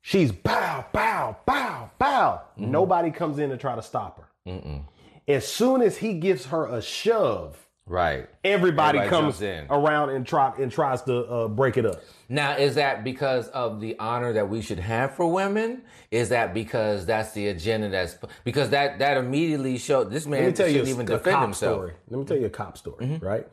She's 0.00 0.32
bow, 0.32 0.86
bow, 0.92 1.36
bow, 1.44 1.90
bow. 1.98 2.42
Mm-hmm. 2.58 2.70
Nobody 2.70 3.10
comes 3.10 3.38
in 3.38 3.50
to 3.50 3.56
try 3.56 3.76
to 3.76 3.82
stop 3.82 4.18
her. 4.18 4.24
As 5.26 5.46
soon 5.46 5.82
as 5.82 5.98
he 5.98 6.14
gives 6.14 6.46
her 6.46 6.66
a 6.66 6.80
shove, 6.80 7.67
Right. 7.88 8.28
everybody, 8.44 8.98
Everybody 8.98 9.08
comes 9.08 9.40
in. 9.42 9.66
around 9.70 10.10
and 10.10 10.26
try 10.26 10.52
and 10.58 10.70
tries 10.70 11.02
to 11.02 11.24
uh, 11.24 11.48
break 11.48 11.76
it 11.78 11.86
up. 11.86 12.00
Now, 12.28 12.56
is 12.56 12.74
that 12.74 13.02
because 13.04 13.48
of 13.48 13.80
the 13.80 13.98
honor 13.98 14.32
that 14.34 14.48
we 14.48 14.60
should 14.60 14.78
have 14.78 15.14
for 15.14 15.26
women? 15.32 15.82
Is 16.10 16.28
that 16.28 16.52
because 16.52 17.06
that's 17.06 17.32
the 17.32 17.48
agenda 17.48 17.88
that's 17.88 18.16
because 18.44 18.70
that 18.70 18.98
that 18.98 19.16
immediately 19.16 19.78
showed 19.78 20.10
this 20.10 20.26
man 20.26 20.40
Let 20.42 20.46
me 20.48 20.52
tell 20.54 20.68
you 20.68 20.82
a, 20.82 20.86
even 20.86 21.06
a 21.06 21.16
defend 21.16 21.34
cop 21.34 21.42
himself. 21.44 21.74
story. 21.76 21.92
Let 22.10 22.18
me 22.18 22.24
tell 22.26 22.36
you 22.36 22.46
a 22.46 22.50
cop 22.50 22.76
story, 22.78 23.06
Mm-hmm. 23.06 23.24
right? 23.26 23.46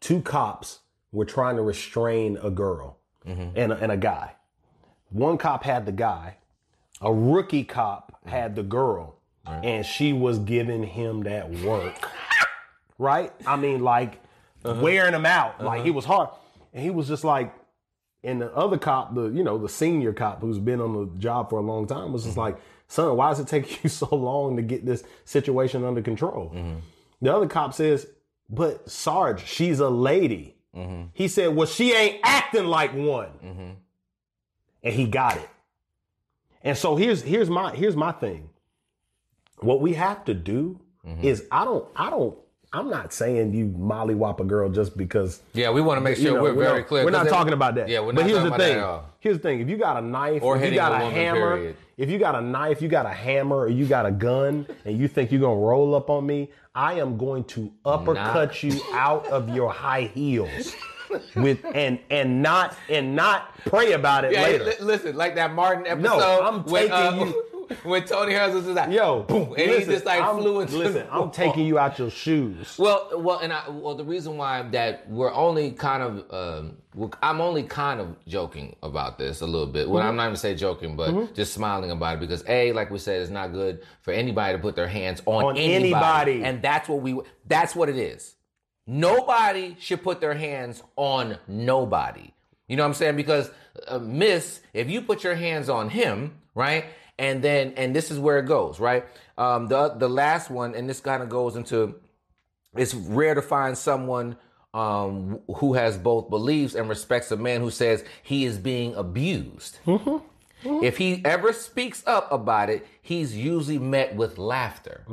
Two 0.00 0.20
cops 0.22 0.80
were 1.12 1.24
trying 1.24 1.56
to 1.56 1.62
restrain 1.62 2.38
a 2.42 2.50
girl 2.50 2.98
Mm-hmm. 3.26 3.56
and, 3.56 3.72
a, 3.72 3.76
and 3.76 3.92
a 3.92 3.96
guy. 3.96 4.32
One 5.10 5.38
cop 5.38 5.62
had 5.62 5.86
the 5.86 5.92
guy, 5.92 6.38
a 7.00 7.12
rookie 7.12 7.62
cop 7.64 8.18
had 8.26 8.56
the 8.56 8.62
girl, 8.62 9.16
and 9.46 9.84
she 9.86 10.12
was 10.12 10.38
giving 10.40 10.82
him 10.82 11.22
that 11.24 11.50
work. 11.50 12.08
Right? 13.02 13.32
I 13.46 13.56
mean, 13.56 13.82
like 13.82 14.20
Uh-huh. 14.64 14.80
wearing 14.80 15.12
him 15.14 15.26
out. 15.26 15.62
Like 15.62 15.82
he 15.82 15.90
uh-huh. 15.90 15.96
was 15.96 16.04
hard. 16.04 16.28
And 16.72 16.82
he 16.82 16.90
was 16.90 17.08
just 17.08 17.24
like, 17.24 17.52
and 18.24 18.40
the 18.40 18.54
other 18.54 18.78
cop, 18.78 19.14
the 19.14 19.24
you 19.28 19.42
know, 19.42 19.58
the 19.58 19.68
senior 19.68 20.12
cop 20.12 20.40
who's 20.40 20.58
been 20.60 20.80
on 20.80 20.92
the 20.94 21.18
job 21.18 21.50
for 21.50 21.58
a 21.58 21.62
long 21.62 21.86
time 21.86 22.12
was 22.12 22.22
just 22.22 22.36
mm-hmm. 22.36 22.54
like, 22.54 22.58
son, 22.86 23.16
why 23.16 23.28
does 23.30 23.40
it 23.40 23.48
take 23.48 23.66
you 23.82 23.90
so 23.90 24.08
long 24.14 24.56
to 24.56 24.62
get 24.62 24.86
this 24.86 25.02
situation 25.24 25.84
under 25.84 26.00
control? 26.00 26.52
Mm-hmm. 26.54 26.78
The 27.20 27.34
other 27.34 27.48
cop 27.48 27.74
says, 27.74 28.06
but 28.48 28.88
Sarge, 28.88 29.44
she's 29.46 29.80
a 29.80 29.88
lady. 29.90 30.56
Mm-hmm. 30.76 31.06
He 31.12 31.28
said, 31.28 31.54
well, 31.56 31.66
she 31.66 31.92
ain't 31.92 32.20
acting 32.22 32.66
like 32.66 32.94
one. 32.94 33.30
And 34.84 34.94
he 34.94 35.06
got 35.06 35.36
it. 35.36 35.48
And 36.62 36.78
so 36.78 36.96
here's 36.96 37.22
here's 37.22 37.50
my 37.50 37.74
here's 37.74 37.96
my 37.96 38.12
thing. 38.12 38.50
What 39.58 39.80
we 39.80 39.94
have 39.94 40.24
to 40.26 40.34
do 40.34 40.80
is 41.22 41.44
I 41.50 41.64
don't 41.64 41.88
I 41.96 42.08
don't 42.10 42.36
I'm 42.74 42.88
not 42.88 43.12
saying 43.12 43.52
you 43.52 43.66
mollywop 43.66 44.40
a 44.40 44.44
girl 44.44 44.70
just 44.70 44.96
because 44.96 45.42
Yeah, 45.52 45.70
we 45.70 45.80
want 45.82 45.98
to 45.98 46.00
make 46.00 46.16
you 46.18 46.24
sure 46.24 46.34
know, 46.36 46.42
we're 46.42 46.54
very 46.54 46.78
not, 46.80 46.88
clear. 46.88 47.04
We're 47.04 47.10
not 47.10 47.24
they- 47.24 47.30
talking 47.30 47.52
about 47.52 47.74
that. 47.74 47.88
Yeah, 47.88 48.00
we're 48.00 48.12
but 48.14 48.22
not 48.22 48.26
here's 48.26 48.38
talking 48.38 48.50
the 48.50 48.54
about 48.56 48.60
thing. 48.66 48.76
that 48.76 48.82
at 48.82 48.84
all. 48.88 49.04
Here's 49.20 49.36
the 49.36 49.42
thing. 49.42 49.60
If 49.60 49.68
you 49.68 49.76
got 49.76 50.02
a 50.02 50.06
knife, 50.06 50.42
Or 50.42 50.56
if 50.56 50.64
you 50.70 50.74
got 50.74 50.92
a 51.00 51.04
woman, 51.04 51.14
hammer, 51.14 51.56
period. 51.56 51.76
if 51.98 52.08
you 52.10 52.18
got 52.18 52.34
a 52.34 52.40
knife, 52.40 52.80
you 52.80 52.88
got 52.88 53.04
a 53.06 53.10
hammer, 53.10 53.56
or 53.58 53.68
you 53.68 53.86
got 53.86 54.06
a 54.06 54.10
gun, 54.10 54.66
and 54.86 54.98
you 54.98 55.06
think 55.06 55.30
you're 55.30 55.40
gonna 55.40 55.54
roll 55.60 55.94
up 55.94 56.08
on 56.10 56.24
me, 56.26 56.50
I 56.74 56.94
am 56.94 57.18
going 57.18 57.44
to 57.44 57.70
uppercut 57.84 58.62
you 58.62 58.80
out 58.92 59.26
of 59.26 59.50
your 59.54 59.70
high 59.70 60.10
heels. 60.14 60.74
With 61.36 61.58
and 61.74 61.98
and 62.08 62.40
not 62.42 62.74
and 62.88 63.14
not 63.14 63.54
pray 63.66 63.92
about 63.92 64.24
it 64.24 64.32
Yeah, 64.32 64.42
later. 64.44 64.64
li- 64.64 64.72
listen, 64.80 65.14
like 65.14 65.34
that 65.34 65.52
Martin 65.52 65.86
episode. 65.86 66.16
No, 66.18 66.40
I'm 66.42 66.64
when, 66.64 66.90
uh, 66.90 67.12
you- 67.26 67.44
when 67.84 68.04
Tommy 68.04 68.32
Hearns 68.32 68.54
was 68.54 68.64
just 68.64 68.76
like, 68.76 68.90
Yo, 68.90 69.22
boom, 69.22 69.42
and 69.42 69.56
listen, 69.56 69.80
he 69.80 69.84
just 69.86 70.04
like 70.04 70.20
I'm, 70.20 70.38
flew 70.38 70.60
into. 70.60 70.76
Listen, 70.76 71.06
I'm 71.10 71.30
taking 71.30 71.66
you 71.66 71.78
out 71.78 71.98
your 71.98 72.10
shoes. 72.10 72.76
Well, 72.78 73.10
well, 73.16 73.38
and 73.38 73.52
I, 73.52 73.68
well, 73.68 73.94
the 73.94 74.04
reason 74.04 74.36
why 74.36 74.62
that 74.70 75.08
we're 75.10 75.32
only 75.32 75.72
kind 75.72 76.02
of, 76.02 76.32
um, 76.32 77.10
I'm 77.22 77.40
only 77.40 77.62
kind 77.62 78.00
of 78.00 78.16
joking 78.26 78.76
about 78.82 79.18
this 79.18 79.40
a 79.40 79.46
little 79.46 79.66
bit. 79.66 79.84
Mm-hmm. 79.84 79.94
Well, 79.94 80.06
I'm 80.06 80.16
not 80.16 80.26
even 80.26 80.36
say 80.36 80.54
joking, 80.54 80.96
but 80.96 81.34
just 81.34 81.52
smiling 81.54 81.90
about 81.90 82.16
it 82.16 82.20
because 82.20 82.44
a, 82.48 82.72
like 82.72 82.90
we 82.90 82.98
said, 82.98 83.20
it's 83.20 83.30
not 83.30 83.52
good 83.52 83.82
for 84.02 84.12
anybody 84.12 84.56
to 84.56 84.62
put 84.62 84.76
their 84.76 84.88
hands 84.88 85.22
on, 85.26 85.44
On 85.44 85.56
anybody. 85.56 85.84
anybody. 85.84 86.44
and 86.44 86.62
that's 86.62 86.88
what 86.88 87.02
we, 87.02 87.18
that's 87.46 87.74
what 87.74 87.88
it 87.88 87.96
is. 87.96 88.34
Nobody 88.86 89.76
should 89.78 90.02
put 90.02 90.20
their 90.20 90.34
hands 90.34 90.82
on 90.96 91.38
nobody. 91.46 92.32
You 92.68 92.76
know 92.76 92.82
what 92.82 92.88
I'm 92.88 92.94
saying? 92.94 93.16
Because 93.16 93.50
uh, 93.86 93.98
Miss, 93.98 94.60
if 94.72 94.90
you 94.90 95.02
put 95.02 95.24
your 95.24 95.34
hands 95.34 95.68
on 95.68 95.90
him, 95.90 96.38
right, 96.54 96.86
and 97.22 97.42
then 97.42 97.72
and 97.78 97.96
this 97.96 98.10
is 98.10 98.18
where 98.18 98.38
it 98.38 98.46
goes, 98.46 98.78
right? 98.78 99.06
Um, 99.38 99.68
the 99.68 99.88
the 99.90 100.08
last 100.08 100.50
one, 100.50 100.74
and 100.74 100.88
this 100.90 101.00
kind 101.00 101.22
of 101.22 101.28
goes 101.30 101.56
into 101.56 101.94
it's 102.76 102.94
rare 102.94 103.34
to 103.34 103.42
find 103.42 103.76
someone 103.78 104.36
um, 104.74 105.38
who 105.56 105.74
has 105.74 105.96
both 105.98 106.30
beliefs 106.30 106.74
and 106.74 106.88
respects 106.88 107.30
a 107.30 107.36
man 107.36 107.60
who 107.60 107.70
says 107.70 108.04
he 108.22 108.44
is 108.44 108.58
being 108.58 108.94
abused. 108.94 109.78
If 110.64 110.96
he 110.96 111.20
ever 111.24 111.52
speaks 111.52 112.02
up 112.06 112.30
about 112.32 112.70
it, 112.70 112.86
he's 113.02 113.36
usually 113.36 113.78
met 113.78 114.14
with 114.16 114.38
laughter. 114.38 115.04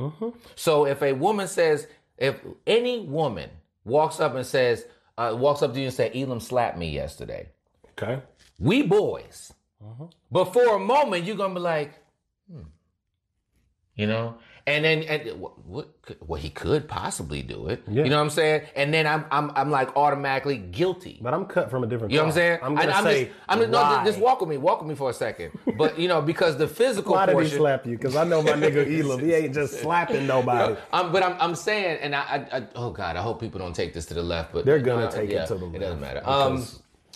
So 0.55 0.85
if 0.85 1.01
a 1.01 1.11
woman 1.13 1.47
says, 1.47 1.87
if 2.17 2.39
any 2.67 2.99
woman 3.01 3.49
walks 3.83 4.19
up 4.19 4.35
and 4.35 4.45
says, 4.45 4.85
uh, 5.17 5.35
walks 5.37 5.61
up 5.61 5.73
to 5.73 5.79
you 5.79 5.87
and 5.87 5.93
say, 5.93 6.11
Elam 6.15 6.39
slapped 6.39 6.77
me 6.77 6.91
yesterday, 6.91 7.49
Okay. 7.97 8.21
we 8.59 8.83
boys. 8.83 9.51
But 10.31 10.53
for 10.53 10.75
a 10.75 10.79
moment, 10.79 11.25
you're 11.25 11.35
gonna 11.35 11.55
be 11.55 11.59
like. 11.61 11.93
You 13.99 14.07
know, 14.07 14.35
and 14.65 14.85
then 14.85 15.03
and 15.03 15.41
what, 15.41 15.89
what 16.25 16.39
he 16.39 16.49
could 16.49 16.87
possibly 16.87 17.41
do 17.41 17.67
it. 17.67 17.83
Yeah. 17.85 18.05
You 18.05 18.09
know 18.09 18.15
what 18.15 18.23
I'm 18.23 18.29
saying? 18.29 18.61
And 18.77 18.93
then 18.93 19.05
I'm 19.05 19.25
I'm 19.29 19.51
I'm 19.55 19.69
like 19.69 19.97
automatically 19.97 20.55
guilty. 20.57 21.19
But 21.21 21.33
I'm 21.33 21.45
cut 21.45 21.69
from 21.69 21.83
a 21.83 21.87
different. 21.87 22.13
You 22.13 22.19
know 22.19 22.23
what 22.23 22.29
I'm 22.29 22.35
saying? 22.35 22.59
I'm 22.63 22.75
gonna 22.75 22.91
I- 22.91 22.97
I'm 22.97 23.03
say 23.03 23.25
just, 23.25 23.37
I'm 23.49 23.59
just, 23.59 23.71
no, 23.71 24.01
just, 24.05 24.19
walk 24.19 24.39
with 24.39 24.49
me, 24.49 24.55
walk 24.55 24.79
with 24.79 24.87
me 24.87 24.95
for 24.95 25.09
a 25.09 25.13
second. 25.13 25.51
But 25.77 25.99
you 25.99 26.07
know, 26.07 26.21
because 26.21 26.55
the 26.55 26.67
physical 26.67 27.11
Why 27.13 27.25
did 27.25 27.37
he 27.41 27.47
slap 27.49 27.85
you? 27.85 27.97
Because 27.97 28.15
I 28.15 28.23
know 28.23 28.41
my 28.41 28.51
nigga 28.53 28.87
Elam. 29.03 29.19
He 29.19 29.33
ain't 29.33 29.53
just 29.53 29.81
slapping 29.81 30.25
nobody. 30.25 30.77
Um, 30.93 31.11
but 31.11 31.23
I'm, 31.23 31.35
I'm 31.41 31.55
saying, 31.55 31.99
and 32.01 32.15
I, 32.15 32.19
I, 32.51 32.57
I, 32.59 32.67
oh 32.75 32.91
God, 32.91 33.17
I 33.17 33.21
hope 33.21 33.41
people 33.41 33.59
don't 33.59 33.75
take 33.75 33.93
this 33.93 34.05
to 34.07 34.13
the 34.13 34.23
left, 34.23 34.53
but 34.53 34.65
They're 34.65 34.79
gonna 34.79 35.07
uh, 35.07 35.11
take 35.11 35.29
it 35.29 35.45
to 35.47 35.55
the 35.55 35.65
left 35.65 35.75
It 35.75 35.79
doesn't 35.79 35.99
matter. 35.99 36.21
Um, 36.25 36.65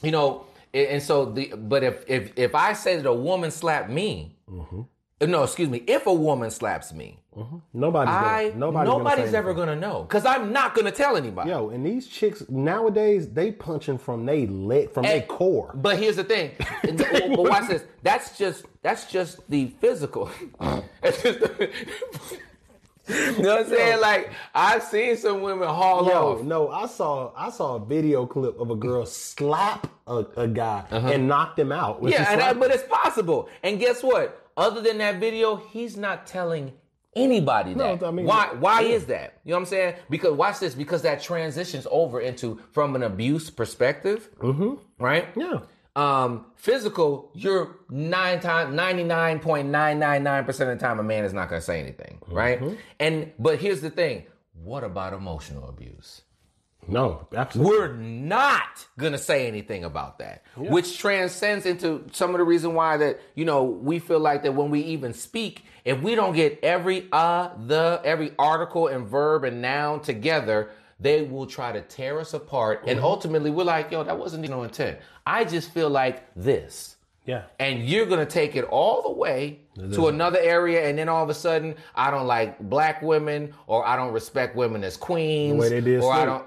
you 0.02 0.12
know, 0.12 0.46
and, 0.74 0.88
and 0.88 1.02
so 1.04 1.26
the, 1.26 1.54
but 1.56 1.82
if 1.84 2.04
if 2.10 2.34
if 2.38 2.56
I 2.56 2.74
say 2.74 2.98
that 2.98 3.08
a 3.08 3.14
woman 3.14 3.52
slapped 3.52 3.90
me, 3.90 4.36
Mm-hmm. 4.52 4.82
Uh, 5.22 5.26
no, 5.28 5.44
excuse 5.44 5.70
me, 5.70 5.84
if 5.88 6.06
a 6.08 6.14
woman 6.14 6.50
slaps 6.52 6.92
me, 6.92 7.20
mm-hmm. 7.38 7.58
Nobody's 7.74 8.10
I 8.14 8.48
gonna, 8.50 8.60
nobody's, 8.60 8.88
gonna 8.90 8.98
nobody's 9.04 9.34
ever 9.34 9.50
anything. 9.52 9.66
gonna 9.68 9.80
know 9.80 10.04
because 10.04 10.26
I'm 10.26 10.52
not 10.52 10.74
gonna 10.76 10.92
tell 10.92 11.16
anybody. 11.16 11.50
Yo, 11.52 11.70
and 11.70 11.86
these 11.86 12.08
chicks 12.08 12.44
nowadays 12.50 13.30
they 13.30 13.52
punching 13.52 14.00
from 14.00 14.26
they 14.26 14.48
leg 14.48 14.92
from 14.92 15.04
their 15.04 15.18
eh, 15.18 15.26
core. 15.26 15.72
But 15.76 15.98
here's 16.00 16.16
the 16.18 16.24
thing. 16.24 16.52
but 16.84 17.38
watch 17.38 17.68
this. 17.70 17.84
That's 18.02 18.38
just 18.38 18.66
that's 18.82 19.06
just 19.10 19.48
the 19.50 19.68
physical. 19.80 20.30
That's 21.02 21.22
just 21.22 21.40
the- 21.40 21.70
you 23.10 23.44
know 23.44 23.58
what 23.58 23.66
I'm 23.66 23.70
saying? 23.70 24.00
Like 24.02 24.32
I've 24.56 24.84
seen 24.84 25.18
some 25.18 25.42
women 25.42 25.68
haul 25.68 26.08
Yo, 26.08 26.34
off. 26.38 26.44
no, 26.44 26.70
I 26.70 26.86
saw 26.88 27.32
I 27.36 27.50
saw 27.50 27.76
a 27.76 27.86
video 27.86 28.26
clip 28.26 28.58
of 28.60 28.72
a 28.72 28.76
girl 28.76 29.06
slap 29.06 29.88
a, 30.08 30.26
a 30.38 30.48
guy 30.48 30.84
Uh-huh. 30.90 31.08
and 31.10 31.28
knocked 31.28 31.60
him 31.60 31.72
out. 31.72 32.00
Yeah, 32.02 32.30
and 32.32 32.40
slapped 32.40 32.60
but 32.60 32.72
it's 32.72 32.84
possible. 32.90 33.50
And 33.62 33.78
guess 33.80 34.02
what? 34.04 34.43
Other 34.56 34.82
than 34.82 34.98
that 35.00 35.20
video, 35.20 35.56
he's 35.56 35.98
not 35.98 36.28
telling 36.28 36.74
anybody 37.16 37.76
No, 37.76 37.96
that. 37.96 38.06
I 38.06 38.12
mean, 38.12 38.26
why? 38.26 38.54
Why 38.60 38.82
yeah. 38.82 38.96
is 38.96 39.06
that? 39.06 39.40
You 39.44 39.52
know 39.52 39.58
what 39.58 39.62
I'm 39.62 39.66
saying? 39.68 39.96
Because 40.10 40.34
watch 40.34 40.60
this. 40.60 40.76
Because 40.76 41.02
that 41.04 41.22
transitions 41.22 41.88
over 41.90 42.20
into 42.20 42.60
from 42.72 42.96
an 42.96 43.04
abuse 43.04 43.50
perspective, 43.50 44.30
mm-hmm. 44.40 44.74
right? 45.04 45.28
Yeah. 45.36 45.60
Um, 45.96 46.48
physical, 46.56 47.30
you're 47.36 47.78
nine 47.90 48.40
times, 48.40 48.74
ninety 48.74 49.04
nine 49.04 49.40
point 49.40 49.70
nine 49.70 50.00
nine 50.00 50.24
nine 50.24 50.44
percent 50.44 50.72
of 50.72 50.80
the 50.80 50.84
time, 50.84 51.00
a 51.00 51.04
man 51.04 51.24
is 51.24 51.34
not 51.34 51.50
going 51.50 51.60
to 51.62 51.66
say 51.66 51.80
anything, 51.80 52.20
right? 52.28 52.60
Mm-hmm. 52.60 52.76
And 53.00 53.32
but 53.38 53.60
here's 53.60 53.82
the 53.82 53.92
thing: 53.92 54.26
what 54.54 54.84
about 54.84 55.14
emotional 55.14 55.70
abuse? 55.70 56.23
No, 56.88 57.28
absolutely. 57.36 57.78
We're 57.78 57.94
not 57.94 58.88
gonna 58.98 59.18
say 59.18 59.48
anything 59.48 59.84
about 59.84 60.20
that, 60.20 60.44
which 60.56 60.98
transcends 60.98 61.66
into 61.66 62.06
some 62.12 62.32
of 62.32 62.38
the 62.38 62.44
reason 62.44 62.74
why 62.74 62.98
that 62.98 63.20
you 63.36 63.46
know 63.46 63.64
we 63.64 64.00
feel 64.00 64.20
like 64.20 64.44
that 64.44 64.54
when 64.54 64.70
we 64.70 64.82
even 64.82 65.14
speak, 65.14 65.64
if 65.86 66.02
we 66.02 66.16
don't 66.16 66.34
get 66.34 66.60
every 66.64 67.08
uh 67.12 67.50
the 67.66 68.02
every 68.04 68.34
article 68.38 68.88
and 68.88 69.08
verb 69.08 69.44
and 69.44 69.62
noun 69.62 70.02
together, 70.02 70.70
they 71.00 71.24
will 71.24 71.46
try 71.46 71.72
to 71.72 71.82
tear 71.82 72.20
us 72.20 72.34
apart, 72.34 72.84
and 72.88 73.00
ultimately 73.00 73.52
we're 73.52 73.64
like, 73.64 73.92
yo, 73.92 74.04
that 74.04 74.18
wasn't 74.18 74.48
no 74.50 74.64
intent. 74.64 75.00
I 75.26 75.46
just 75.46 75.72
feel 75.72 75.90
like 75.90 76.24
this 76.36 76.98
yeah. 77.26 77.44
and 77.60 77.88
you're 77.88 78.06
gonna 78.06 78.26
take 78.26 78.56
it 78.56 78.66
all 78.66 79.02
the 79.02 79.12
way 79.12 79.60
to 79.94 80.08
another 80.08 80.40
area, 80.40 80.88
and 80.88 80.98
then 80.98 81.10
all 81.10 81.24
of 81.24 81.30
a 81.30 81.34
sudden, 81.34 81.76
I 81.96 82.12
don't 82.12 82.28
like 82.28 82.60
black 82.60 83.02
women, 83.02 83.54
or 83.66 83.86
I 83.86 83.96
don't 83.96 84.14
respect 84.14 84.56
women 84.56 84.84
as 84.84 84.98
queens, 84.98 85.60
way 85.60 85.70
they 85.70 85.82
did 85.82 86.02
or 86.02 86.14
I 86.14 86.26
don't 86.26 86.46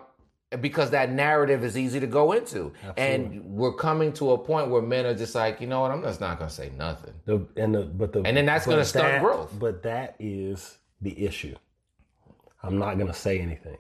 because 0.61 0.91
that 0.91 1.11
narrative 1.11 1.65
is 1.65 1.77
easy 1.77 1.99
to 2.01 2.07
go 2.07 2.33
into, 2.33 2.73
and 2.97 3.45
we're 3.45 3.73
coming 3.75 4.13
to 4.15 4.33
a 4.33 4.39
point 4.39 4.71
where 4.71 4.83
men 4.83 5.05
are 5.05 5.15
just 5.15 5.35
like, 5.35 5.61
you 5.61 5.67
know 5.67 5.81
what, 5.81 5.91
I'm 5.91 6.03
just 6.03 6.21
not 6.21 6.39
gonna 6.39 6.51
say 6.51 6.71
nothing. 6.77 7.15
The, 7.25 7.47
and 7.57 7.75
the 7.75 7.83
but 7.83 8.13
the 8.13 8.23
And 8.23 8.37
then 8.37 8.47
that's 8.47 8.67
gonna 8.67 8.85
stunt 8.85 9.23
growth. 9.23 9.53
But 9.59 9.83
that 9.83 10.15
is 10.19 10.79
the 11.01 11.25
issue. 11.25 11.57
I'm 12.63 12.79
not 12.79 12.99
gonna 12.99 13.13
say 13.15 13.41
anything, 13.41 13.79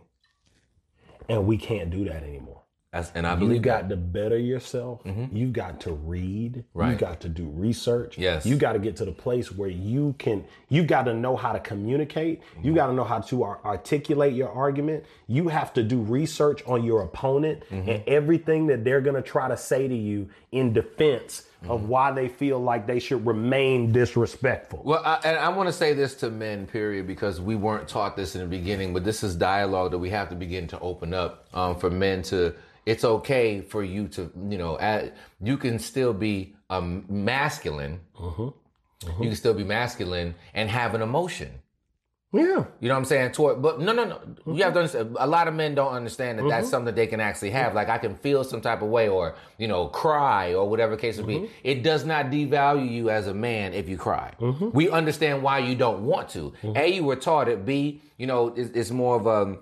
and 1.29 1.47
we 1.47 1.57
can't 1.57 1.91
do 1.91 2.05
that 2.07 2.23
anymore. 2.23 2.63
That's, 2.97 3.13
and 3.15 3.27
I 3.27 3.35
You 3.35 3.41
believe 3.41 3.63
got 3.63 3.89
that. 3.89 3.95
to 3.95 3.97
better 3.97 4.39
yourself. 4.39 5.05
Mm-hmm. 5.05 5.37
You 5.37 5.49
got 5.49 5.81
to 5.81 5.93
read. 5.93 6.65
Right. 6.73 6.93
You 6.93 6.97
got 6.97 7.21
to 7.21 7.29
do 7.29 7.47
research. 7.49 8.17
Yes. 8.17 8.47
You 8.47 8.57
got 8.57 8.73
to 8.73 8.79
get 8.79 8.97
to 8.97 9.05
the 9.05 9.13
place 9.13 9.53
where 9.53 9.69
you 9.69 10.15
can. 10.19 10.45
You 10.69 10.83
got 10.83 11.03
to 11.05 11.15
know 11.15 11.37
how 11.37 11.53
to 11.53 11.61
communicate. 11.61 12.41
You 12.57 12.71
mm-hmm. 12.71 12.75
got 12.75 12.87
to 12.87 12.93
know 12.95 13.05
how 13.05 13.21
to 13.21 13.43
ar- 13.43 13.61
articulate 13.65 14.35
your 14.35 14.51
argument. 14.51 15.05
You 15.27 15.49
have 15.49 15.75
to 15.75 15.83
do 15.83 16.01
research 16.01 16.63
on 16.67 16.85
your 16.85 17.03
opponent 17.03 17.63
mm-hmm. 17.71 17.89
and 17.89 18.03
everything 18.07 18.67
that 18.69 18.85
they're 18.85 19.01
gonna 19.01 19.23
try 19.23 19.49
to 19.49 19.57
say 19.57 19.89
to 19.89 19.95
you 19.95 20.29
in 20.53 20.73
defense 20.73 21.43
of 21.69 21.89
why 21.89 22.13
they 22.13 22.29
feel 22.29 22.59
like 22.59 22.87
they 22.87 22.99
should 22.99 23.27
remain 23.27 23.93
disrespectful. 23.93 24.83
Well, 24.85 25.03
I, 25.05 25.19
and 25.25 25.39
I 25.39 25.49
want 25.49 25.69
to 25.69 25.73
say 25.73 25.95
this 25.95 26.15
to 26.17 26.31
men, 26.31 26.67
period, 26.67 27.07
because 27.07 27.41
we 27.41 27.57
weren't 27.57 27.89
taught 27.89 28.17
this 28.17 28.35
in 28.35 28.43
the 28.43 28.47
beginning, 28.47 28.93
but 28.93 29.05
this 29.05 29.25
is 29.25 29.35
dialogue 29.35 29.91
that 29.91 29.99
we 29.99 30.11
have 30.11 30.29
to 30.29 30.35
begin 30.35 30.67
to 30.69 30.79
open 30.81 31.15
up 31.15 31.47
um, 31.55 31.77
for 31.77 31.91
men 31.91 32.23
to. 32.25 32.55
It's 32.85 33.05
okay 33.05 33.61
for 33.63 33.83
you 33.83 34.07
to, 34.09 34.31
you 34.49 34.59
know, 34.59 34.79
add, 34.79 35.15
you 35.41 35.57
can 35.57 35.81
still 35.81 36.13
be 36.13 36.55
um, 36.71 37.05
masculine. 37.09 37.99
You 39.19 39.29
can 39.29 39.35
still 39.37 39.55
be 39.55 39.65
masculine 39.65 40.35
and 40.55 40.71
have 40.71 40.95
an 40.95 41.03
emotion. 41.03 41.51
Yeah. 42.37 42.65
You 42.81 42.89
know 42.89 42.95
what 42.95 42.99
I'm 42.99 43.05
saying? 43.05 43.33
Toward, 43.33 43.63
but 43.63 43.81
no, 43.81 43.93
no, 43.93 44.05
no. 44.05 44.21
You 44.55 44.63
have 44.65 44.73
to 44.75 44.81
understand. 44.81 45.17
A 45.19 45.27
lot 45.27 45.49
of 45.49 45.55
men 45.55 45.75
don't 45.75 45.93
understand 45.93 46.39
that 46.39 46.43
Mm-hmm. 46.43 46.51
that's 46.51 46.69
something 46.71 46.95
they 46.95 47.07
can 47.07 47.21
actually 47.21 47.51
have. 47.51 47.75
Like 47.75 47.89
I 47.89 47.99
can 47.99 48.15
feel 48.15 48.45
some 48.45 48.61
type 48.61 48.83
of 48.83 48.89
way, 48.89 49.09
or 49.09 49.35
you 49.59 49.69
know, 49.69 49.89
cry, 49.89 50.55
or 50.55 50.69
whatever 50.69 50.97
case 50.97 51.19
it 51.19 51.27
Mm-hmm. 51.27 51.45
be. 51.45 51.51
It 51.65 51.83
does 51.83 52.05
not 52.05 52.27
devalue 52.27 52.91
you 52.91 53.11
as 53.11 53.27
a 53.27 53.35
man 53.35 53.75
if 53.75 53.89
you 53.89 53.97
cry. 53.97 54.33
Mm-hmm. 54.41 54.71
We 54.73 54.91
understand 54.91 55.43
why 55.43 55.59
you 55.61 55.75
don't 55.75 56.05
want 56.05 56.29
to. 56.31 56.53
A, 56.63 56.87
you 56.93 57.05
were 57.05 57.17
taught 57.17 57.49
it. 57.49 57.65
B, 57.65 58.01
you 58.19 58.27
know, 58.27 58.49
it's, 58.57 58.71
it's 58.77 58.91
more 58.91 59.17
of 59.17 59.27
a 59.27 59.57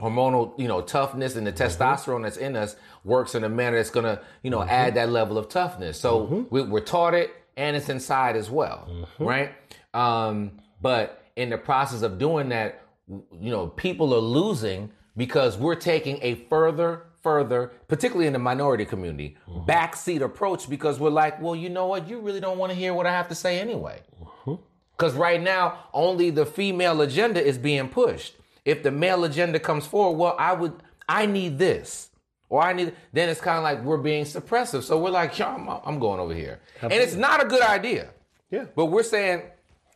hormonal, 0.00 0.58
you 0.58 0.68
know, 0.68 0.80
toughness 0.80 1.36
and 1.36 1.46
the 1.46 1.52
Mm-hmm. 1.52 1.82
testosterone 1.82 2.22
that's 2.24 2.36
in 2.36 2.56
us 2.56 2.76
works 3.04 3.34
in 3.34 3.44
a 3.44 3.48
manner 3.48 3.76
that's 3.76 3.90
gonna, 3.90 4.20
you 4.42 4.50
know, 4.50 4.62
add 4.62 4.94
that 4.94 5.10
level 5.10 5.38
of 5.38 5.48
toughness. 5.48 6.00
So 6.00 6.26
Mm-hmm. 6.26 6.42
we, 6.50 6.62
we're 6.62 6.80
taught 6.80 7.14
it, 7.14 7.30
and 7.56 7.76
it's 7.76 7.88
inside 7.88 8.34
as 8.36 8.50
well, 8.50 9.06
right? 9.18 9.52
Um, 9.94 10.52
but 10.80 11.21
in 11.36 11.50
the 11.50 11.58
process 11.58 12.02
of 12.02 12.18
doing 12.18 12.48
that, 12.50 12.82
you 13.08 13.50
know, 13.50 13.68
people 13.68 14.14
are 14.14 14.20
losing 14.20 14.90
because 15.16 15.58
we're 15.58 15.74
taking 15.74 16.18
a 16.22 16.34
further, 16.48 17.04
further, 17.22 17.72
particularly 17.88 18.26
in 18.26 18.32
the 18.32 18.38
minority 18.38 18.84
community, 18.84 19.36
mm-hmm. 19.48 19.70
backseat 19.70 20.22
approach 20.22 20.68
because 20.68 20.98
we're 20.98 21.10
like, 21.10 21.40
well, 21.40 21.54
you 21.54 21.68
know 21.68 21.86
what? 21.86 22.08
You 22.08 22.20
really 22.20 22.40
don't 22.40 22.58
want 22.58 22.72
to 22.72 22.78
hear 22.78 22.94
what 22.94 23.06
I 23.06 23.12
have 23.12 23.28
to 23.28 23.34
say 23.34 23.60
anyway. 23.60 24.00
Mm-hmm. 24.22 24.54
Because 24.96 25.14
right 25.14 25.40
now, 25.40 25.78
only 25.92 26.30
the 26.30 26.46
female 26.46 27.00
agenda 27.00 27.44
is 27.44 27.58
being 27.58 27.88
pushed. 27.88 28.34
If 28.64 28.82
the 28.82 28.90
male 28.90 29.24
agenda 29.24 29.58
comes 29.58 29.86
forward, 29.86 30.18
well, 30.18 30.36
I 30.38 30.52
would, 30.52 30.74
I 31.08 31.26
need 31.26 31.58
this. 31.58 32.10
Or 32.48 32.62
I 32.62 32.74
need, 32.74 32.94
then 33.12 33.30
it's 33.30 33.40
kind 33.40 33.56
of 33.56 33.64
like 33.64 33.82
we're 33.82 33.96
being 33.96 34.24
suppressive. 34.24 34.82
So 34.82 34.98
we're 34.98 35.08
like, 35.08 35.38
"Yeah, 35.38 35.54
I'm, 35.54 35.68
I'm 35.68 35.98
going 35.98 36.20
over 36.20 36.34
here. 36.34 36.60
And 36.82 36.92
it's 36.92 37.14
not 37.14 37.42
a 37.42 37.48
good 37.48 37.62
idea. 37.62 38.10
Yeah. 38.50 38.66
But 38.76 38.86
we're 38.86 39.02
saying, 39.02 39.42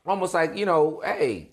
almost 0.07 0.35
like, 0.35 0.57
you 0.57 0.67
know, 0.67 1.03
hey, 1.05 1.51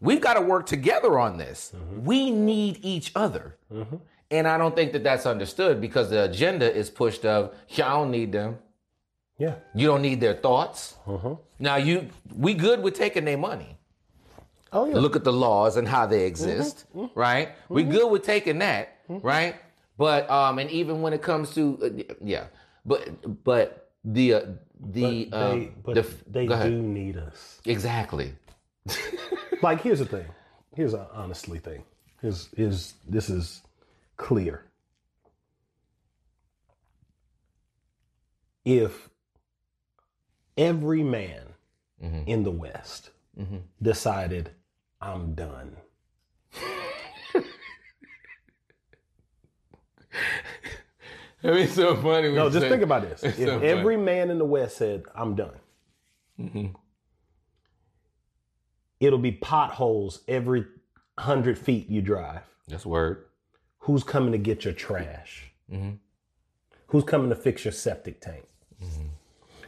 we've 0.00 0.20
got 0.20 0.34
to 0.34 0.40
work 0.40 0.66
together 0.66 1.18
on 1.18 1.38
this. 1.38 1.72
Mm-hmm. 1.74 2.04
We 2.04 2.30
need 2.30 2.78
each 2.82 3.12
other. 3.14 3.56
Mm-hmm. 3.72 3.96
And 4.30 4.48
I 4.48 4.56
don't 4.58 4.74
think 4.74 4.92
that 4.92 5.04
that's 5.04 5.26
understood 5.26 5.80
because 5.80 6.10
the 6.10 6.24
agenda 6.24 6.74
is 6.74 6.88
pushed 6.90 7.24
of, 7.24 7.54
yeah, 7.68 7.92
I 7.92 7.96
don't 7.98 8.10
need 8.10 8.32
them. 8.32 8.58
Yeah. 9.38 9.56
You 9.74 9.86
don't 9.86 10.02
need 10.02 10.20
their 10.20 10.34
thoughts. 10.34 10.96
Mm-hmm. 11.06 11.34
Now 11.58 11.76
you, 11.76 12.08
we 12.34 12.54
good 12.54 12.82
with 12.82 12.94
taking 12.94 13.24
their 13.24 13.38
money. 13.38 13.78
Oh 14.72 14.86
yeah. 14.86 14.96
Look 14.96 15.16
at 15.16 15.24
the 15.24 15.32
laws 15.32 15.76
and 15.76 15.86
how 15.86 16.06
they 16.06 16.24
exist, 16.24 16.86
right? 17.14 17.50
We 17.68 17.82
good 17.82 18.10
with 18.10 18.22
taking 18.22 18.58
that, 18.60 18.96
right? 19.06 19.56
But 19.98 20.30
um, 20.30 20.58
and 20.58 20.70
even 20.70 21.02
when 21.02 21.12
it 21.12 21.20
comes 21.20 21.54
to 21.54 21.78
uh, 21.82 22.14
yeah, 22.24 22.46
but 22.86 23.44
but 23.44 23.90
the 24.02 24.34
uh, 24.34 24.40
the 24.82 25.28
But 25.30 25.36
um, 25.52 25.60
they, 25.60 25.72
but 25.84 25.94
the, 25.94 26.06
they 26.30 26.46
ahead. 26.46 26.70
do 26.70 26.82
need 26.82 27.16
us. 27.16 27.60
exactly. 27.66 28.34
Like 29.62 29.80
here's 29.80 30.00
the 30.00 30.06
thing. 30.06 30.26
Here's 30.74 30.92
an 30.92 31.06
honestly 31.14 31.60
thing. 31.60 31.84
Here's 32.20 32.48
is 32.56 32.94
this 33.08 33.30
is 33.30 33.62
clear. 34.16 34.64
If 38.64 39.08
every 40.56 41.02
man 41.04 41.42
Mm-hmm. 42.02 42.24
in 42.28 42.42
the 42.42 42.50
West 42.50 43.10
decided, 43.80 44.50
I'm 45.00 45.34
done. 45.34 45.76
I 51.44 51.50
mean, 51.50 51.68
so 51.68 51.96
funny. 51.96 52.32
No, 52.32 52.48
just 52.50 52.66
think 52.68 52.82
about 52.82 53.02
this. 53.02 53.22
If 53.24 53.36
so 53.36 53.46
funny. 53.58 53.66
every 53.66 53.96
man 53.96 54.30
in 54.30 54.38
the 54.38 54.44
West 54.44 54.76
said, 54.76 55.02
I'm 55.14 55.34
done, 55.34 55.54
Mm-hmm. 56.40 56.66
it'll 59.00 59.18
be 59.18 59.32
potholes 59.32 60.20
every 60.28 60.64
hundred 61.18 61.58
feet 61.58 61.88
you 61.88 62.00
drive. 62.00 62.42
That's 62.68 62.86
word. 62.86 63.24
Who's 63.80 64.04
coming 64.04 64.32
to 64.32 64.38
get 64.38 64.64
your 64.64 64.74
trash? 64.74 65.50
Mm-hmm. 65.70 65.90
Who's 66.88 67.04
coming 67.04 67.28
to 67.30 67.36
fix 67.36 67.64
your 67.64 67.72
septic 67.72 68.20
tank? 68.20 68.44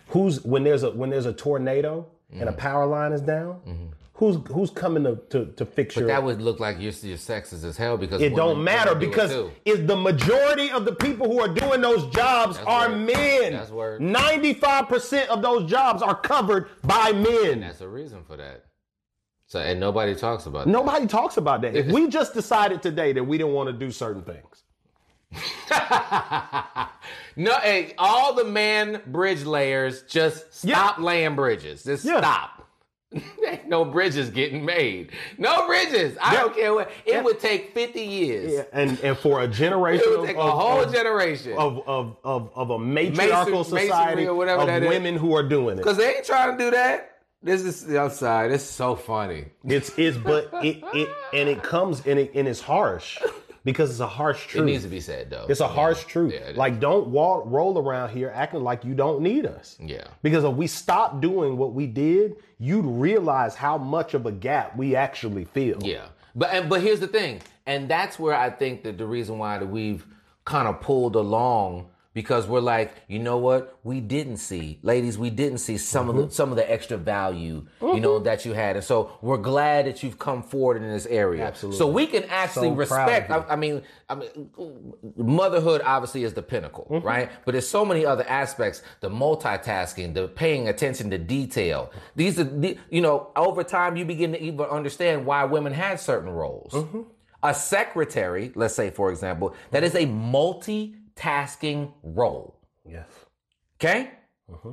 Who's 0.08 0.42
when 0.44 0.64
there's 0.64 0.82
a 0.82 0.90
when 0.90 1.10
there's 1.10 1.26
a 1.26 1.32
tornado 1.32 2.06
and 2.30 2.42
a 2.42 2.52
Mm-hmm. 2.52 2.58
power 2.60 2.86
line 2.86 3.12
is 3.12 3.20
down? 3.20 3.92
Who's 4.18 4.36
who's 4.52 4.70
coming 4.70 5.02
to 5.04 5.16
to, 5.30 5.46
to 5.56 5.66
fix 5.66 5.96
your? 5.96 6.06
That 6.06 6.22
would 6.22 6.40
look 6.40 6.60
like 6.60 6.76
you're, 6.76 6.92
you're 7.02 7.16
sexist 7.16 7.64
as 7.64 7.76
hell 7.76 7.96
because 7.96 8.22
it 8.22 8.36
don't 8.36 8.62
matter 8.62 8.94
do 8.94 9.08
because 9.08 9.50
is 9.64 9.86
the 9.86 9.96
majority 9.96 10.70
of 10.70 10.84
the 10.84 10.94
people 10.94 11.26
who 11.26 11.40
are 11.40 11.48
doing 11.48 11.80
those 11.80 12.06
jobs 12.14 12.56
are 12.58 12.90
word. 12.90 12.98
men. 12.98 13.52
That's 13.54 13.70
word. 13.72 14.00
Ninety-five 14.00 14.88
percent 14.88 15.30
of 15.30 15.42
those 15.42 15.68
jobs 15.68 16.00
are 16.00 16.14
covered 16.14 16.68
by 16.84 17.10
men. 17.10 17.60
that's 17.60 17.80
a 17.80 17.88
reason 17.88 18.22
for 18.22 18.36
that. 18.36 18.66
So 19.46 19.58
and 19.58 19.80
nobody 19.80 20.14
talks 20.14 20.46
about 20.46 20.66
that. 20.66 20.70
Nobody 20.70 21.08
talks 21.08 21.36
about 21.36 21.62
that. 21.62 21.74
If 21.74 21.86
we 21.86 22.06
just 22.18 22.34
decided 22.34 22.82
today 22.82 23.12
that 23.14 23.24
we 23.24 23.36
didn't 23.36 23.52
want 23.52 23.66
to 23.68 23.72
do 23.72 23.90
certain 23.90 24.22
things, 24.22 24.62
no, 27.36 27.58
hey, 27.58 27.94
all 27.98 28.34
the 28.34 28.44
man 28.44 29.02
bridge 29.06 29.44
layers 29.44 30.02
just 30.02 30.54
stop 30.54 30.98
laying 30.98 31.34
bridges. 31.34 31.82
Just 31.82 32.04
Yeah. 32.04 32.18
stop. 32.18 32.68
No 33.66 33.84
bridges 33.84 34.30
getting 34.30 34.64
made. 34.64 35.10
No 35.38 35.66
bridges. 35.66 36.16
I 36.20 36.34
don't 36.36 36.54
care 36.54 36.74
what. 36.74 36.90
It 37.06 37.22
would 37.24 37.40
take 37.40 37.72
50 37.72 38.00
years. 38.00 38.66
and 38.72 38.98
and 39.00 39.16
for 39.16 39.42
a 39.42 39.48
generation 39.48 40.06
It 40.12 40.18
would 40.20 40.26
take 40.26 40.36
a 40.36 40.50
whole 40.50 40.82
of- 40.82 40.92
generation. 40.92 41.52
of, 41.56 41.82
of, 41.88 42.16
of, 42.24 42.50
of 42.54 42.70
a 42.70 42.78
matriarchal 42.78 43.58
Mason- 43.64 43.78
society 43.78 44.26
or 44.26 44.34
whatever 44.34 44.62
of 44.62 44.66
that 44.66 44.82
is. 44.82 44.88
women 44.88 45.16
who 45.16 45.34
are 45.34 45.42
doing 45.48 45.74
it. 45.78 45.82
Because 45.82 45.96
they 45.96 46.14
ain't 46.16 46.24
trying 46.26 46.56
to 46.58 46.64
do 46.64 46.70
that. 46.72 47.10
This 47.42 47.62
is 47.62 47.84
the 47.84 47.98
outside. 48.00 48.50
It's 48.52 48.64
so 48.64 48.96
funny. 48.96 49.46
It's 49.64 49.92
it's 49.98 50.16
but 50.16 50.50
it 50.62 50.82
it 50.94 51.08
and 51.34 51.48
it 51.48 51.62
comes 51.62 52.06
and 52.06 52.18
it 52.18 52.32
and 52.34 52.48
it's 52.48 52.60
harsh 52.60 53.18
because 53.64 53.90
it's 53.90 54.00
a 54.00 54.06
harsh 54.06 54.46
truth. 54.46 54.62
It 54.62 54.66
needs 54.66 54.84
to 54.84 54.90
be 54.90 55.00
said 55.00 55.30
though. 55.30 55.46
it's 55.48 55.60
a 55.60 55.68
harsh 55.68 56.04
truth. 56.04 56.34
Yeah, 56.34 56.52
like 56.54 56.80
don't 56.80 57.08
walk 57.08 57.44
roll 57.46 57.78
around 57.78 58.10
here 58.10 58.30
acting 58.34 58.62
like 58.62 58.84
you 58.84 58.94
don't 58.94 59.20
need 59.22 59.46
us. 59.46 59.76
Yeah. 59.80 60.06
Because 60.22 60.44
if 60.44 60.54
we 60.54 60.66
stop 60.66 61.20
doing 61.20 61.56
what 61.56 61.72
we 61.72 61.86
did, 61.86 62.36
you'd 62.58 62.86
realize 62.86 63.54
how 63.54 63.78
much 63.78 64.14
of 64.14 64.26
a 64.26 64.32
gap 64.32 64.76
we 64.76 64.94
actually 64.94 65.44
feel. 65.46 65.78
Yeah, 65.82 66.06
but 66.34 66.52
and, 66.52 66.68
but 66.68 66.82
here's 66.82 67.00
the 67.00 67.08
thing, 67.08 67.40
and 67.66 67.88
that's 67.88 68.18
where 68.18 68.34
I 68.34 68.50
think 68.50 68.82
that 68.84 68.98
the 68.98 69.06
reason 69.06 69.38
why 69.38 69.58
that 69.58 69.66
we've 69.66 70.06
kind 70.44 70.68
of 70.68 70.80
pulled 70.80 71.16
along 71.16 71.88
because 72.14 72.46
we're 72.46 72.60
like, 72.60 72.94
you 73.08 73.18
know 73.18 73.36
what, 73.38 73.78
we 73.82 74.00
didn't 74.00 74.36
see, 74.38 74.78
ladies, 74.82 75.18
we 75.18 75.30
didn't 75.30 75.58
see 75.58 75.76
some 75.76 76.08
of 76.08 76.16
the 76.16 76.30
some 76.30 76.50
of 76.50 76.56
the 76.56 76.70
extra 76.70 76.96
value, 76.96 77.66
you 77.82 78.00
know, 78.00 78.18
that 78.20 78.44
you 78.44 78.52
had, 78.52 78.76
and 78.76 78.84
so 78.84 79.18
we're 79.20 79.36
glad 79.36 79.86
that 79.86 80.02
you've 80.02 80.18
come 80.18 80.42
forward 80.42 80.76
in 80.76 80.88
this 80.88 81.06
area. 81.06 81.44
Absolutely. 81.44 81.78
So 81.78 81.86
we 81.88 82.06
can 82.06 82.24
actually 82.24 82.68
So 82.68 82.74
respect. 82.74 83.30
I, 83.30 83.44
I 83.50 83.56
mean, 83.56 83.82
I 84.08 84.14
mean, 84.14 84.52
motherhood 85.16 85.82
obviously 85.84 86.24
is 86.24 86.34
the 86.34 86.42
pinnacle, 86.42 86.86
Mm-hmm. 86.90 87.06
right? 87.06 87.30
But 87.44 87.52
there's 87.52 87.68
so 87.68 87.84
many 87.84 88.06
other 88.06 88.26
aspects: 88.28 88.82
the 89.00 89.10
multitasking, 89.10 90.14
the 90.14 90.28
paying 90.28 90.68
attention 90.68 91.10
to 91.10 91.18
detail. 91.18 91.90
These 92.14 92.38
are, 92.38 92.44
the, 92.44 92.78
you 92.90 93.00
know, 93.00 93.30
over 93.36 93.64
time 93.64 93.96
you 93.96 94.04
begin 94.04 94.32
to 94.32 94.40
even 94.42 94.66
understand 94.66 95.26
why 95.26 95.44
women 95.44 95.72
had 95.72 95.98
certain 95.98 96.30
roles. 96.30 96.72
Mm-hmm. 96.72 97.00
A 97.42 97.52
secretary, 97.54 98.52
let's 98.54 98.74
say, 98.74 98.90
for 98.90 99.10
example, 99.10 99.54
that 99.70 99.82
is 99.84 99.94
a 99.94 100.06
multitasking 101.16 101.92
role. 102.02 102.56
Yes. 102.88 103.06
Okay? 103.80 104.10
Mm-hmm. 104.50 104.70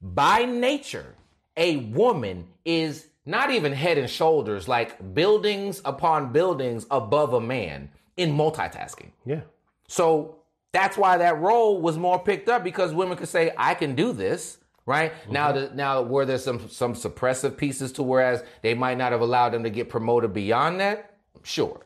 By 0.00 0.44
nature, 0.44 1.14
a 1.56 1.76
woman 1.76 2.48
is 2.64 3.06
not 3.26 3.50
even 3.50 3.72
head 3.72 3.98
and 3.98 4.08
shoulders, 4.08 4.68
like 4.68 5.14
buildings 5.14 5.80
upon 5.84 6.32
buildings 6.32 6.86
above 6.90 7.32
a 7.32 7.40
man 7.40 7.90
in 8.16 8.32
multitasking. 8.32 9.10
Yeah. 9.24 9.42
So 9.88 10.36
that's 10.72 10.98
why 10.98 11.18
that 11.18 11.40
role 11.40 11.80
was 11.80 11.96
more 11.96 12.18
picked 12.18 12.48
up 12.48 12.64
because 12.64 12.92
women 12.92 13.16
could 13.16 13.28
say, 13.28 13.52
"I 13.56 13.74
can 13.74 13.94
do 13.94 14.12
this." 14.12 14.58
Right 14.86 15.12
mm-hmm. 15.14 15.32
now, 15.32 15.52
the, 15.52 15.70
now 15.74 16.02
were 16.02 16.26
there 16.26 16.36
some 16.36 16.68
some 16.68 16.92
suppressive 16.92 17.56
pieces 17.56 17.92
to 17.92 18.02
whereas 18.02 18.44
they 18.60 18.74
might 18.74 18.98
not 18.98 19.12
have 19.12 19.22
allowed 19.22 19.50
them 19.50 19.62
to 19.62 19.70
get 19.70 19.88
promoted 19.88 20.34
beyond 20.34 20.80
that? 20.80 21.16
Sure, 21.42 21.80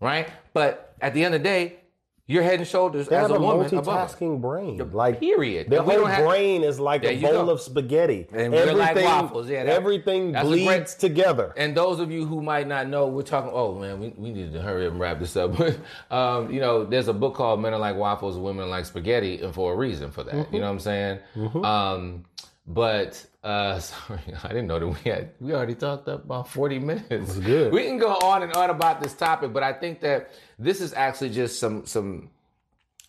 right. 0.00 0.28
But 0.52 0.94
at 1.00 1.14
the 1.14 1.24
end 1.24 1.34
of 1.34 1.40
the 1.40 1.44
day, 1.48 1.78
you're 2.26 2.42
head 2.42 2.58
and 2.58 2.66
shoulders 2.66 3.06
They 3.08 3.16
as 3.16 3.22
have 3.22 3.30
a 3.32 3.34
a 3.34 3.38
woman 3.40 3.68
multitasking 3.68 4.40
brain. 4.40 4.78
Like 4.92 5.20
period. 5.20 5.68
Their 5.68 5.82
whole 5.82 5.94
don't 5.96 6.08
have- 6.10 6.24
brain 6.24 6.62
is 6.64 6.80
like 6.80 7.04
a 7.04 7.20
bowl 7.20 7.44
go. 7.46 7.50
of 7.50 7.60
spaghetti. 7.60 8.26
And 8.32 8.52
we're 8.52 8.72
like 8.72 8.96
waffles, 8.96 9.48
yeah, 9.50 9.64
that- 9.64 9.74
everything 9.74 10.32
bleeds 10.32 10.66
great- 10.66 10.86
together. 11.10 11.52
And 11.56 11.76
those 11.76 12.00
of 12.00 12.10
you 12.10 12.24
who 12.24 12.40
might 12.40 12.66
not 12.66 12.88
know, 12.88 13.08
we're 13.08 13.22
talking. 13.22 13.50
Oh 13.52 13.74
man, 13.74 14.00
we, 14.00 14.08
we 14.16 14.32
need 14.32 14.52
to 14.54 14.62
hurry 14.62 14.86
up 14.86 14.92
and 14.92 15.00
wrap 15.00 15.18
this 15.20 15.36
up. 15.36 15.52
um, 16.10 16.50
you 16.50 16.60
know, 16.60 16.84
there's 16.84 17.08
a 17.08 17.12
book 17.12 17.34
called 17.34 17.60
"Men 17.60 17.74
Are 17.74 17.78
Like 17.78 17.96
Waffles, 17.96 18.38
Women 18.38 18.64
Are 18.64 18.68
Like 18.68 18.86
Spaghetti," 18.86 19.42
and 19.42 19.52
for 19.54 19.74
a 19.74 19.76
reason 19.76 20.10
for 20.10 20.24
that. 20.24 20.34
Mm-hmm. 20.34 20.54
You 20.54 20.60
know 20.60 20.66
what 20.66 20.72
I'm 20.72 20.80
saying? 20.80 21.18
Um, 21.62 22.24
but 22.66 23.24
uh, 23.42 23.78
sorry, 23.80 24.20
I 24.42 24.48
didn't 24.48 24.66
know 24.66 24.78
that 24.78 24.88
we 24.88 25.10
had. 25.10 25.30
We 25.40 25.52
already 25.52 25.74
talked 25.74 26.08
up 26.08 26.24
about 26.24 26.48
40 26.48 26.78
minutes. 26.78 27.36
Good. 27.36 27.72
We 27.72 27.84
can 27.84 27.98
go 27.98 28.12
on 28.12 28.42
and 28.42 28.52
on 28.54 28.70
about 28.70 29.02
this 29.02 29.14
topic, 29.14 29.52
but 29.52 29.62
I 29.62 29.72
think 29.72 30.00
that 30.00 30.30
this 30.58 30.80
is 30.80 30.94
actually 30.94 31.30
just 31.30 31.58
some 31.58 31.86
some 31.86 32.30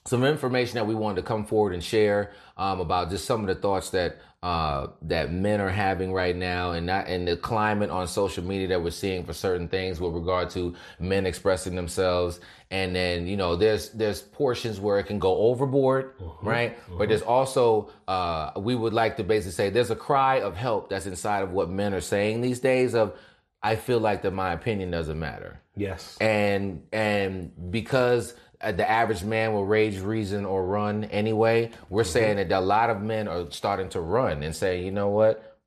some 0.05 0.23
information 0.23 0.75
that 0.75 0.85
we 0.85 0.93
wanted 0.93 1.15
to 1.15 1.23
come 1.23 1.45
forward 1.45 1.73
and 1.73 1.83
share 1.83 2.33
um, 2.57 2.79
about 2.79 3.09
just 3.09 3.25
some 3.25 3.41
of 3.41 3.47
the 3.47 3.55
thoughts 3.55 3.89
that 3.89 4.19
uh, 4.45 4.91
that 5.01 5.33
men 5.33 5.59
are 5.59 5.71
having 5.71 6.13
right 6.13 6.35
now, 6.35 6.73
and 6.73 6.85
not 6.85 7.07
and 7.07 7.27
the 7.27 7.35
climate 7.35 7.89
on 7.89 8.07
social 8.07 8.43
media 8.43 8.67
that 8.67 8.83
we're 8.83 8.91
seeing 8.91 9.23
for 9.23 9.33
certain 9.33 9.67
things 9.67 9.99
with 9.99 10.13
regard 10.13 10.51
to 10.51 10.75
men 10.99 11.25
expressing 11.25 11.73
themselves. 11.73 12.39
And 12.69 12.95
then 12.95 13.25
you 13.25 13.37
know, 13.37 13.55
there's 13.55 13.89
there's 13.89 14.21
portions 14.21 14.79
where 14.79 14.99
it 14.99 15.05
can 15.05 15.17
go 15.17 15.35
overboard, 15.35 16.13
right? 16.43 16.77
But 16.95 17.09
there's 17.09 17.23
also 17.23 17.89
uh, 18.07 18.51
we 18.55 18.75
would 18.75 18.93
like 18.93 19.17
to 19.17 19.23
basically 19.23 19.53
say 19.53 19.71
there's 19.71 19.89
a 19.89 19.95
cry 19.95 20.41
of 20.41 20.55
help 20.55 20.91
that's 20.91 21.07
inside 21.07 21.41
of 21.41 21.51
what 21.51 21.71
men 21.71 21.95
are 21.95 21.99
saying 21.99 22.41
these 22.41 22.59
days. 22.59 22.93
Of 22.93 23.17
I 23.63 23.75
feel 23.75 23.99
like 23.99 24.21
that 24.21 24.31
my 24.31 24.53
opinion 24.53 24.91
doesn't 24.91 25.17
matter 25.17 25.59
yes. 25.75 26.17
and 26.19 26.83
and 26.91 27.51
because 27.71 28.33
the 28.61 28.89
average 28.89 29.23
man 29.23 29.53
will 29.53 29.65
rage, 29.65 29.99
reason, 29.99 30.45
or 30.45 30.65
run 30.65 31.05
anyway, 31.05 31.71
we're 31.89 32.03
saying 32.03 32.37
that 32.37 32.51
a 32.51 32.59
lot 32.59 32.89
of 32.89 33.01
men 33.01 33.27
are 33.27 33.49
starting 33.51 33.89
to 33.89 34.01
run 34.01 34.43
and 34.43 34.55
say, 34.55 34.83
you 34.83 34.91
know 34.91 35.09
what? 35.09 35.57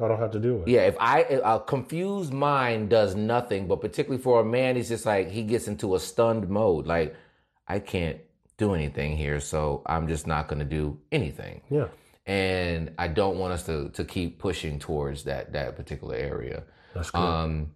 I 0.00 0.06
don't 0.06 0.18
have 0.18 0.30
to 0.32 0.38
do 0.38 0.62
it. 0.62 0.68
Yeah, 0.68 0.82
if 0.82 0.96
I 1.00 1.20
a 1.22 1.58
confused 1.58 2.32
mind 2.32 2.88
does 2.88 3.16
nothing, 3.16 3.66
but 3.66 3.80
particularly 3.80 4.22
for 4.22 4.40
a 4.40 4.44
man, 4.44 4.76
he's 4.76 4.88
just 4.88 5.04
like 5.04 5.30
he 5.30 5.42
gets 5.42 5.66
into 5.66 5.96
a 5.96 6.00
stunned 6.00 6.48
mode. 6.48 6.86
Like 6.86 7.16
I 7.66 7.80
can't 7.80 8.18
do 8.58 8.74
anything 8.74 9.16
here, 9.16 9.40
so 9.40 9.82
I'm 9.86 10.06
just 10.06 10.26
not 10.26 10.46
going 10.46 10.60
to 10.60 10.64
do 10.64 11.00
anything. 11.10 11.62
Yeah. 11.68 11.88
And 12.26 12.92
I 12.98 13.08
don't 13.08 13.38
want 13.38 13.54
us 13.54 13.64
to 13.64 13.88
to 13.90 14.04
keep 14.04 14.38
pushing 14.38 14.78
towards 14.78 15.24
that 15.24 15.52
that 15.54 15.74
particular 15.74 16.14
area. 16.14 16.62
That's 16.94 17.10
good. 17.10 17.18
Um, 17.18 17.72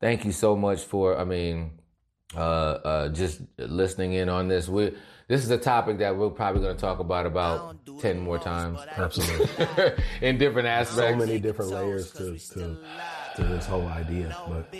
thank 0.00 0.26
you 0.26 0.32
so 0.32 0.56
much 0.56 0.82
for, 0.82 1.18
I 1.18 1.24
mean, 1.24 1.78
uh, 2.36 2.38
uh, 2.40 3.08
just 3.08 3.40
listening 3.58 4.14
in 4.14 4.28
on 4.28 4.48
this. 4.48 4.68
We 4.68 4.94
this 5.28 5.44
is 5.44 5.50
a 5.50 5.58
topic 5.58 5.98
that 5.98 6.16
we're 6.16 6.30
probably 6.30 6.62
going 6.62 6.74
to 6.76 6.80
talk 6.80 6.98
about 6.98 7.26
about 7.26 7.76
ten 8.00 8.20
more 8.20 8.38
times 8.38 8.80
Absolutely. 8.96 9.48
in 10.20 10.38
different 10.38 10.68
aspects. 10.68 11.12
so 11.12 11.16
many 11.16 11.38
different 11.38 11.70
layers 11.70 12.10
to, 12.12 12.38
to, 12.38 12.76
to 13.36 13.42
this 13.44 13.66
whole 13.66 13.86
idea. 13.86 14.36
But 14.48 14.74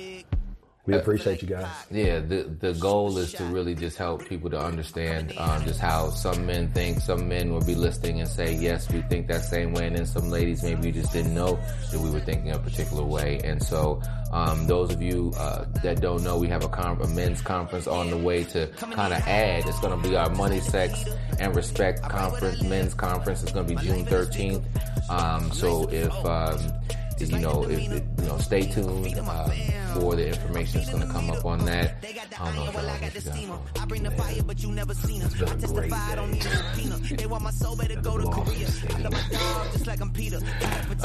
we 0.85 0.95
appreciate 0.95 1.41
you 1.43 1.49
guys. 1.49 1.69
Yeah, 1.93 2.19
the 2.19 2.43
the 2.59 2.75
goal 2.75 3.17
is 3.19 3.33
to 3.35 3.45
really 3.45 3.75
just 3.75 3.97
help 3.97 4.27
people 4.29 4.51
to 4.51 4.59
understand 4.59 5.33
um, 5.39 5.63
just 5.65 5.79
how 5.79 6.11
some 6.11 6.45
men 6.45 6.73
think. 6.73 6.99
Some 7.01 7.29
men 7.29 7.53
will 7.53 7.65
be 7.65 7.77
listening 7.77 8.21
and 8.21 8.29
say, 8.29 8.55
"Yes, 8.57 8.91
we 8.91 9.01
think 9.03 9.29
that 9.29 9.45
same 9.45 9.75
way," 9.75 9.87
and 9.87 9.97
then 9.97 10.07
some 10.07 10.29
ladies 10.29 10.65
maybe 10.65 10.89
you 10.89 10.93
just 10.93 11.13
didn't 11.13 11.35
know 11.35 11.57
that 11.93 12.01
we 12.01 12.11
were 12.11 12.19
thinking 12.21 12.51
a 12.51 12.59
particular 12.59 13.05
way. 13.05 13.41
And 13.45 13.63
so, 13.63 14.03
um, 14.33 14.67
those 14.67 14.93
of 14.93 15.01
you 15.01 15.33
uh, 15.39 15.67
that 15.85 16.01
don't 16.01 16.25
know, 16.25 16.37
we 16.37 16.49
have 16.49 16.65
a, 16.65 16.69
con- 16.69 17.01
a 17.01 17.07
men's 17.07 17.43
conference 17.43 17.87
on 17.87 18.11
the 18.11 18.19
way 18.19 18.43
to 18.45 18.67
kind 18.67 19.13
of 19.13 19.21
add. 19.21 19.65
It's 19.67 19.79
going 19.79 20.03
to 20.03 20.09
be 20.09 20.17
our 20.17 20.31
money, 20.31 20.59
sex, 20.59 21.05
and 21.39 21.55
respect 21.55 22.03
conference, 22.03 22.61
men's 22.63 22.95
conference. 22.95 23.45
It's 23.45 23.53
going 23.53 23.69
to 23.69 23.75
be 23.77 23.81
June 23.81 24.05
thirteenth. 24.05 24.65
Um, 25.09 25.53
so 25.53 25.89
if 25.91 26.13
um, 26.27 26.59
you 27.21 27.39
know, 27.39 27.65
if, 27.65 27.79
if, 27.79 28.03
you 28.19 28.25
know, 28.27 28.39
stay 28.39 28.63
tuned 28.63 29.19
uh, 29.19 29.49
for 29.95 30.17
the 30.17 30.29
information 30.29 30.81
that's 30.81 30.91
going 30.91 31.07
to 31.07 31.13
come 31.13 31.31
up 31.31 31.45
on 31.45 31.65
that. 31.67 32.05
I 32.39 32.45
don't 32.47 32.57
know 32.57 32.69
if 32.69 32.75
y'all 32.75 33.63
got 33.63 33.83
I 33.83 33.85
bring 33.87 34.03
the 34.03 34.11
fire, 34.11 34.43
but 34.43 34.63
you 34.63 34.73
never 34.73 34.95
seen 34.95 35.21
her. 35.21 35.27
It's 35.27 35.35
been 35.37 35.49
a 35.49 35.53
I 35.53 35.55
great 35.55 35.91
testified 35.91 36.19
on 36.19 36.33
day. 36.33 36.39
the. 36.39 37.17
They 37.17 37.27
want 37.27 37.45
my 37.45 37.51
soul, 37.51 37.77
better 37.77 38.01
go 38.01 38.19
to 38.19 38.25
Korea. 38.25 38.69
I 38.91 38.99
love 39.01 39.13
my 39.13 39.23
dog, 39.31 39.73
just 39.73 39.87
like 39.87 40.01
I'm 40.01 40.13
Peter. 40.13 40.39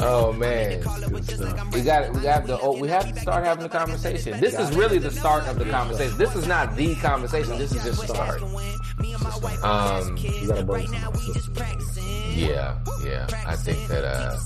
Oh 0.00 0.32
man, 0.32 0.82
Call 0.82 1.02
it 1.02 1.10
with 1.10 1.28
just 1.28 1.42
like 1.42 1.58
I'm 1.58 1.70
we 1.70 1.82
got 1.82 2.12
we 2.12 2.20
got 2.20 2.48
oh, 2.50 2.78
we 2.78 2.88
have 2.88 3.12
to 3.12 3.20
start 3.20 3.44
having 3.44 3.64
the 3.64 3.68
conversation. 3.68 4.40
This 4.40 4.58
is 4.58 4.74
really 4.76 4.98
the 4.98 5.10
start 5.10 5.46
of 5.46 5.58
the 5.58 5.64
conversation. 5.66 6.16
This 6.18 6.34
is 6.34 6.46
not 6.46 6.76
the 6.76 6.94
conversation. 6.96 7.58
This 7.58 7.72
is 7.72 7.82
just 7.84 8.02
start. 8.08 8.40
Me 9.00 9.12
and 9.14 9.22
my 9.22 9.30
um, 9.30 9.40
wife 9.42 9.64
um. 9.64 10.16
Right 10.66 10.90
now 10.90 11.10
we 11.10 11.32
just 11.32 11.54
practicing. 11.54 12.04
Yeah, 12.38 12.78
yeah. 13.04 13.26
I 13.46 13.56
think 13.56 13.88
that 13.88 14.04
uh, 14.04 14.36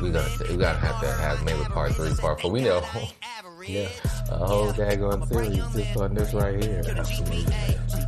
we're 0.00 0.10
gonna 0.12 0.28
th- 0.28 0.50
we're 0.50 0.56
gonna 0.56 0.78
have 0.78 1.00
to 1.00 1.12
have 1.12 1.44
maybe 1.44 1.64
part 1.64 1.94
three, 1.94 2.14
part 2.14 2.40
four. 2.40 2.50
We 2.50 2.60
know. 2.62 2.82
yeah, 3.66 3.88
a 4.30 4.36
whole 4.46 4.72
daggone 4.72 5.26
series 5.28 5.56
just 5.74 5.96
on 5.96 6.14
this 6.14 6.32
right 6.34 6.62
here. 6.62 6.82
Absolutely. 6.96 7.46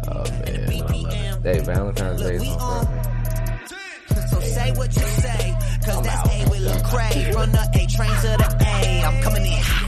Oh 0.08 0.24
man, 0.24 0.70
I 0.70 0.94
love 0.94 1.12
it. 1.12 1.42
Hey, 1.42 1.58
Valentine's 1.60 2.22
Day 2.22 2.34
is 2.36 2.48
on 2.48 2.86
So 4.28 4.40
say 4.40 4.72
what 4.72 4.94
you 4.96 5.02
say, 5.02 5.56
cause 5.84 6.02
that's 6.02 6.08
out. 6.08 6.26
A 6.26 6.50
with 6.50 6.60
Lecrae. 6.60 7.34
Run 7.34 7.52
the 7.52 7.62
A 7.74 7.86
train 7.86 8.10
to 8.10 8.36
the 8.38 8.56
A, 8.66 9.04
I'm 9.04 9.22
coming 9.22 9.46
in. 9.46 9.85